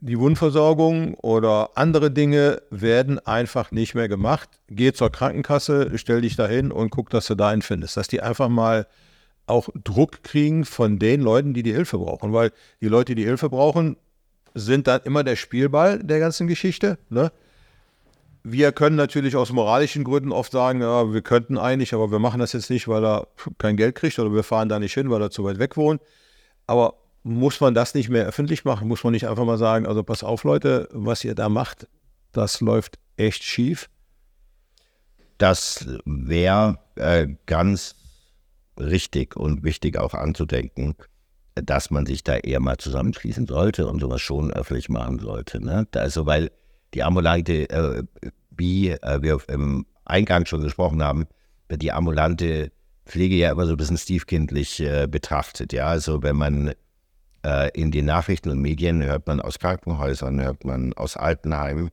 Die 0.00 0.18
Wundversorgung 0.18 1.14
oder 1.14 1.70
andere 1.74 2.10
Dinge 2.10 2.60
werden 2.70 3.18
einfach 3.18 3.72
nicht 3.72 3.94
mehr 3.94 4.08
gemacht. 4.08 4.50
Geh 4.68 4.92
zur 4.92 5.10
Krankenkasse, 5.10 5.92
stell 5.96 6.20
dich 6.20 6.36
dahin 6.36 6.70
und 6.70 6.90
guck, 6.90 7.08
dass 7.08 7.26
du 7.26 7.34
da 7.34 7.48
einen 7.48 7.62
findest. 7.62 7.96
Dass 7.96 8.08
die 8.08 8.20
einfach 8.20 8.50
mal 8.50 8.86
auch 9.46 9.70
Druck 9.82 10.22
kriegen 10.22 10.66
von 10.66 10.98
den 10.98 11.22
Leuten, 11.22 11.54
die 11.54 11.62
die 11.62 11.72
Hilfe 11.72 11.96
brauchen. 11.96 12.34
Weil 12.34 12.52
die 12.82 12.88
Leute, 12.88 13.14
die 13.14 13.24
Hilfe 13.24 13.48
brauchen, 13.48 13.96
sind 14.54 14.86
dann 14.86 15.00
immer 15.04 15.24
der 15.24 15.36
Spielball 15.36 16.02
der 16.02 16.18
ganzen 16.18 16.46
Geschichte. 16.46 16.98
Ne? 17.08 17.32
Wir 18.48 18.70
können 18.70 18.94
natürlich 18.94 19.34
aus 19.34 19.50
moralischen 19.50 20.04
Gründen 20.04 20.30
oft 20.30 20.52
sagen, 20.52 20.80
ja, 20.80 21.12
wir 21.12 21.20
könnten 21.20 21.58
eigentlich, 21.58 21.92
aber 21.94 22.12
wir 22.12 22.20
machen 22.20 22.38
das 22.38 22.52
jetzt 22.52 22.70
nicht, 22.70 22.86
weil 22.86 23.04
er 23.04 23.26
kein 23.58 23.76
Geld 23.76 23.96
kriegt 23.96 24.20
oder 24.20 24.32
wir 24.32 24.44
fahren 24.44 24.68
da 24.68 24.78
nicht 24.78 24.94
hin, 24.94 25.10
weil 25.10 25.20
er 25.20 25.32
zu 25.32 25.42
weit 25.42 25.58
weg 25.58 25.76
wohnt. 25.76 26.00
Aber 26.68 26.94
muss 27.24 27.60
man 27.60 27.74
das 27.74 27.94
nicht 27.94 28.08
mehr 28.08 28.24
öffentlich 28.24 28.64
machen? 28.64 28.86
Muss 28.86 29.02
man 29.02 29.14
nicht 29.14 29.26
einfach 29.26 29.44
mal 29.44 29.58
sagen, 29.58 29.84
also 29.84 30.04
pass 30.04 30.22
auf 30.22 30.44
Leute, 30.44 30.88
was 30.92 31.24
ihr 31.24 31.34
da 31.34 31.48
macht, 31.48 31.88
das 32.30 32.60
läuft 32.60 33.00
echt 33.16 33.42
schief? 33.42 33.90
Das 35.38 35.84
wäre 36.04 36.78
äh, 36.94 37.26
ganz 37.46 37.96
richtig 38.78 39.34
und 39.34 39.64
wichtig 39.64 39.98
auch 39.98 40.14
anzudenken, 40.14 40.94
dass 41.56 41.90
man 41.90 42.06
sich 42.06 42.22
da 42.22 42.36
eher 42.36 42.60
mal 42.60 42.76
zusammenschließen 42.76 43.48
sollte 43.48 43.88
und 43.88 43.98
sowas 43.98 44.20
schon 44.20 44.52
öffentlich 44.52 44.88
machen 44.88 45.18
sollte. 45.18 45.60
Ne? 45.60 45.88
Also 45.96 46.26
weil 46.26 46.52
die 46.96 47.02
ambulante, 47.02 47.68
äh, 47.68 48.02
wie 48.50 48.90
äh, 48.90 49.22
wir 49.22 49.38
im 49.48 49.84
Eingang 50.06 50.46
schon 50.46 50.62
gesprochen 50.62 51.02
haben, 51.02 51.26
wird 51.68 51.82
die 51.82 51.92
ambulante 51.92 52.72
Pflege 53.04 53.36
ja 53.36 53.52
immer 53.52 53.66
so 53.66 53.72
ein 53.72 53.76
bisschen 53.76 53.98
stiefkindlich 53.98 54.80
äh, 54.80 55.06
betrachtet. 55.06 55.72
Ja, 55.72 55.88
also 55.88 56.22
wenn 56.22 56.36
man 56.36 56.72
äh, 57.44 57.70
in 57.74 57.90
den 57.90 58.06
Nachrichten 58.06 58.48
und 58.48 58.60
Medien 58.60 59.04
hört 59.04 59.26
man 59.26 59.40
aus 59.40 59.58
Krankenhäusern, 59.58 60.40
hört 60.40 60.64
man 60.64 60.94
aus 60.94 61.16
Altenheimen, 61.16 61.90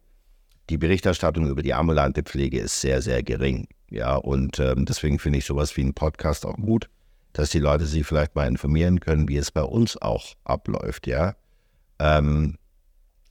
die 0.70 0.78
Berichterstattung 0.78 1.50
über 1.50 1.62
die 1.62 1.74
ambulante 1.74 2.24
Pflege 2.24 2.62
ist 2.62 2.80
sehr, 2.80 3.02
sehr 3.02 3.22
gering. 3.24 3.68
Ja, 3.90 4.16
und 4.16 4.58
ähm, 4.60 4.86
deswegen 4.86 5.20
finde 5.20 5.40
ich 5.40 5.46
sowas 5.46 5.76
wie 5.76 5.84
ein 5.84 5.94
Podcast 5.94 6.46
auch 6.46 6.56
gut, 6.56 6.90
dass 7.34 7.50
die 7.50 7.60
Leute 7.60 7.86
sich 7.86 8.08
vielleicht 8.08 8.36
mal 8.36 8.48
informieren 8.48 9.02
können, 9.02 9.28
wie 9.28 9.38
es 9.38 9.52
bei 9.52 9.64
uns 9.64 10.02
auch 10.02 10.34
abläuft, 10.46 11.08
ja. 11.08 11.36
Ähm, 12.00 12.58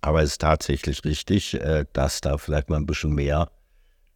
aber 0.02 0.22
es 0.22 0.32
ist 0.32 0.42
tatsächlich 0.42 1.04
richtig, 1.04 1.54
äh, 1.54 1.86
dass 1.92 2.20
da 2.20 2.36
vielleicht 2.38 2.68
mal 2.68 2.76
ein 2.76 2.86
bisschen 2.86 3.14
mehr 3.14 3.50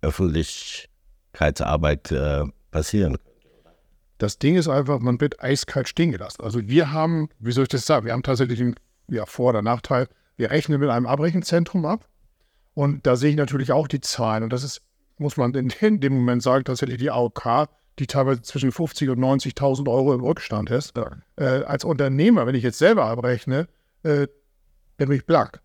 Öffentlichkeitsarbeit 0.03 2.13
äh, 2.13 2.45
passieren 2.71 3.15
könnte. 3.15 3.27
Das 4.19 4.39
Ding 4.39 4.57
ist 4.57 4.69
einfach, 4.69 4.99
man 4.99 5.19
wird 5.21 5.43
eiskalt 5.43 5.89
stehen 5.89 6.13
gelassen. 6.13 6.43
Also 6.43 6.69
wir 6.69 6.93
haben, 6.93 7.31
wie 7.39 7.53
soll 7.53 7.65
ich 7.65 7.71
das 7.71 7.87
sagen, 7.87 8.07
wir 8.07 8.13
haben 8.13 8.23
tatsächlich 8.23 8.61
einen 8.61 8.75
ja, 9.09 9.27
Vor- 9.27 9.51
oder 9.51 9.63
Nachteil. 9.63 10.09
Wir 10.37 10.51
rechnen 10.51 10.81
mit 10.81 10.91
einem 10.91 11.07
Abrechenzentrum 11.07 11.87
ab. 11.87 12.09
Und 12.75 13.07
da 13.07 13.17
sehe 13.17 13.31
ich 13.31 13.37
natürlich 13.37 13.73
auch 13.73 13.89
die 13.89 14.03
Zahlen. 14.03 14.43
Und 14.43 14.53
das 14.53 14.63
ist 14.63 14.83
muss 15.19 15.37
man 15.37 15.55
in, 15.55 16.01
dem 16.01 16.15
Moment 16.15 16.43
sagen, 16.43 16.65
tatsächlich 16.65 16.99
die 16.99 17.11
AOK, 17.11 17.69
die 17.99 18.07
teilweise 18.07 18.43
zwischen 18.43 18.73
50 18.73 19.11
und 19.11 19.19
90.000 19.19 19.91
Euro 19.91 20.15
im 20.15 20.23
Rückstand 20.23 20.71
ist. 20.71 20.95
Äh, 21.37 21.45
als 21.45 21.85
Unternehmer, 21.85 22.47
wenn 22.47 22.55
ich 22.55 22.63
jetzt 22.63 22.79
selber 22.79 23.07
abrechne, 23.07 23.69
äh, 24.03 24.27
bin 24.97 25.11
ich 25.13 25.27
blank. 25.27 25.61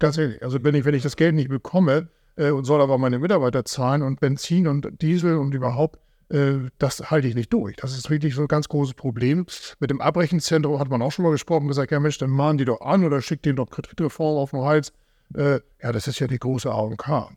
Ehrlich. 0.00 0.42
Also 0.42 0.62
wenn 0.62 0.74
ich, 0.74 0.84
wenn 0.84 0.94
ich 0.94 1.02
das 1.02 1.16
Geld 1.16 1.34
nicht 1.34 1.48
bekomme 1.48 2.08
äh, 2.36 2.50
und 2.50 2.64
soll 2.64 2.80
aber 2.80 2.98
meine 2.98 3.18
Mitarbeiter 3.18 3.64
zahlen 3.64 4.02
und 4.02 4.20
Benzin 4.20 4.66
und 4.66 5.02
Diesel 5.02 5.36
und 5.36 5.54
überhaupt, 5.54 5.98
äh, 6.30 6.54
das 6.78 7.10
halte 7.10 7.28
ich 7.28 7.34
nicht 7.34 7.52
durch. 7.52 7.76
Das 7.76 7.96
ist 7.96 8.10
wirklich 8.10 8.34
so 8.34 8.42
ein 8.42 8.48
ganz 8.48 8.68
großes 8.68 8.94
Problem. 8.94 9.46
Mit 9.80 9.90
dem 9.90 10.00
Abrechenzentrum 10.00 10.78
hat 10.78 10.88
man 10.88 11.02
auch 11.02 11.12
schon 11.12 11.24
mal 11.24 11.32
gesprochen, 11.32 11.68
gesagt, 11.68 11.90
ja 11.90 12.00
Mensch, 12.00 12.18
dann 12.18 12.30
mahnen 12.30 12.58
die 12.58 12.64
doch 12.64 12.80
an 12.80 13.04
oder 13.04 13.20
schickt 13.22 13.44
denen 13.44 13.56
doch 13.56 13.70
Kreditreform 13.70 14.38
auf 14.38 14.50
den 14.50 14.60
Hals. 14.62 14.92
Äh, 15.34 15.60
ja, 15.82 15.92
das 15.92 16.06
ist 16.06 16.18
ja 16.18 16.26
die 16.26 16.38
große 16.38 16.70
AOK. 16.70 17.30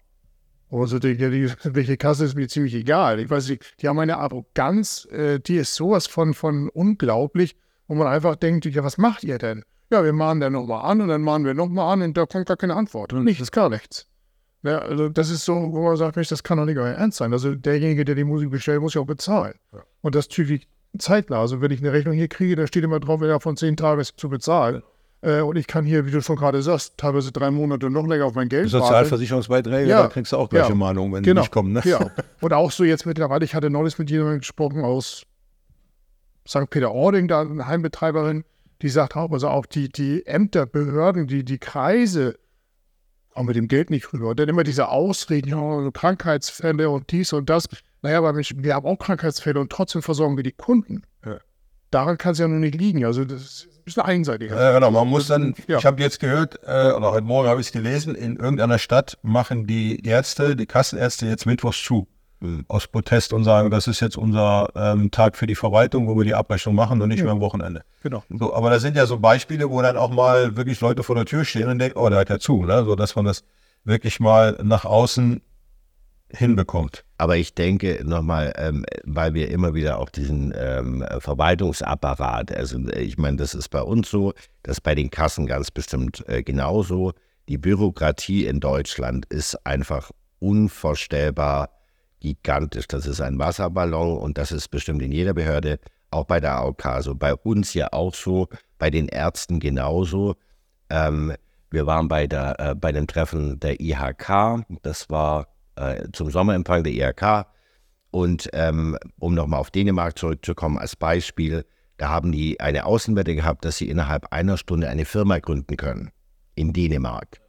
Also 0.69 0.99
die, 0.99 1.15
die, 1.17 1.51
welche 1.63 1.97
Kasse 1.97 2.25
ist 2.25 2.35
mir 2.35 2.47
ziemlich 2.47 2.73
egal. 2.73 3.19
Ich 3.19 3.29
weiß 3.29 3.49
nicht, 3.49 3.75
die 3.81 3.87
haben 3.87 3.99
eine 3.99 4.17
Arroganz, 4.17 5.05
äh, 5.11 5.39
die 5.39 5.57
ist 5.57 5.75
sowas 5.75 6.07
von, 6.07 6.33
von 6.33 6.69
unglaublich, 6.69 7.55
wo 7.87 7.95
man 7.95 8.07
einfach 8.07 8.35
denkt, 8.35 8.65
ja, 8.65 8.83
was 8.83 8.97
macht 8.97 9.23
ihr 9.23 9.37
denn? 9.37 9.63
Ja, 9.89 10.03
wir 10.03 10.13
mahnen 10.13 10.41
dann 10.41 10.53
nochmal 10.53 10.89
an 10.89 11.01
und 11.01 11.07
dann 11.07 11.21
mahnen 11.21 11.45
wir 11.45 11.53
nochmal 11.53 11.93
an 11.93 12.01
und 12.01 12.17
da 12.17 12.25
kommt 12.25 12.45
gar 12.45 12.57
keine 12.57 12.75
Antwort. 12.75 13.13
Und 13.13 13.23
nichts, 13.23 13.51
gar 13.51 13.69
nichts. 13.69 14.07
Ja, 14.63 14.79
also 14.79 15.07
das 15.07 15.29
ist 15.29 15.45
so, 15.45 15.53
wo 15.53 15.83
man 15.83 15.95
sagt, 15.95 16.15
Mensch, 16.15 16.29
das 16.29 16.43
kann 16.43 16.57
doch 16.57 16.65
nicht 16.65 16.77
euer 16.77 16.95
Ernst 16.95 17.19
sein. 17.19 17.31
Also 17.31 17.55
derjenige, 17.55 18.03
der 18.03 18.15
die 18.15 18.23
Musik 18.23 18.49
bestellt, 18.49 18.81
muss 18.81 18.95
ja 18.95 19.01
auch 19.01 19.05
bezahlen. 19.05 19.53
Ja. 19.71 19.79
Und 20.01 20.15
das 20.15 20.27
zügig 20.27 20.67
zeitnah. 20.97 21.39
Also 21.39 21.61
wenn 21.61 21.71
ich 21.71 21.79
eine 21.79 21.93
Rechnung 21.93 22.13
hier 22.13 22.27
kriege, 22.27 22.55
da 22.55 22.67
steht 22.67 22.83
immer 22.83 22.99
drauf, 22.99 23.21
ja, 23.21 23.39
von 23.39 23.55
zehn 23.55 23.77
Tagen 23.77 24.01
ist 24.01 24.19
zu 24.19 24.29
bezahlen. 24.29 24.83
Äh, 25.21 25.41
und 25.41 25.55
ich 25.55 25.67
kann 25.67 25.85
hier, 25.85 26.05
wie 26.05 26.11
du 26.11 26.21
schon 26.21 26.35
gerade 26.35 26.61
sagst, 26.61 26.97
teilweise 26.97 27.31
drei 27.31 27.49
Monate 27.49 27.89
noch 27.89 28.05
länger 28.05 28.25
auf 28.25 28.35
mein 28.35 28.49
Geld 28.49 28.69
Sozialversicherungsbeiträge, 28.69 29.89
ja, 29.89 30.03
da 30.03 30.07
kriegst 30.09 30.31
du 30.31 30.37
auch 30.37 30.49
gleiche 30.49 30.69
ja, 30.69 30.75
Mahnungen, 30.75 31.11
wenn 31.13 31.23
genau, 31.23 31.41
die 31.41 31.45
nicht 31.45 31.51
kommen. 31.51 31.73
Ne? 31.73 31.81
Ja. 31.85 32.11
Und 32.41 32.53
auch 32.53 32.71
so 32.71 32.83
jetzt 32.83 33.05
mittlerweile, 33.05 33.43
ich 33.43 33.55
hatte 33.55 33.69
neulich 33.69 33.97
mit 33.97 34.09
jemandem 34.11 34.39
gesprochen 34.39 34.83
aus 34.83 35.23
St. 36.47 36.69
Peter-Ording, 36.69 37.27
da 37.27 37.41
eine 37.41 37.67
Heimbetreiberin, 37.67 38.43
die 38.81 38.89
sagt 38.89 39.15
auch, 39.15 39.31
also 39.31 39.47
auch 39.49 39.65
die, 39.65 39.89
die 39.89 40.25
Ämter, 40.25 40.65
Behörden, 40.65 41.27
die, 41.27 41.43
die 41.43 41.57
Kreise 41.57 42.37
kommen 43.29 43.47
mit 43.47 43.55
dem 43.55 43.67
Geld 43.67 43.89
nicht 43.89 44.11
rüber. 44.13 44.29
Und 44.29 44.39
dann 44.39 44.49
immer 44.49 44.63
diese 44.63 44.89
Ausreden, 44.89 45.49
ja, 45.49 45.91
Krankheitsfälle 45.91 46.89
und 46.89 47.11
dies 47.11 47.33
und 47.33 47.49
das. 47.49 47.67
Naja, 48.01 48.19
aber 48.19 48.35
wir 48.35 48.73
haben 48.75 48.85
auch 48.85 48.97
Krankheitsfälle 48.97 49.59
und 49.59 49.71
trotzdem 49.71 50.01
versorgen 50.01 50.37
wir 50.37 50.43
die 50.43 50.51
Kunden. 50.51 51.03
Ja. 51.25 51.37
daran 51.91 52.17
kann 52.17 52.33
es 52.33 52.39
ja 52.39 52.47
noch 52.47 52.57
nicht 52.59 52.75
liegen. 52.75 53.05
Also 53.05 53.23
das 53.25 53.41
ist 53.41 53.67
ein 53.77 53.83
bisschen 53.85 54.03
einseitig. 54.03 54.51
Ja, 54.51 54.73
genau. 54.73 54.91
Man 54.91 55.07
muss 55.07 55.27
dann, 55.27 55.55
Ja. 55.67 55.77
ich 55.77 55.85
habe 55.85 56.01
jetzt 56.01 56.19
gehört, 56.19 56.59
äh, 56.63 56.91
oder 56.91 57.11
heute 57.11 57.25
Morgen 57.25 57.47
habe 57.47 57.61
ich 57.61 57.67
es 57.67 57.71
gelesen, 57.73 58.13
in 58.15 58.35
irgendeiner 58.37 58.77
Stadt 58.77 59.17
machen 59.23 59.65
die 59.67 60.05
Ärzte, 60.05 60.55
die 60.55 60.65
Kassenärzte 60.65 61.25
jetzt 61.27 61.45
mittwochs 61.45 61.81
zu. 61.83 62.07
Aus 62.67 62.87
Protest 62.87 63.33
und 63.33 63.43
sagen, 63.43 63.71
das 63.71 63.87
ist 63.87 63.99
jetzt 63.99 64.15
unser 64.15 64.69
ähm, 64.75 65.09
Tag 65.09 65.35
für 65.35 65.47
die 65.47 65.55
Verwaltung, 65.55 66.07
wo 66.07 66.15
wir 66.15 66.23
die 66.23 66.35
Abrechnung 66.35 66.75
machen 66.75 67.01
und 67.01 67.09
nicht 67.09 67.23
mehr 67.23 67.31
am 67.31 67.41
Wochenende. 67.41 67.81
Genau. 68.03 68.23
So, 68.29 68.53
aber 68.53 68.69
das 68.69 68.83
sind 68.83 68.95
ja 68.95 69.07
so 69.07 69.17
Beispiele, 69.17 69.69
wo 69.71 69.81
dann 69.81 69.97
auch 69.97 70.11
mal 70.11 70.55
wirklich 70.55 70.79
Leute 70.79 71.01
vor 71.01 71.15
der 71.15 71.25
Tür 71.25 71.45
stehen 71.45 71.67
und 71.67 71.79
denken, 71.79 71.97
oh, 71.97 72.09
der 72.09 72.19
hat 72.19 72.29
ja 72.29 72.37
zu, 72.37 72.63
ne? 72.63 72.85
so 72.85 72.95
dass 72.95 73.15
man 73.15 73.25
das 73.25 73.43
wirklich 73.85 74.19
mal 74.19 74.57
nach 74.61 74.85
außen 74.85 75.41
hinbekommt. 76.29 77.05
Aber 77.17 77.37
ich 77.37 77.55
denke 77.55 78.01
nochmal, 78.03 78.53
ähm, 78.57 78.85
weil 79.03 79.33
wir 79.33 79.49
immer 79.49 79.73
wieder 79.73 79.97
auch 79.99 80.09
diesen 80.09 80.53
ähm, 80.55 81.03
Verwaltungsapparat, 81.19 82.51
also 82.51 82.77
äh, 82.89 83.01
ich 83.01 83.17
meine, 83.17 83.37
das 83.37 83.55
ist 83.55 83.69
bei 83.69 83.81
uns 83.81 84.09
so, 84.09 84.33
das 84.63 84.77
ist 84.77 84.81
bei 84.81 84.93
den 84.93 85.09
Kassen 85.09 85.47
ganz 85.47 85.71
bestimmt 85.71 86.23
äh, 86.27 86.43
genauso. 86.43 87.13
Die 87.49 87.57
Bürokratie 87.57 88.45
in 88.45 88.59
Deutschland 88.59 89.25
ist 89.27 89.65
einfach 89.65 90.11
unvorstellbar 90.39 91.69
gigantisch. 92.19 92.87
Das 92.87 93.05
ist 93.05 93.21
ein 93.21 93.39
Wasserballon 93.39 94.17
und 94.17 94.37
das 94.37 94.51
ist 94.51 94.69
bestimmt 94.69 95.01
in 95.01 95.11
jeder 95.11 95.33
Behörde, 95.33 95.79
auch 96.11 96.25
bei 96.25 96.39
der 96.39 96.55
AOK 96.55 97.01
so, 97.01 97.15
bei 97.15 97.35
uns 97.35 97.73
ja 97.73 97.89
auch 97.91 98.13
so, 98.13 98.47
bei 98.77 98.89
den 98.89 99.07
Ärzten 99.07 99.59
genauso. 99.59 100.35
Ähm, 100.89 101.33
wir 101.69 101.85
waren 101.85 102.07
bei, 102.07 102.27
der, 102.27 102.59
äh, 102.59 102.75
bei 102.75 102.91
dem 102.91 103.07
Treffen 103.07 103.59
der 103.59 103.79
IHK, 103.79 104.63
das 104.83 105.09
war 105.09 105.47
äh, 105.75 106.07
zum 106.13 106.29
Sommerempfang 106.29 106.83
der 106.83 106.93
IHK. 106.93 107.47
Und 108.09 108.49
ähm, 108.53 108.97
um 109.19 109.35
nochmal 109.35 109.59
auf 109.59 109.69
Dänemark 109.69 110.17
zurückzukommen 110.17 110.77
als 110.77 110.95
Beispiel, 110.95 111.65
da 111.97 112.09
haben 112.09 112.31
die 112.31 112.59
eine 112.59 112.85
Außenwette 112.85 113.35
gehabt, 113.35 113.65
dass 113.65 113.77
sie 113.77 113.89
innerhalb 113.89 114.31
einer 114.31 114.57
Stunde 114.57 114.87
eine 114.87 115.05
Firma 115.05 115.39
gründen 115.39 115.75
können 115.77 116.11
in 116.55 116.73
Dänemark. 116.73 117.41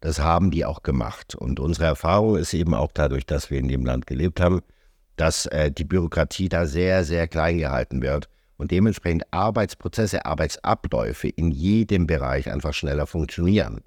Das 0.00 0.18
haben 0.20 0.50
die 0.50 0.64
auch 0.64 0.82
gemacht. 0.82 1.34
Und 1.34 1.58
unsere 1.60 1.86
Erfahrung 1.86 2.36
ist 2.36 2.52
eben 2.54 2.74
auch 2.74 2.90
dadurch, 2.92 3.26
dass 3.26 3.50
wir 3.50 3.58
in 3.58 3.68
dem 3.68 3.84
Land 3.84 4.06
gelebt 4.06 4.40
haben, 4.40 4.60
dass 5.16 5.46
äh, 5.46 5.70
die 5.70 5.84
Bürokratie 5.84 6.48
da 6.48 6.66
sehr, 6.66 7.04
sehr 7.04 7.26
klein 7.28 7.58
gehalten 7.58 8.02
wird 8.02 8.28
und 8.58 8.70
dementsprechend 8.70 9.24
Arbeitsprozesse, 9.32 10.24
Arbeitsabläufe 10.26 11.28
in 11.28 11.50
jedem 11.50 12.06
Bereich 12.06 12.50
einfach 12.50 12.74
schneller 12.74 13.06
funktionieren. 13.06 13.80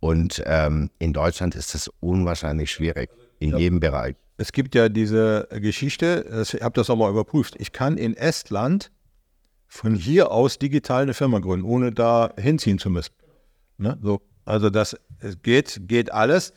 Und 0.00 0.42
ähm, 0.46 0.90
in 0.98 1.12
Deutschland 1.14 1.54
ist 1.54 1.74
das 1.74 1.90
unwahrscheinlich 2.00 2.70
schwierig, 2.70 3.10
in 3.38 3.56
jedem 3.56 3.80
Bereich. 3.80 4.14
Es 4.36 4.52
gibt 4.52 4.74
ja 4.74 4.90
diese 4.90 5.48
Geschichte, 5.50 6.26
das- 6.30 6.52
ich 6.52 6.62
habe 6.62 6.74
das 6.74 6.90
auch 6.90 6.96
mal 6.96 7.10
überprüft. 7.10 7.56
Ich 7.58 7.72
kann 7.72 7.96
in 7.96 8.14
Estland 8.14 8.90
von 9.66 9.94
hier 9.94 10.30
aus 10.30 10.58
digital 10.58 11.02
eine 11.04 11.14
Firma 11.14 11.38
gründen, 11.38 11.64
ohne 11.66 11.92
da 11.92 12.32
hinziehen 12.38 12.78
zu 12.78 12.90
müssen. 12.90 13.14
Ne? 13.78 13.98
So, 14.02 14.20
also 14.46 14.70
das 14.70 14.96
geht, 15.42 15.80
geht 15.82 16.10
alles. 16.12 16.52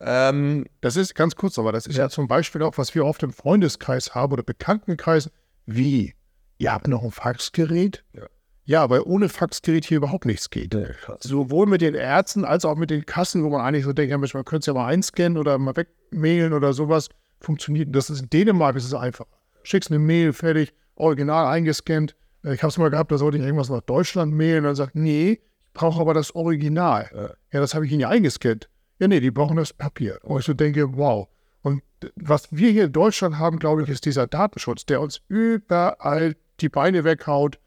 Ähm, 0.00 0.66
Das 0.80 0.96
ist 0.96 1.14
ganz 1.14 1.34
kurz, 1.34 1.58
aber 1.58 1.72
das 1.72 1.86
ist 1.86 1.96
ja. 1.96 2.08
zum 2.08 2.28
Beispiel 2.28 2.62
auch, 2.62 2.76
was 2.78 2.94
wir 2.94 3.04
oft 3.04 3.22
im 3.22 3.32
Freundeskreis 3.32 4.14
haben 4.14 4.32
oder 4.32 4.42
Bekanntenkreis. 4.42 5.30
Wie? 5.66 6.14
Ihr 6.58 6.72
habt 6.72 6.86
noch 6.88 7.02
ein 7.02 7.10
Faxgerät? 7.10 8.04
Ja. 8.12 8.26
Ja, 8.64 8.90
weil 8.90 9.00
ohne 9.00 9.30
Faxgerät 9.30 9.86
hier 9.86 9.96
überhaupt 9.96 10.26
nichts 10.26 10.50
geht. 10.50 10.76
Sowohl 11.20 11.64
mit 11.64 11.80
den 11.80 11.94
Ärzten 11.94 12.44
als 12.44 12.66
auch 12.66 12.76
mit 12.76 12.90
den 12.90 13.06
Kassen, 13.06 13.42
wo 13.42 13.48
man 13.48 13.62
eigentlich 13.62 13.84
so 13.86 13.94
denkt, 13.94 14.10
ja, 14.10 14.18
man 14.18 14.28
könnte 14.28 14.58
es 14.58 14.66
ja 14.66 14.74
mal 14.74 14.86
einscannen 14.86 15.38
oder 15.38 15.56
mal 15.56 15.74
wegmailen 15.74 16.52
oder 16.52 16.74
sowas. 16.74 17.08
Funktioniert. 17.40 17.96
Das 17.96 18.10
ist 18.10 18.20
in 18.20 18.28
Dänemark 18.28 18.76
ist 18.76 18.84
es 18.84 18.92
einfacher. 18.92 19.30
Schickst 19.62 19.90
eine 19.90 19.98
Mail, 19.98 20.34
fertig, 20.34 20.74
original 20.96 21.46
eingescannt. 21.46 22.14
Äh, 22.44 22.52
Ich 22.54 22.62
habe 22.62 22.68
es 22.68 22.76
mal 22.76 22.90
gehabt, 22.90 23.10
da 23.10 23.16
sollte 23.16 23.38
ich 23.38 23.42
irgendwas 23.44 23.70
nach 23.70 23.80
Deutschland 23.80 24.34
mailen. 24.34 24.64
Dann 24.64 24.74
sagt, 24.74 24.94
nee, 24.94 25.40
brauche 25.78 26.00
aber 26.00 26.12
das 26.12 26.34
Original. 26.34 27.08
Ja. 27.14 27.22
Ja, 27.52 27.60
das 27.60 27.74
habe 27.74 27.86
ich 27.86 27.92
Ihnen 27.92 28.00
ja 28.00 28.08
eingescannt. 28.08 28.68
Ja, 28.98 29.06
nee, 29.06 29.20
die 29.20 29.30
brauchen 29.30 29.56
das 29.56 29.72
Papier. 29.72 30.18
Und 30.22 30.40
ich 30.40 30.44
so 30.44 30.52
denke, 30.52 30.96
wow. 30.96 31.28
Und 31.62 31.82
was 32.16 32.48
wir 32.50 32.70
hier 32.70 32.86
in 32.86 32.92
Deutschland 32.92 33.38
haben, 33.38 33.60
glaube 33.60 33.84
ich, 33.84 33.88
ist 33.88 34.04
dieser 34.04 34.26
Datenschutz, 34.26 34.86
der 34.86 35.00
uns 35.00 35.22
überall 35.28 36.34
die 36.60 36.68
Beine 36.68 37.04
weghaut. 37.04 37.60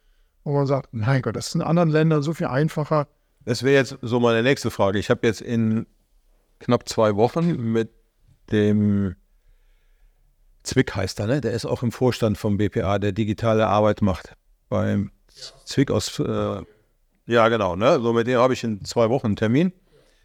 Und 0.44 0.54
man 0.54 0.68
sagt, 0.68 0.90
mein 0.92 1.22
Gott, 1.22 1.38
das 1.38 1.48
ist 1.48 1.56
in 1.56 1.62
anderen 1.62 1.90
Ländern 1.90 2.22
so 2.22 2.34
viel 2.34 2.48
einfacher. 2.48 3.08
Das 3.46 3.64
wäre 3.64 3.76
jetzt 3.76 3.98
so 4.02 4.20
meine 4.20 4.44
nächste 4.44 4.72
Frage. 4.72 5.00
Ich 5.00 5.10
habe 5.10 5.26
jetzt 5.26 5.42
in 5.42 5.88
knapp 6.60 6.90
zwei 6.90 7.16
Wochen 7.16 7.72
mit 7.72 7.92
dem 8.52 9.16
Zwick 10.64 10.96
heißt 10.96 11.20
er, 11.22 11.28
ne? 11.28 11.42
Der 11.42 11.54
ist 11.54 11.66
auch 11.66 11.82
im 11.82 11.92
Vorstand 11.92 12.38
vom 12.38 12.58
BPA, 12.58 13.00
der 13.00 13.14
digitale 13.14 13.68
Arbeit 13.68 14.02
macht. 14.02 14.36
Beim 14.70 15.12
Zwick 15.66 15.90
aus, 15.90 16.20
äh, 16.20 16.62
ja 17.26 17.48
genau, 17.50 17.76
ne? 17.76 18.00
So 18.02 18.14
mit 18.14 18.28
dem 18.28 18.40
habe 18.40 18.54
ich 18.54 18.64
in 18.64 18.84
zwei 18.86 19.10
Wochen 19.10 19.28
einen 19.28 19.36
Termin. 19.36 19.74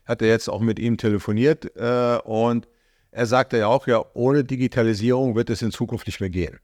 Hat 0.04 0.22
er 0.22 0.28
jetzt 0.28 0.48
auch 0.48 0.60
mit 0.60 0.78
ihm 0.78 0.98
telefoniert 0.98 1.76
äh, 1.76 2.18
und 2.24 2.68
er 3.10 3.26
sagte 3.26 3.58
ja 3.58 3.66
auch, 3.66 3.86
ja, 3.86 4.04
ohne 4.14 4.44
Digitalisierung 4.44 5.34
wird 5.34 5.50
es 5.50 5.62
in 5.62 5.70
Zukunft 5.70 6.06
nicht 6.06 6.20
mehr 6.20 6.30
gehen. 6.30 6.58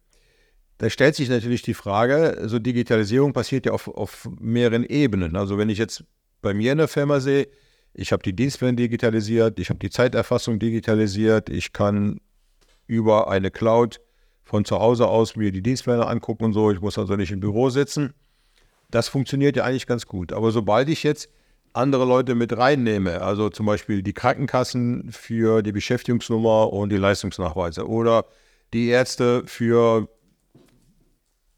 Da 0.79 0.91
stellt 0.91 1.15
sich 1.15 1.29
natürlich 1.29 1.63
die 1.63 1.75
Frage, 1.75 2.43
so 2.47 2.59
Digitalisierung 2.59 3.33
passiert 3.33 3.67
ja 3.67 3.73
auf, 3.73 3.89
auf 3.89 4.29
mehreren 4.41 4.85
Ebenen. 4.85 5.37
Also 5.37 5.57
wenn 5.57 5.71
ich 5.71 5.79
jetzt 5.79 6.05
bei 6.41 6.55
mir 6.55 6.73
in 6.73 6.79
der 6.79 6.89
Firma 6.89 7.21
sehe, 7.21 7.49
ich 7.95 8.13
habe 8.13 8.23
die 8.23 8.35
Dienstpläne 8.35 8.77
digitalisiert, 8.77 9.59
ich 9.59 9.71
habe 9.71 9.79
die 9.79 9.91
Zeiterfassung 9.91 10.59
digitalisiert, 10.59 11.51
ich 11.51 11.73
kann 11.73 12.21
über 12.87 13.31
eine 13.31 13.51
Cloud 13.51 14.01
von 14.43 14.65
zu 14.65 14.79
Hause 14.79 15.07
aus 15.07 15.37
mir 15.37 15.53
die 15.53 15.63
Dienstpläne 15.63 16.07
angucken 16.07 16.45
und 16.45 16.53
so, 16.53 16.71
ich 16.71 16.81
muss 16.81 16.99
also 16.99 17.17
nicht 17.17 17.31
im 17.33 17.41
Büro 17.41 17.71
sitzen. 17.71 18.13
Das 18.93 19.09
funktioniert 19.09 19.57
ja 19.57 19.65
eigentlich 19.65 19.87
ganz 19.87 20.07
gut. 20.07 20.33
Aber 20.33 20.53
sobald 20.53 20.89
ich 20.89 21.03
jetzt 21.03 21.29
andere 21.73 22.05
Leute 22.05 22.35
mit 22.35 22.57
reinnehme, 22.57 23.23
also 23.23 23.49
zum 23.49 23.67
Beispiel 23.67 24.03
die 24.03 24.13
Krankenkassen 24.13 25.11
für 25.11 25.63
die 25.63 25.73
Beschäftigungsnummer 25.73 26.73
und 26.73 26.91
die 26.91 26.99
Leistungsnachweise 26.99 27.89
oder 27.89 28.27
die 28.75 28.89
Ärzte 28.89 29.43
für 29.47 30.09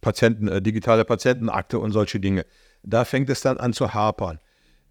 Patienten, 0.00 0.46
äh, 0.46 0.62
digitale 0.62 1.04
Patientenakte 1.04 1.80
und 1.80 1.90
solche 1.90 2.20
Dinge. 2.20 2.46
Da 2.84 3.04
fängt 3.04 3.28
es 3.30 3.40
dann 3.40 3.58
an 3.58 3.72
zu 3.72 3.92
hapern. 3.92 4.38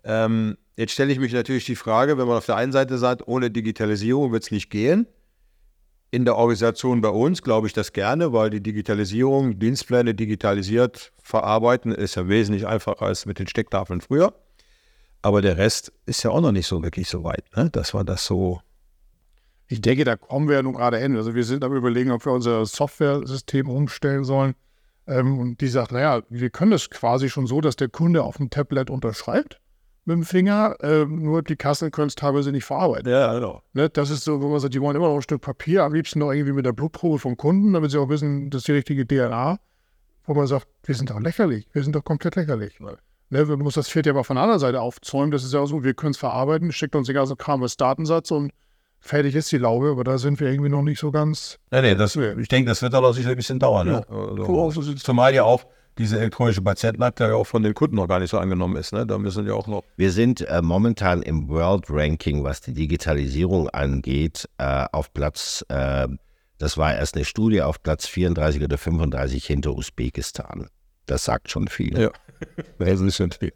Ähm, 0.03 0.57
jetzt 0.75 0.91
stelle 0.91 1.13
ich 1.13 1.19
mich 1.19 1.31
natürlich 1.31 1.65
die 1.65 1.77
Frage, 1.77 2.17
wenn 2.17 2.27
man 2.27 2.37
auf 2.37 2.45
der 2.45 2.57
einen 2.57 2.73
Seite 2.73 2.97
sagt, 2.97 3.25
ohne 3.25 3.51
Digitalisierung 3.51 4.33
wird 4.33 4.43
es 4.43 4.51
nicht 4.51 4.69
gehen. 4.69 5.07
In 6.13 6.25
der 6.25 6.35
Organisation 6.35 7.01
bei 7.01 7.09
uns 7.09 7.41
glaube 7.41 7.65
ich 7.65 7.73
das 7.73 7.91
gerne, 7.91 8.33
weil 8.33 8.51
die 8.51 8.61
Digitalisierung, 8.61 9.57
Dienstpläne 9.57 10.13
digitalisiert 10.13 11.11
verarbeiten, 11.23 11.91
ist 11.91 12.13
ja 12.13 12.27
wesentlich 12.27 12.67
einfacher 12.67 13.01
als 13.01 13.25
mit 13.25 13.39
den 13.39 13.47
Stecktafeln 13.47 13.99
früher. 13.99 14.31
Aber 15.23 15.41
der 15.41 15.57
Rest 15.57 15.91
ist 16.05 16.21
ja 16.21 16.29
auch 16.29 16.41
noch 16.41 16.51
nicht 16.51 16.67
so 16.67 16.83
wirklich 16.83 17.09
so 17.09 17.23
weit, 17.23 17.45
ne? 17.55 17.71
dass 17.71 17.95
man 17.95 18.05
das 18.05 18.27
so. 18.27 18.61
Ich 19.65 19.81
denke, 19.81 20.03
da 20.03 20.15
kommen 20.15 20.47
wir 20.47 20.57
ja 20.57 20.61
nun 20.61 20.73
gerade 20.73 20.99
hin. 20.99 21.15
Also 21.15 21.33
wir 21.33 21.45
sind 21.45 21.63
am 21.63 21.73
überlegen, 21.75 22.11
ob 22.11 22.23
wir 22.23 22.31
unser 22.31 22.63
Software-System 22.63 23.67
umstellen 23.67 24.23
sollen. 24.23 24.53
Ähm, 25.07 25.39
und 25.39 25.61
die 25.61 25.67
sagt, 25.67 25.93
naja, 25.93 26.21
wir 26.29 26.51
können 26.51 26.69
das 26.69 26.91
quasi 26.91 27.27
schon 27.27 27.47
so, 27.47 27.59
dass 27.59 27.75
der 27.75 27.89
Kunde 27.89 28.21
auf 28.21 28.37
dem 28.37 28.51
Tablet 28.51 28.91
unterschreibt 28.91 29.59
mit 30.05 30.15
dem 30.15 30.23
Finger, 30.23 30.75
ähm, 30.81 31.23
nur 31.23 31.41
die 31.43 31.55
Kassen 31.55 31.91
können 31.91 32.07
es 32.07 32.15
teilweise 32.15 32.51
nicht 32.51 32.65
verarbeiten. 32.65 33.09
Ja, 33.09 33.33
genau. 33.33 33.61
Ne, 33.73 33.89
das 33.89 34.09
ist 34.09 34.23
so, 34.23 34.41
wo 34.41 34.49
man 34.49 34.59
sagt, 34.59 34.73
die 34.73 34.81
wollen 34.81 34.95
immer 34.95 35.07
noch 35.07 35.15
ein 35.15 35.21
Stück 35.21 35.41
Papier, 35.41 35.83
am 35.83 35.93
liebsten 35.93 36.19
noch 36.19 36.31
irgendwie 36.31 36.53
mit 36.53 36.65
der 36.65 36.73
Blutprobe 36.73 37.19
vom 37.19 37.37
Kunden, 37.37 37.73
damit 37.73 37.91
sie 37.91 37.99
auch 37.99 38.09
wissen, 38.09 38.49
das 38.49 38.59
ist 38.59 38.67
die 38.67 38.73
richtige 38.73 39.07
DNA. 39.07 39.59
Wo 40.25 40.33
man 40.33 40.47
sagt, 40.47 40.67
wir 40.83 40.95
sind 40.95 41.09
doch 41.09 41.19
lächerlich, 41.19 41.67
wir 41.73 41.83
sind 41.83 41.95
doch 41.95 42.03
komplett 42.03 42.35
lächerlich. 42.35 42.79
Ne, 43.29 43.45
man 43.45 43.59
muss 43.59 43.73
das 43.73 43.89
Pferd 43.89 44.05
ja 44.05 44.13
aber 44.13 44.23
von 44.23 44.35
der 44.35 44.43
anderen 44.43 44.59
Seite 44.59 44.81
aufzäumen. 44.81 45.31
Das 45.31 45.43
ist 45.43 45.53
ja 45.53 45.59
auch 45.59 45.65
so, 45.65 45.83
wir 45.83 45.93
können 45.93 46.11
es 46.11 46.17
verarbeiten, 46.17 46.71
schickt 46.71 46.95
uns 46.95 47.07
den 47.07 47.15
ganzen 47.15 47.37
Kram 47.37 47.61
als 47.63 47.77
Datensatz 47.77 48.31
und 48.31 48.51
fertig 48.99 49.35
ist 49.35 49.51
die 49.51 49.57
Laube, 49.57 49.91
aber 49.91 50.03
da 50.03 50.17
sind 50.17 50.39
wir 50.39 50.49
irgendwie 50.49 50.69
noch 50.69 50.81
nicht 50.81 50.99
so 50.99 51.11
ganz. 51.11 51.59
Nee, 51.71 51.81
nee, 51.81 51.95
das, 51.95 52.15
ich 52.15 52.47
denke, 52.47 52.69
das 52.69 52.81
wird 52.81 52.93
aber 52.93 53.13
sicher 53.13 53.31
ein 53.31 53.35
bisschen 53.35 53.59
dauern. 53.59 53.87
Ne? 53.87 54.05
Also, 54.09 54.93
zumal 54.93 55.33
ja 55.33 55.43
auch 55.43 55.65
diese 55.97 56.19
elektronische 56.19 56.61
Patientenakte 56.61 57.25
ja 57.25 57.35
auch 57.35 57.47
von 57.47 57.63
den 57.63 57.73
Kunden 57.73 57.95
noch 57.95 58.07
gar 58.07 58.19
nicht 58.19 58.29
so 58.29 58.39
angenommen 58.39 58.75
ist. 58.77 58.93
Ne? 58.93 59.05
Da 59.05 59.17
müssen 59.17 59.45
ja 59.45 59.53
auch 59.53 59.67
noch. 59.67 59.83
Wir 59.97 60.11
sind 60.11 60.41
äh, 60.41 60.61
momentan 60.61 61.21
im 61.21 61.47
World 61.49 61.85
Ranking, 61.89 62.43
was 62.43 62.61
die 62.61 62.73
Digitalisierung 62.73 63.69
angeht, 63.69 64.49
äh, 64.57 64.85
auf 64.91 65.13
Platz, 65.13 65.63
äh, 65.69 66.07
das 66.57 66.77
war 66.77 66.95
erst 66.95 67.15
eine 67.15 67.25
Studie, 67.25 67.61
auf 67.61 67.81
Platz 67.83 68.07
34 68.07 68.63
oder 68.63 68.77
35 68.77 69.45
hinter 69.45 69.75
Usbekistan. 69.75 70.67
Das 71.05 71.25
sagt 71.25 71.51
schon 71.51 71.67
viel. 71.67 71.99
Ja, 71.99 72.11
das 72.79 73.01
ist 73.01 73.17
schon 73.17 73.31
viel. 73.31 73.53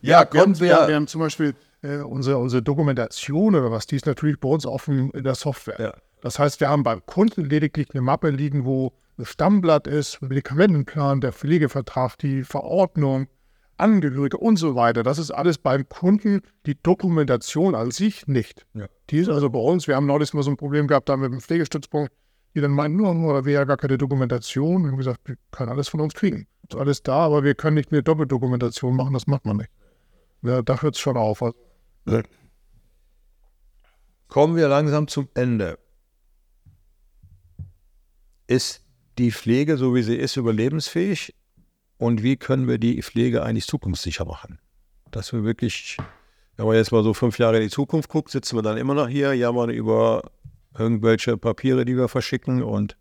Ja, 0.00 0.10
Ja, 0.10 0.18
wir, 0.18 0.18
haben, 0.18 0.30
kommen 0.30 0.60
wir, 0.60 0.68
wir. 0.68 0.88
wir 0.88 0.94
haben 0.94 1.06
zum 1.06 1.20
Beispiel 1.22 1.54
äh, 1.82 1.98
unsere, 1.98 2.38
unsere 2.38 2.62
Dokumentation 2.62 3.54
oder 3.54 3.70
was, 3.70 3.86
die 3.86 3.96
ist 3.96 4.06
natürlich 4.06 4.38
bei 4.38 4.48
uns 4.48 4.66
offen 4.66 5.10
in 5.10 5.24
der 5.24 5.34
Software. 5.34 5.80
Ja. 5.80 5.94
Das 6.22 6.38
heißt, 6.38 6.60
wir 6.60 6.68
haben 6.68 6.82
beim 6.82 7.04
Kunden 7.04 7.44
lediglich 7.44 7.88
eine 7.92 8.00
Mappe 8.00 8.30
liegen, 8.30 8.64
wo 8.64 8.92
ein 9.18 9.24
Stammblatt 9.24 9.86
ist, 9.86 10.20
Medikamentenplan, 10.22 11.20
der 11.20 11.32
Pflegevertrag, 11.32 12.18
die 12.18 12.42
Verordnung, 12.44 13.28
Angehörige 13.76 14.36
und 14.36 14.56
so 14.56 14.76
weiter. 14.76 15.02
Das 15.02 15.18
ist 15.18 15.32
alles 15.32 15.58
beim 15.58 15.88
Kunden, 15.88 16.42
die 16.66 16.80
Dokumentation 16.80 17.74
an 17.74 17.90
sich 17.90 18.26
nicht. 18.28 18.66
Ja. 18.74 18.86
Die 19.10 19.18
ist 19.18 19.28
also 19.28 19.50
bei 19.50 19.58
uns, 19.58 19.88
wir 19.88 19.96
haben 19.96 20.06
neulich 20.06 20.32
mal 20.32 20.42
so 20.42 20.50
ein 20.50 20.56
Problem 20.56 20.86
gehabt, 20.86 21.08
da 21.08 21.16
mit 21.16 21.32
dem 21.32 21.40
Pflegestützpunkt, 21.40 22.12
die 22.54 22.60
dann 22.60 22.70
meinten, 22.70 22.96
nur, 22.96 23.44
wir 23.44 23.52
ja 23.52 23.64
gar 23.64 23.76
keine 23.76 23.98
Dokumentation. 23.98 24.84
Wir 24.84 24.92
haben 24.92 24.98
gesagt, 24.98 25.20
wir 25.24 25.36
können 25.50 25.70
alles 25.70 25.88
von 25.88 26.00
uns 26.00 26.14
kriegen. 26.14 26.46
Ist 26.68 26.76
alles 26.76 27.02
da, 27.02 27.26
aber 27.26 27.42
wir 27.42 27.56
können 27.56 27.74
nicht 27.74 27.90
eine 27.90 28.02
Doppeldokumentation 28.02 28.94
machen, 28.94 29.12
das 29.12 29.26
macht 29.26 29.44
man 29.44 29.56
nicht. 29.56 29.70
Ja, 30.42 30.62
da 30.62 30.80
hört 30.80 30.94
es 30.94 31.00
schon 31.00 31.16
auf. 31.16 31.42
Also, 31.42 31.56
Kommen 34.28 34.56
wir 34.56 34.68
langsam 34.68 35.08
zum 35.08 35.28
Ende. 35.34 35.78
Ist 38.46 38.83
die 39.18 39.32
Pflege, 39.32 39.76
so 39.76 39.94
wie 39.94 40.02
sie 40.02 40.16
ist, 40.16 40.36
überlebensfähig? 40.36 41.34
Und 41.98 42.22
wie 42.22 42.36
können 42.36 42.68
wir 42.68 42.78
die 42.78 43.02
Pflege 43.02 43.42
eigentlich 43.42 43.66
zukunftssicher 43.66 44.24
machen? 44.24 44.58
Dass 45.10 45.32
wir 45.32 45.44
wirklich, 45.44 45.96
wenn 46.56 46.66
man 46.66 46.76
jetzt 46.76 46.92
mal 46.92 47.04
so 47.04 47.14
fünf 47.14 47.38
Jahre 47.38 47.56
in 47.56 47.62
die 47.62 47.70
Zukunft 47.70 48.08
guckt, 48.08 48.30
sitzen 48.30 48.56
wir 48.56 48.62
dann 48.62 48.76
immer 48.76 48.94
noch 48.94 49.08
hier, 49.08 49.32
jammern 49.34 49.70
über 49.70 50.22
irgendwelche 50.76 51.36
Papiere, 51.36 51.84
die 51.84 51.96
wir 51.96 52.08
verschicken 52.08 52.62
und 52.62 52.96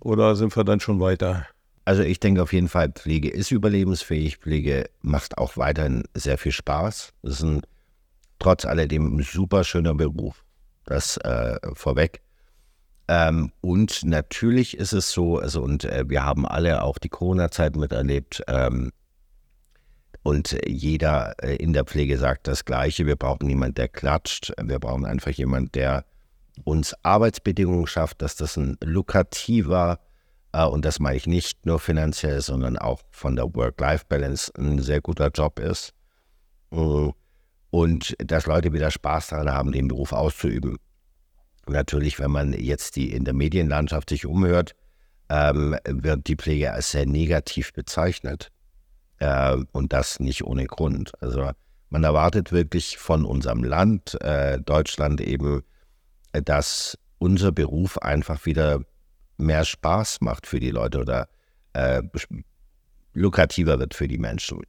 oder 0.00 0.36
sind 0.36 0.54
wir 0.56 0.64
dann 0.64 0.80
schon 0.80 1.00
weiter? 1.00 1.46
Also 1.84 2.02
ich 2.02 2.18
denke 2.18 2.42
auf 2.42 2.52
jeden 2.52 2.68
Fall, 2.68 2.90
Pflege 2.90 3.30
ist 3.30 3.52
überlebensfähig. 3.52 4.38
Pflege 4.38 4.90
macht 5.02 5.38
auch 5.38 5.56
weiterhin 5.56 6.02
sehr 6.14 6.36
viel 6.36 6.52
Spaß. 6.52 7.12
Es 7.22 7.30
ist 7.30 7.42
ein 7.42 7.62
trotz 8.38 8.64
alledem 8.64 9.16
ein 9.16 9.22
super 9.22 9.62
schöner 9.62 9.94
Beruf. 9.94 10.44
Das 10.84 11.16
äh, 11.18 11.58
vorweg. 11.74 12.20
Ähm, 13.08 13.52
und 13.60 14.04
natürlich 14.04 14.76
ist 14.76 14.92
es 14.92 15.10
so, 15.10 15.38
also 15.38 15.62
und 15.62 15.84
äh, 15.84 16.08
wir 16.08 16.24
haben 16.24 16.46
alle 16.46 16.82
auch 16.82 16.98
die 16.98 17.08
Corona-Zeit 17.08 17.76
miterlebt. 17.76 18.42
Ähm, 18.48 18.92
und 20.22 20.58
jeder 20.66 21.34
äh, 21.42 21.54
in 21.56 21.72
der 21.72 21.84
Pflege 21.84 22.18
sagt 22.18 22.48
das 22.48 22.64
Gleiche. 22.64 23.06
Wir 23.06 23.16
brauchen 23.16 23.48
jemanden, 23.48 23.74
der 23.74 23.88
klatscht. 23.88 24.52
Wir 24.60 24.80
brauchen 24.80 25.04
einfach 25.04 25.30
jemanden, 25.30 25.70
der 25.72 26.04
uns 26.64 26.94
Arbeitsbedingungen 27.04 27.86
schafft, 27.86 28.22
dass 28.22 28.34
das 28.34 28.56
ein 28.56 28.76
lukrativer, 28.82 30.00
äh, 30.52 30.64
und 30.64 30.84
das 30.84 30.98
meine 30.98 31.16
ich 31.16 31.26
nicht 31.26 31.64
nur 31.66 31.78
finanziell, 31.78 32.40
sondern 32.40 32.76
auch 32.78 33.02
von 33.10 33.36
der 33.36 33.54
Work-Life-Balance 33.54 34.52
ein 34.58 34.80
sehr 34.80 35.00
guter 35.00 35.28
Job 35.28 35.60
ist. 35.60 35.92
Mm. 36.70 37.10
Und 37.70 38.14
dass 38.18 38.46
Leute 38.46 38.72
wieder 38.72 38.90
Spaß 38.90 39.28
daran 39.28 39.50
haben, 39.50 39.72
den 39.72 39.88
Beruf 39.88 40.12
auszuüben. 40.12 40.78
Natürlich, 41.68 42.18
wenn 42.18 42.30
man 42.30 42.52
jetzt 42.52 42.96
die 42.96 43.12
in 43.12 43.24
der 43.24 43.34
Medienlandschaft 43.34 44.10
sich 44.10 44.26
umhört, 44.26 44.74
ähm, 45.28 45.76
wird 45.84 46.28
die 46.28 46.36
Pflege 46.36 46.72
als 46.72 46.92
sehr 46.92 47.06
negativ 47.06 47.72
bezeichnet. 47.72 48.50
Äh, 49.18 49.56
und 49.72 49.92
das 49.92 50.20
nicht 50.20 50.44
ohne 50.44 50.66
Grund. 50.66 51.12
Also 51.20 51.50
man 51.90 52.04
erwartet 52.04 52.52
wirklich 52.52 52.98
von 52.98 53.24
unserem 53.24 53.64
Land, 53.64 54.20
äh, 54.20 54.60
Deutschland 54.60 55.20
eben, 55.20 55.62
dass 56.32 56.98
unser 57.18 57.52
Beruf 57.52 57.98
einfach 57.98 58.44
wieder 58.44 58.82
mehr 59.38 59.64
Spaß 59.64 60.20
macht 60.20 60.46
für 60.46 60.60
die 60.60 60.70
Leute 60.70 61.00
oder 61.00 61.28
äh, 61.72 62.02
lukrativer 63.12 63.78
wird 63.78 63.94
für 63.94 64.08
die 64.08 64.18
Menschen. 64.18 64.62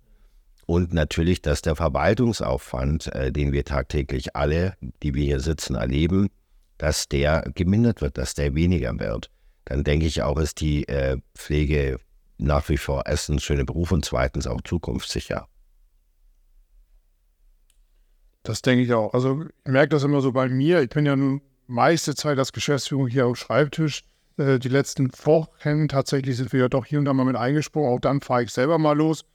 Und 0.65 0.93
natürlich, 0.93 1.41
dass 1.41 1.61
der 1.61 1.75
Verwaltungsaufwand, 1.75 3.13
äh, 3.15 3.31
den 3.31 3.53
wir 3.53 3.63
tagtäglich 3.63 4.35
alle, 4.35 4.75
die 5.01 5.13
wir 5.13 5.23
hier 5.23 5.39
sitzen, 5.39 5.75
erleben, 5.75 6.29
dass 6.77 7.07
der 7.07 7.49
gemindert 7.55 8.01
wird, 8.01 8.17
dass 8.17 8.33
der 8.33 8.55
weniger 8.55 8.97
wird. 8.99 9.29
Dann 9.65 9.83
denke 9.83 10.05
ich 10.05 10.21
auch, 10.21 10.37
ist 10.37 10.61
die 10.61 10.87
äh, 10.87 11.17
Pflege 11.35 11.99
nach 12.37 12.69
wie 12.69 12.77
vor 12.77 13.03
erstens 13.05 13.43
schöne 13.43 13.65
Beruf 13.65 13.91
und 13.91 14.05
zweitens 14.05 14.47
auch 14.47 14.61
zukunftssicher. 14.61 15.47
Das 18.43 18.61
denke 18.61 18.83
ich 18.83 18.93
auch. 18.93 19.13
Also 19.13 19.43
ich 19.65 19.71
merke 19.71 19.89
das 19.89 20.03
immer 20.03 20.21
so 20.21 20.31
bei 20.31 20.47
mir. 20.47 20.81
Ich 20.81 20.89
bin 20.89 21.05
ja 21.05 21.15
nun 21.15 21.41
meiste 21.67 22.15
Zeit 22.15 22.39
als 22.39 22.53
Geschäftsführung 22.53 23.07
hier 23.07 23.25
am 23.25 23.35
Schreibtisch. 23.35 24.03
Äh, 24.37 24.59
die 24.59 24.69
letzten 24.69 25.11
Wochen 25.25 25.89
tatsächlich 25.89 26.37
sind 26.37 26.53
wir 26.53 26.61
ja 26.61 26.69
doch 26.69 26.85
hier 26.85 26.99
und 26.99 27.05
da 27.05 27.13
mal 27.13 27.25
mit 27.25 27.35
eingesprungen. 27.35 27.91
Auch 27.91 27.99
dann 27.99 28.21
fahre 28.21 28.43
ich 28.43 28.51
selber 28.51 28.77
mal 28.77 28.95
los. 28.95 29.25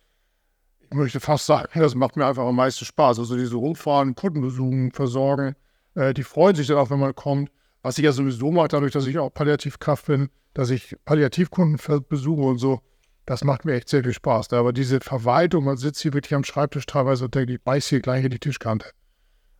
Ich 0.80 0.96
möchte 0.96 1.20
fast 1.20 1.46
sagen, 1.46 1.68
das 1.74 1.94
macht 1.94 2.16
mir 2.16 2.26
einfach 2.26 2.44
am 2.44 2.56
meisten 2.56 2.84
Spaß. 2.84 3.18
Also 3.18 3.36
diese 3.36 3.56
Rumfahren, 3.56 4.14
Kunden 4.14 4.40
besuchen, 4.40 4.92
versorgen. 4.92 5.56
Äh, 5.94 6.14
die 6.14 6.22
freuen 6.22 6.54
sich 6.54 6.66
dann 6.66 6.78
auch, 6.78 6.90
wenn 6.90 6.98
man 6.98 7.14
kommt. 7.14 7.50
Was 7.82 7.98
ich 7.98 8.04
ja 8.04 8.12
sowieso 8.12 8.52
mache, 8.52 8.68
dadurch, 8.68 8.92
dass 8.92 9.06
ich 9.06 9.18
auch 9.18 9.30
Palliativkraft 9.30 10.06
bin, 10.06 10.30
dass 10.54 10.70
ich 10.70 10.96
Palliativkunden 11.04 11.78
besuche 12.08 12.42
und 12.42 12.58
so. 12.58 12.80
Das 13.26 13.44
macht 13.44 13.64
mir 13.64 13.74
echt 13.74 13.88
sehr 13.88 14.02
viel 14.02 14.12
Spaß. 14.12 14.52
Aber 14.52 14.72
diese 14.72 15.00
Verwaltung, 15.00 15.64
man 15.64 15.76
sitzt 15.76 16.00
hier 16.00 16.12
wirklich 16.12 16.34
am 16.34 16.44
Schreibtisch 16.44 16.86
teilweise 16.86 17.24
und 17.24 17.34
denkt, 17.34 17.50
ich 17.50 17.62
beiß 17.62 17.86
hier 17.88 18.00
gleich 18.00 18.24
in 18.24 18.30
die 18.30 18.38
Tischkante. 18.38 18.90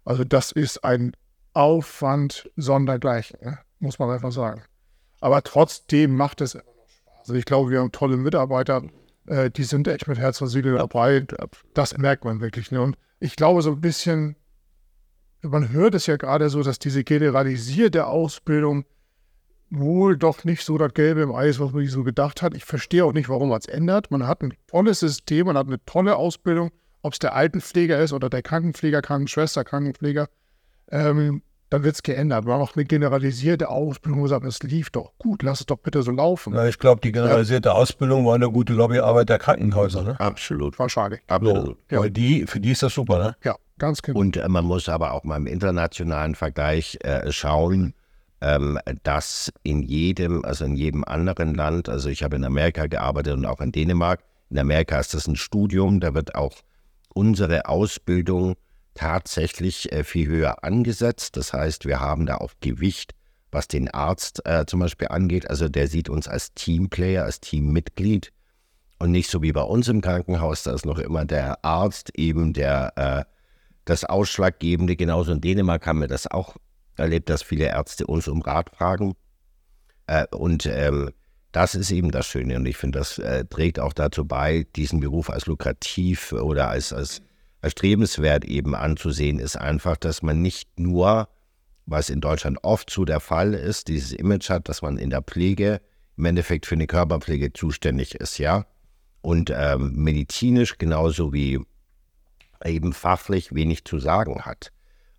Also 0.04 0.24
das 0.24 0.52
ist 0.52 0.84
ein 0.84 1.12
Aufwand 1.54 2.50
sondergleichen, 2.56 3.38
ne? 3.40 3.58
muss 3.78 3.98
man 3.98 4.10
einfach 4.10 4.32
sagen. 4.32 4.62
Aber 5.20 5.42
trotzdem 5.42 6.16
macht 6.16 6.40
es 6.40 6.54
immer 6.54 6.64
noch 6.64 6.88
Spaß. 6.88 7.18
Also 7.20 7.34
ich 7.34 7.44
glaube, 7.44 7.70
wir 7.70 7.80
haben 7.80 7.92
tolle 7.92 8.16
Mitarbeiter, 8.16 8.82
äh, 9.26 9.50
die 9.50 9.64
sind 9.64 9.86
echt 9.86 10.08
mit 10.08 10.18
Herz 10.18 10.40
und 10.40 10.48
Seele 10.48 10.76
dabei. 10.76 11.26
Das 11.74 11.96
merkt 11.96 12.24
man 12.24 12.40
wirklich. 12.40 12.70
Ne? 12.70 12.80
Und 12.80 12.96
ich 13.20 13.36
glaube, 13.36 13.62
so 13.62 13.72
ein 13.72 13.80
bisschen, 13.80 14.36
man 15.42 15.70
hört 15.70 15.94
es 15.94 16.06
ja 16.06 16.16
gerade 16.16 16.48
so, 16.48 16.62
dass 16.62 16.78
diese 16.78 17.04
generalisierte 17.04 18.06
Ausbildung 18.06 18.84
wohl 19.70 20.16
doch 20.16 20.44
nicht 20.44 20.64
so 20.64 20.76
das 20.76 20.92
Gelbe 20.92 21.22
im 21.22 21.34
Eis, 21.34 21.58
was 21.58 21.72
man 21.72 21.82
sich 21.82 21.92
so 21.92 22.04
gedacht 22.04 22.42
hat. 22.42 22.54
Ich 22.54 22.64
verstehe 22.64 23.04
auch 23.04 23.12
nicht, 23.12 23.28
warum 23.28 23.48
man 23.48 23.58
es 23.58 23.66
ändert. 23.66 24.10
Man 24.10 24.26
hat 24.26 24.42
ein 24.42 24.54
tolles 24.66 25.00
System, 25.00 25.46
man 25.46 25.56
hat 25.56 25.66
eine 25.66 25.82
tolle 25.84 26.16
Ausbildung, 26.16 26.70
ob 27.00 27.14
es 27.14 27.18
der 27.18 27.34
Altenpfleger 27.34 27.98
ist 27.98 28.12
oder 28.12 28.28
der 28.28 28.42
Krankenpfleger, 28.42 29.02
Krankenschwester, 29.02 29.64
Krankenpfleger. 29.64 30.28
Ähm, 30.90 31.42
dann 31.70 31.84
wird 31.84 31.94
es 31.94 32.02
geändert. 32.02 32.44
Man 32.44 32.60
macht 32.60 32.76
eine 32.76 32.84
generalisierte 32.84 33.70
Ausbildung 33.70 34.20
und 34.20 34.28
sagt, 34.28 34.44
es 34.44 34.62
lief 34.62 34.90
doch 34.90 35.12
gut, 35.16 35.42
lass 35.42 35.60
es 35.60 35.66
doch 35.66 35.78
bitte 35.78 36.02
so 36.02 36.10
laufen. 36.10 36.52
Na, 36.52 36.68
ich 36.68 36.78
glaube, 36.78 37.00
die 37.00 37.12
generalisierte 37.12 37.70
ja. 37.70 37.74
Ausbildung 37.74 38.26
war 38.26 38.34
eine 38.34 38.50
gute 38.50 38.74
Lobbyarbeit 38.74 39.30
der 39.30 39.38
Krankenhäuser. 39.38 40.02
Ne? 40.02 40.20
Absolut. 40.20 40.78
Wahrscheinlich. 40.78 41.22
Absolut. 41.28 41.78
So, 41.90 42.04
ja. 42.04 42.10
die, 42.10 42.46
für 42.46 42.60
die 42.60 42.72
ist 42.72 42.82
das 42.82 42.92
super, 42.92 43.18
ne? 43.18 43.36
Ja, 43.42 43.56
ganz 43.82 44.00
genau. 44.00 44.20
Und 44.20 44.36
äh, 44.36 44.48
man 44.48 44.64
muss 44.64 44.88
aber 44.88 45.12
auch 45.12 45.24
mal 45.24 45.36
im 45.36 45.46
internationalen 45.46 46.36
Vergleich 46.36 46.98
äh, 47.02 47.32
schauen, 47.32 47.94
ähm, 48.40 48.78
dass 49.02 49.52
in 49.64 49.82
jedem, 49.82 50.44
also 50.44 50.64
in 50.64 50.76
jedem 50.76 51.04
anderen 51.04 51.54
Land, 51.54 51.88
also 51.88 52.08
ich 52.08 52.22
habe 52.22 52.36
in 52.36 52.44
Amerika 52.44 52.86
gearbeitet 52.86 53.34
und 53.34 53.44
auch 53.44 53.60
in 53.60 53.72
Dänemark, 53.72 54.20
in 54.50 54.58
Amerika 54.58 55.00
ist 55.00 55.14
das 55.14 55.26
ein 55.26 55.34
Studium, 55.34 55.98
da 55.98 56.14
wird 56.14 56.36
auch 56.36 56.54
unsere 57.12 57.66
Ausbildung 57.66 58.54
tatsächlich 58.94 59.90
äh, 59.90 60.04
viel 60.04 60.28
höher 60.28 60.62
angesetzt. 60.62 61.36
Das 61.36 61.52
heißt, 61.52 61.84
wir 61.84 61.98
haben 61.98 62.26
da 62.26 62.36
auch 62.36 62.52
Gewicht, 62.60 63.14
was 63.50 63.66
den 63.66 63.90
Arzt 63.90 64.46
äh, 64.46 64.64
zum 64.64 64.78
Beispiel 64.78 65.08
angeht. 65.08 65.50
Also 65.50 65.68
der 65.68 65.88
sieht 65.88 66.08
uns 66.08 66.28
als 66.28 66.54
Teamplayer, 66.54 67.24
als 67.24 67.40
Teammitglied 67.40 68.32
und 69.00 69.10
nicht 69.10 69.28
so 69.28 69.42
wie 69.42 69.50
bei 69.50 69.62
uns 69.62 69.88
im 69.88 70.00
Krankenhaus, 70.00 70.62
da 70.62 70.72
ist 70.72 70.86
noch 70.86 70.98
immer 70.98 71.24
der 71.24 71.64
Arzt 71.64 72.16
eben 72.16 72.52
der 72.52 72.92
äh, 72.94 73.24
das 73.84 74.04
Ausschlaggebende. 74.04 74.96
Genauso 74.96 75.32
in 75.32 75.40
Dänemark 75.40 75.86
haben 75.86 76.00
wir 76.00 76.08
das 76.08 76.26
auch 76.26 76.56
erlebt, 76.96 77.30
dass 77.30 77.42
viele 77.42 77.66
Ärzte 77.66 78.06
uns 78.06 78.28
um 78.28 78.42
Rat 78.42 78.70
fragen. 78.76 79.14
Äh, 80.06 80.26
und 80.30 80.66
ähm, 80.66 81.10
das 81.52 81.74
ist 81.74 81.90
eben 81.90 82.10
das 82.10 82.26
Schöne 82.26 82.56
und 82.56 82.66
ich 82.66 82.78
finde, 82.78 82.98
das 82.98 83.18
äh, 83.18 83.44
trägt 83.44 83.78
auch 83.78 83.92
dazu 83.92 84.24
bei, 84.24 84.66
diesen 84.74 85.00
Beruf 85.00 85.28
als 85.28 85.46
lukrativ 85.46 86.32
oder 86.32 86.68
als, 86.68 86.92
als 86.92 87.20
erstrebenswert 87.60 88.44
eben 88.44 88.74
anzusehen, 88.74 89.38
ist 89.38 89.56
einfach, 89.56 89.96
dass 89.96 90.22
man 90.22 90.40
nicht 90.40 90.80
nur, 90.80 91.28
was 91.84 92.10
in 92.10 92.20
Deutschland 92.20 92.58
oft 92.62 92.90
so 92.90 93.04
der 93.04 93.20
Fall 93.20 93.54
ist, 93.54 93.88
dieses 93.88 94.12
Image 94.12 94.48
hat, 94.48 94.68
dass 94.68 94.82
man 94.82 94.96
in 94.96 95.10
der 95.10 95.22
Pflege 95.22 95.80
im 96.16 96.24
Endeffekt 96.24 96.66
für 96.66 96.74
eine 96.74 96.86
Körperpflege 96.86 97.52
zuständig 97.52 98.14
ist, 98.14 98.38
ja. 98.38 98.66
Und 99.20 99.52
ähm, 99.54 99.92
medizinisch 99.94 100.78
genauso 100.78 101.32
wie 101.32 101.60
eben 102.64 102.92
fachlich 102.92 103.54
wenig 103.54 103.84
zu 103.84 103.98
sagen 103.98 104.42
hat. 104.42 104.72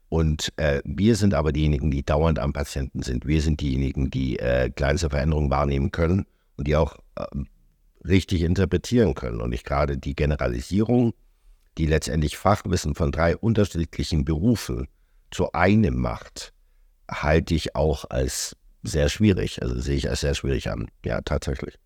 Und 0.10 0.54
äh, 0.58 0.82
wir 0.86 1.16
sind 1.16 1.34
aber 1.34 1.52
diejenigen, 1.52 1.90
die 1.90 2.04
dauernd 2.04 2.38
am 2.38 2.54
Patienten 2.54 3.02
sind. 3.02 3.26
Wir 3.26 3.42
sind 3.42 3.62
diejenigen, 3.62 4.12
die 4.12 4.38
äh, 4.38 4.70
kleinste 4.70 5.10
Veränderungen 5.10 5.50
wahrnehmen 5.50 5.92
können 5.92 6.26
und 6.56 6.68
die 6.68 6.76
auch 6.76 6.98
äh, 7.16 7.26
richtig 8.08 8.42
interpretieren 8.42 9.16
können. 9.16 9.42
Und 9.42 9.50
nicht 9.50 9.66
gerade 9.66 9.98
die 9.98 10.16
Generalisierung 10.16 11.14
die 11.78 11.86
letztendlich 11.86 12.38
Fachwissen 12.38 12.96
von 12.96 13.12
drei 13.12 13.36
unterschiedlichen 13.36 14.26
Berufen 14.26 14.88
zu 15.32 15.52
einem 15.54 15.98
macht, 15.98 16.54
halte 17.10 17.56
ich 17.56 17.76
auch 17.76 18.06
als 18.10 18.56
sehr 18.84 19.10
schwierig. 19.10 19.62
Also 19.62 19.80
sehe 19.80 19.96
ich 19.96 20.10
als 20.10 20.22
sehr 20.22 20.36
schwierig 20.36 20.70
an. 20.70 20.90
Ja, 21.04 21.22
tatsächlich. 21.22 21.80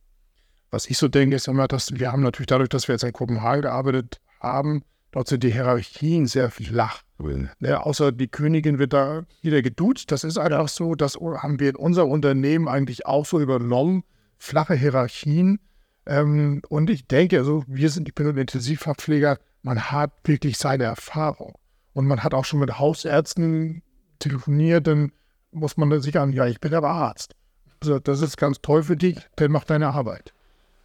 Was 0.72 0.90
ich 0.90 0.98
so 0.98 1.08
denke, 1.08 1.38
ist 1.38 1.48
immer, 1.48 1.68
dass 1.68 1.92
wir 1.94 2.12
haben 2.12 2.22
natürlich 2.22 2.48
dadurch, 2.48 2.70
dass 2.70 2.88
wir 2.88 2.96
jetzt 2.96 3.04
in 3.04 3.14
Kopenhagen 3.14 3.62
gearbeitet 3.62 4.20
haben, 4.42 4.84
dort 5.12 5.28
sind 5.28 5.44
die 5.44 5.52
Hierarchien 5.52 6.26
sehr 6.26 6.52
flach. 6.52 7.04
Ja, 7.20 7.50
ne, 7.60 7.86
außer 7.86 8.12
die 8.12 8.28
Königin 8.28 8.80
wird 8.80 8.94
da 8.94 9.26
wieder 9.42 9.62
geduzt. 9.62 10.12
Das 10.12 10.24
ist 10.24 10.38
einfach 10.38 10.68
so, 10.68 10.96
das 10.96 11.16
haben 11.16 11.60
wir 11.60 11.70
in 11.70 11.76
unserem 11.76 12.12
Unternehmen 12.12 12.68
eigentlich 12.68 13.06
auch 13.06 13.26
so 13.26 13.40
übernommen. 13.40 14.04
Flache 14.38 14.76
Hierarchien. 14.76 15.60
Ähm, 16.06 16.62
und 16.70 16.90
ich 16.90 17.08
denke, 17.08 17.40
also 17.40 17.64
wir 17.68 17.90
sind, 17.90 18.08
ich 18.08 18.16
bin 18.16 18.28
ein 18.28 18.38
Intensivverpfleger, 18.38 19.40
man 19.64 19.92
hat 19.92 20.12
wirklich 20.26 20.58
seine 20.58 20.86
Erfahrung. 20.86 21.56
Und 21.94 22.06
man 22.06 22.24
hat 22.24 22.34
auch 22.34 22.46
schon 22.46 22.60
mit 22.60 22.78
Hausärzten 22.78 23.82
telefoniert, 24.20 24.88
dann 24.88 25.12
muss 25.52 25.78
man 25.78 26.00
sich 26.02 26.18
an, 26.20 26.32
ja, 26.32 26.46
ich 26.46 26.60
bin 26.60 26.74
aber 26.74 26.90
Arzt. 26.90 27.34
Also 27.82 28.00
das 28.00 28.22
ist 28.22 28.38
ganz 28.38 28.62
toll 28.62 28.84
für 28.84 28.96
dich, 28.96 29.18
dann 29.36 29.52
mach 29.52 29.64
deine 29.64 29.90
Arbeit. 29.90 30.34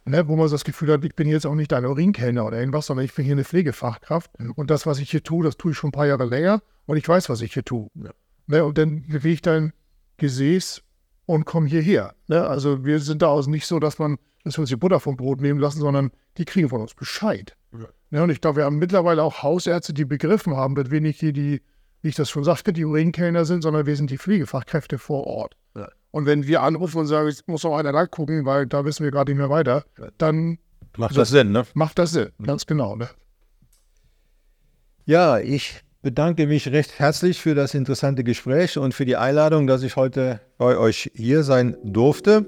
Ne, 0.05 0.27
wo 0.27 0.35
man 0.35 0.49
so 0.49 0.55
das 0.55 0.65
Gefühl 0.65 0.91
hat, 0.91 1.05
ich 1.05 1.15
bin 1.15 1.29
jetzt 1.29 1.45
auch 1.45 1.55
nicht 1.55 1.71
dein 1.71 1.85
Urinkellner 1.85 2.45
oder 2.45 2.59
irgendwas, 2.59 2.87
sondern 2.87 3.05
ich 3.05 3.13
bin 3.13 3.23
hier 3.23 3.35
eine 3.35 3.45
Pflegefachkraft. 3.45 4.31
Und 4.55 4.69
das, 4.69 4.85
was 4.85 4.99
ich 4.99 5.09
hier 5.09 5.23
tue, 5.23 5.45
das 5.45 5.55
tue 5.55 5.71
ich 5.71 5.77
schon 5.77 5.89
ein 5.89 5.93
paar 5.93 6.07
Jahre 6.07 6.25
länger 6.25 6.61
und 6.85 6.97
ich 6.97 7.07
weiß, 7.07 7.29
was 7.29 7.41
ich 7.41 7.53
hier 7.53 7.63
tue. 7.63 7.89
Ja. 7.95 8.11
Ne, 8.47 8.65
und 8.65 8.77
dann 8.77 9.07
bewege 9.07 9.35
ich 9.35 9.41
dein 9.41 9.71
Gesäß 10.17 10.83
und 11.25 11.45
komme 11.45 11.67
hierher. 11.67 12.15
Ne? 12.27 12.45
Also 12.45 12.83
wir 12.83 12.99
sind 12.99 13.21
da 13.21 13.33
also 13.33 13.49
nicht 13.49 13.65
so, 13.65 13.79
dass 13.79 13.97
man, 13.97 14.17
dass 14.43 14.57
wir 14.57 14.61
uns 14.61 14.69
die 14.69 14.75
Butter 14.75 14.99
vom 14.99 15.15
Brot 15.15 15.39
nehmen 15.39 15.59
lassen, 15.59 15.79
sondern 15.79 16.11
die 16.37 16.45
kriegen 16.45 16.67
von 16.67 16.81
uns 16.81 16.93
Bescheid. 16.93 17.55
Ja. 17.71 17.87
Ne, 18.09 18.23
und 18.23 18.29
ich 18.29 18.41
glaube, 18.41 18.57
wir 18.57 18.65
haben 18.65 18.77
mittlerweile 18.77 19.23
auch 19.23 19.41
Hausärzte, 19.41 19.93
die 19.93 20.05
begriffen 20.05 20.55
haben, 20.55 20.75
dass 20.75 20.91
wir 20.91 20.99
nicht 20.99 21.19
hier 21.19 21.33
die, 21.33 21.61
wie 22.01 22.09
ich 22.09 22.15
das 22.15 22.29
schon 22.29 22.43
sagte, 22.43 22.73
die 22.73 22.85
Urinkellner 22.85 23.45
sind, 23.45 23.61
sondern 23.61 23.85
wir 23.85 23.95
sind 23.95 24.09
die 24.09 24.17
Pflegefachkräfte 24.17 24.97
vor 24.97 25.25
Ort. 25.25 25.55
Und 26.13 26.27
wenn 26.27 26.45
wir 26.45 26.61
anrufen 26.61 26.99
und 26.99 27.07
sagen, 27.07 27.27
jetzt 27.27 27.47
muss 27.47 27.63
noch 27.63 27.75
einer 27.75 27.91
nachgucken, 27.91 28.45
weil 28.45 28.67
da 28.67 28.85
wissen 28.85 29.03
wir 29.03 29.09
gerade 29.09 29.31
nicht 29.31 29.39
mehr 29.39 29.49
weiter, 29.49 29.83
dann 30.19 30.59
macht 30.95 31.17
das 31.17 31.29
Sinn, 31.29 31.51
ne? 31.51 31.63
Macht 31.73 31.97
das 31.97 32.11
Sinn, 32.11 32.29
ganz 32.45 32.67
genau, 32.67 32.95
ne? 32.95 33.09
Ja, 35.05 35.39
ich 35.39 35.81
bedanke 36.03 36.45
mich 36.45 36.67
recht 36.67 36.99
herzlich 36.99 37.41
für 37.41 37.55
das 37.55 37.73
interessante 37.73 38.23
Gespräch 38.23 38.77
und 38.77 38.93
für 38.93 39.05
die 39.05 39.15
Einladung, 39.15 39.65
dass 39.65 39.81
ich 39.81 39.95
heute 39.95 40.39
bei 40.59 40.77
euch 40.77 41.09
hier 41.15 41.41
sein 41.41 41.75
durfte. 41.83 42.45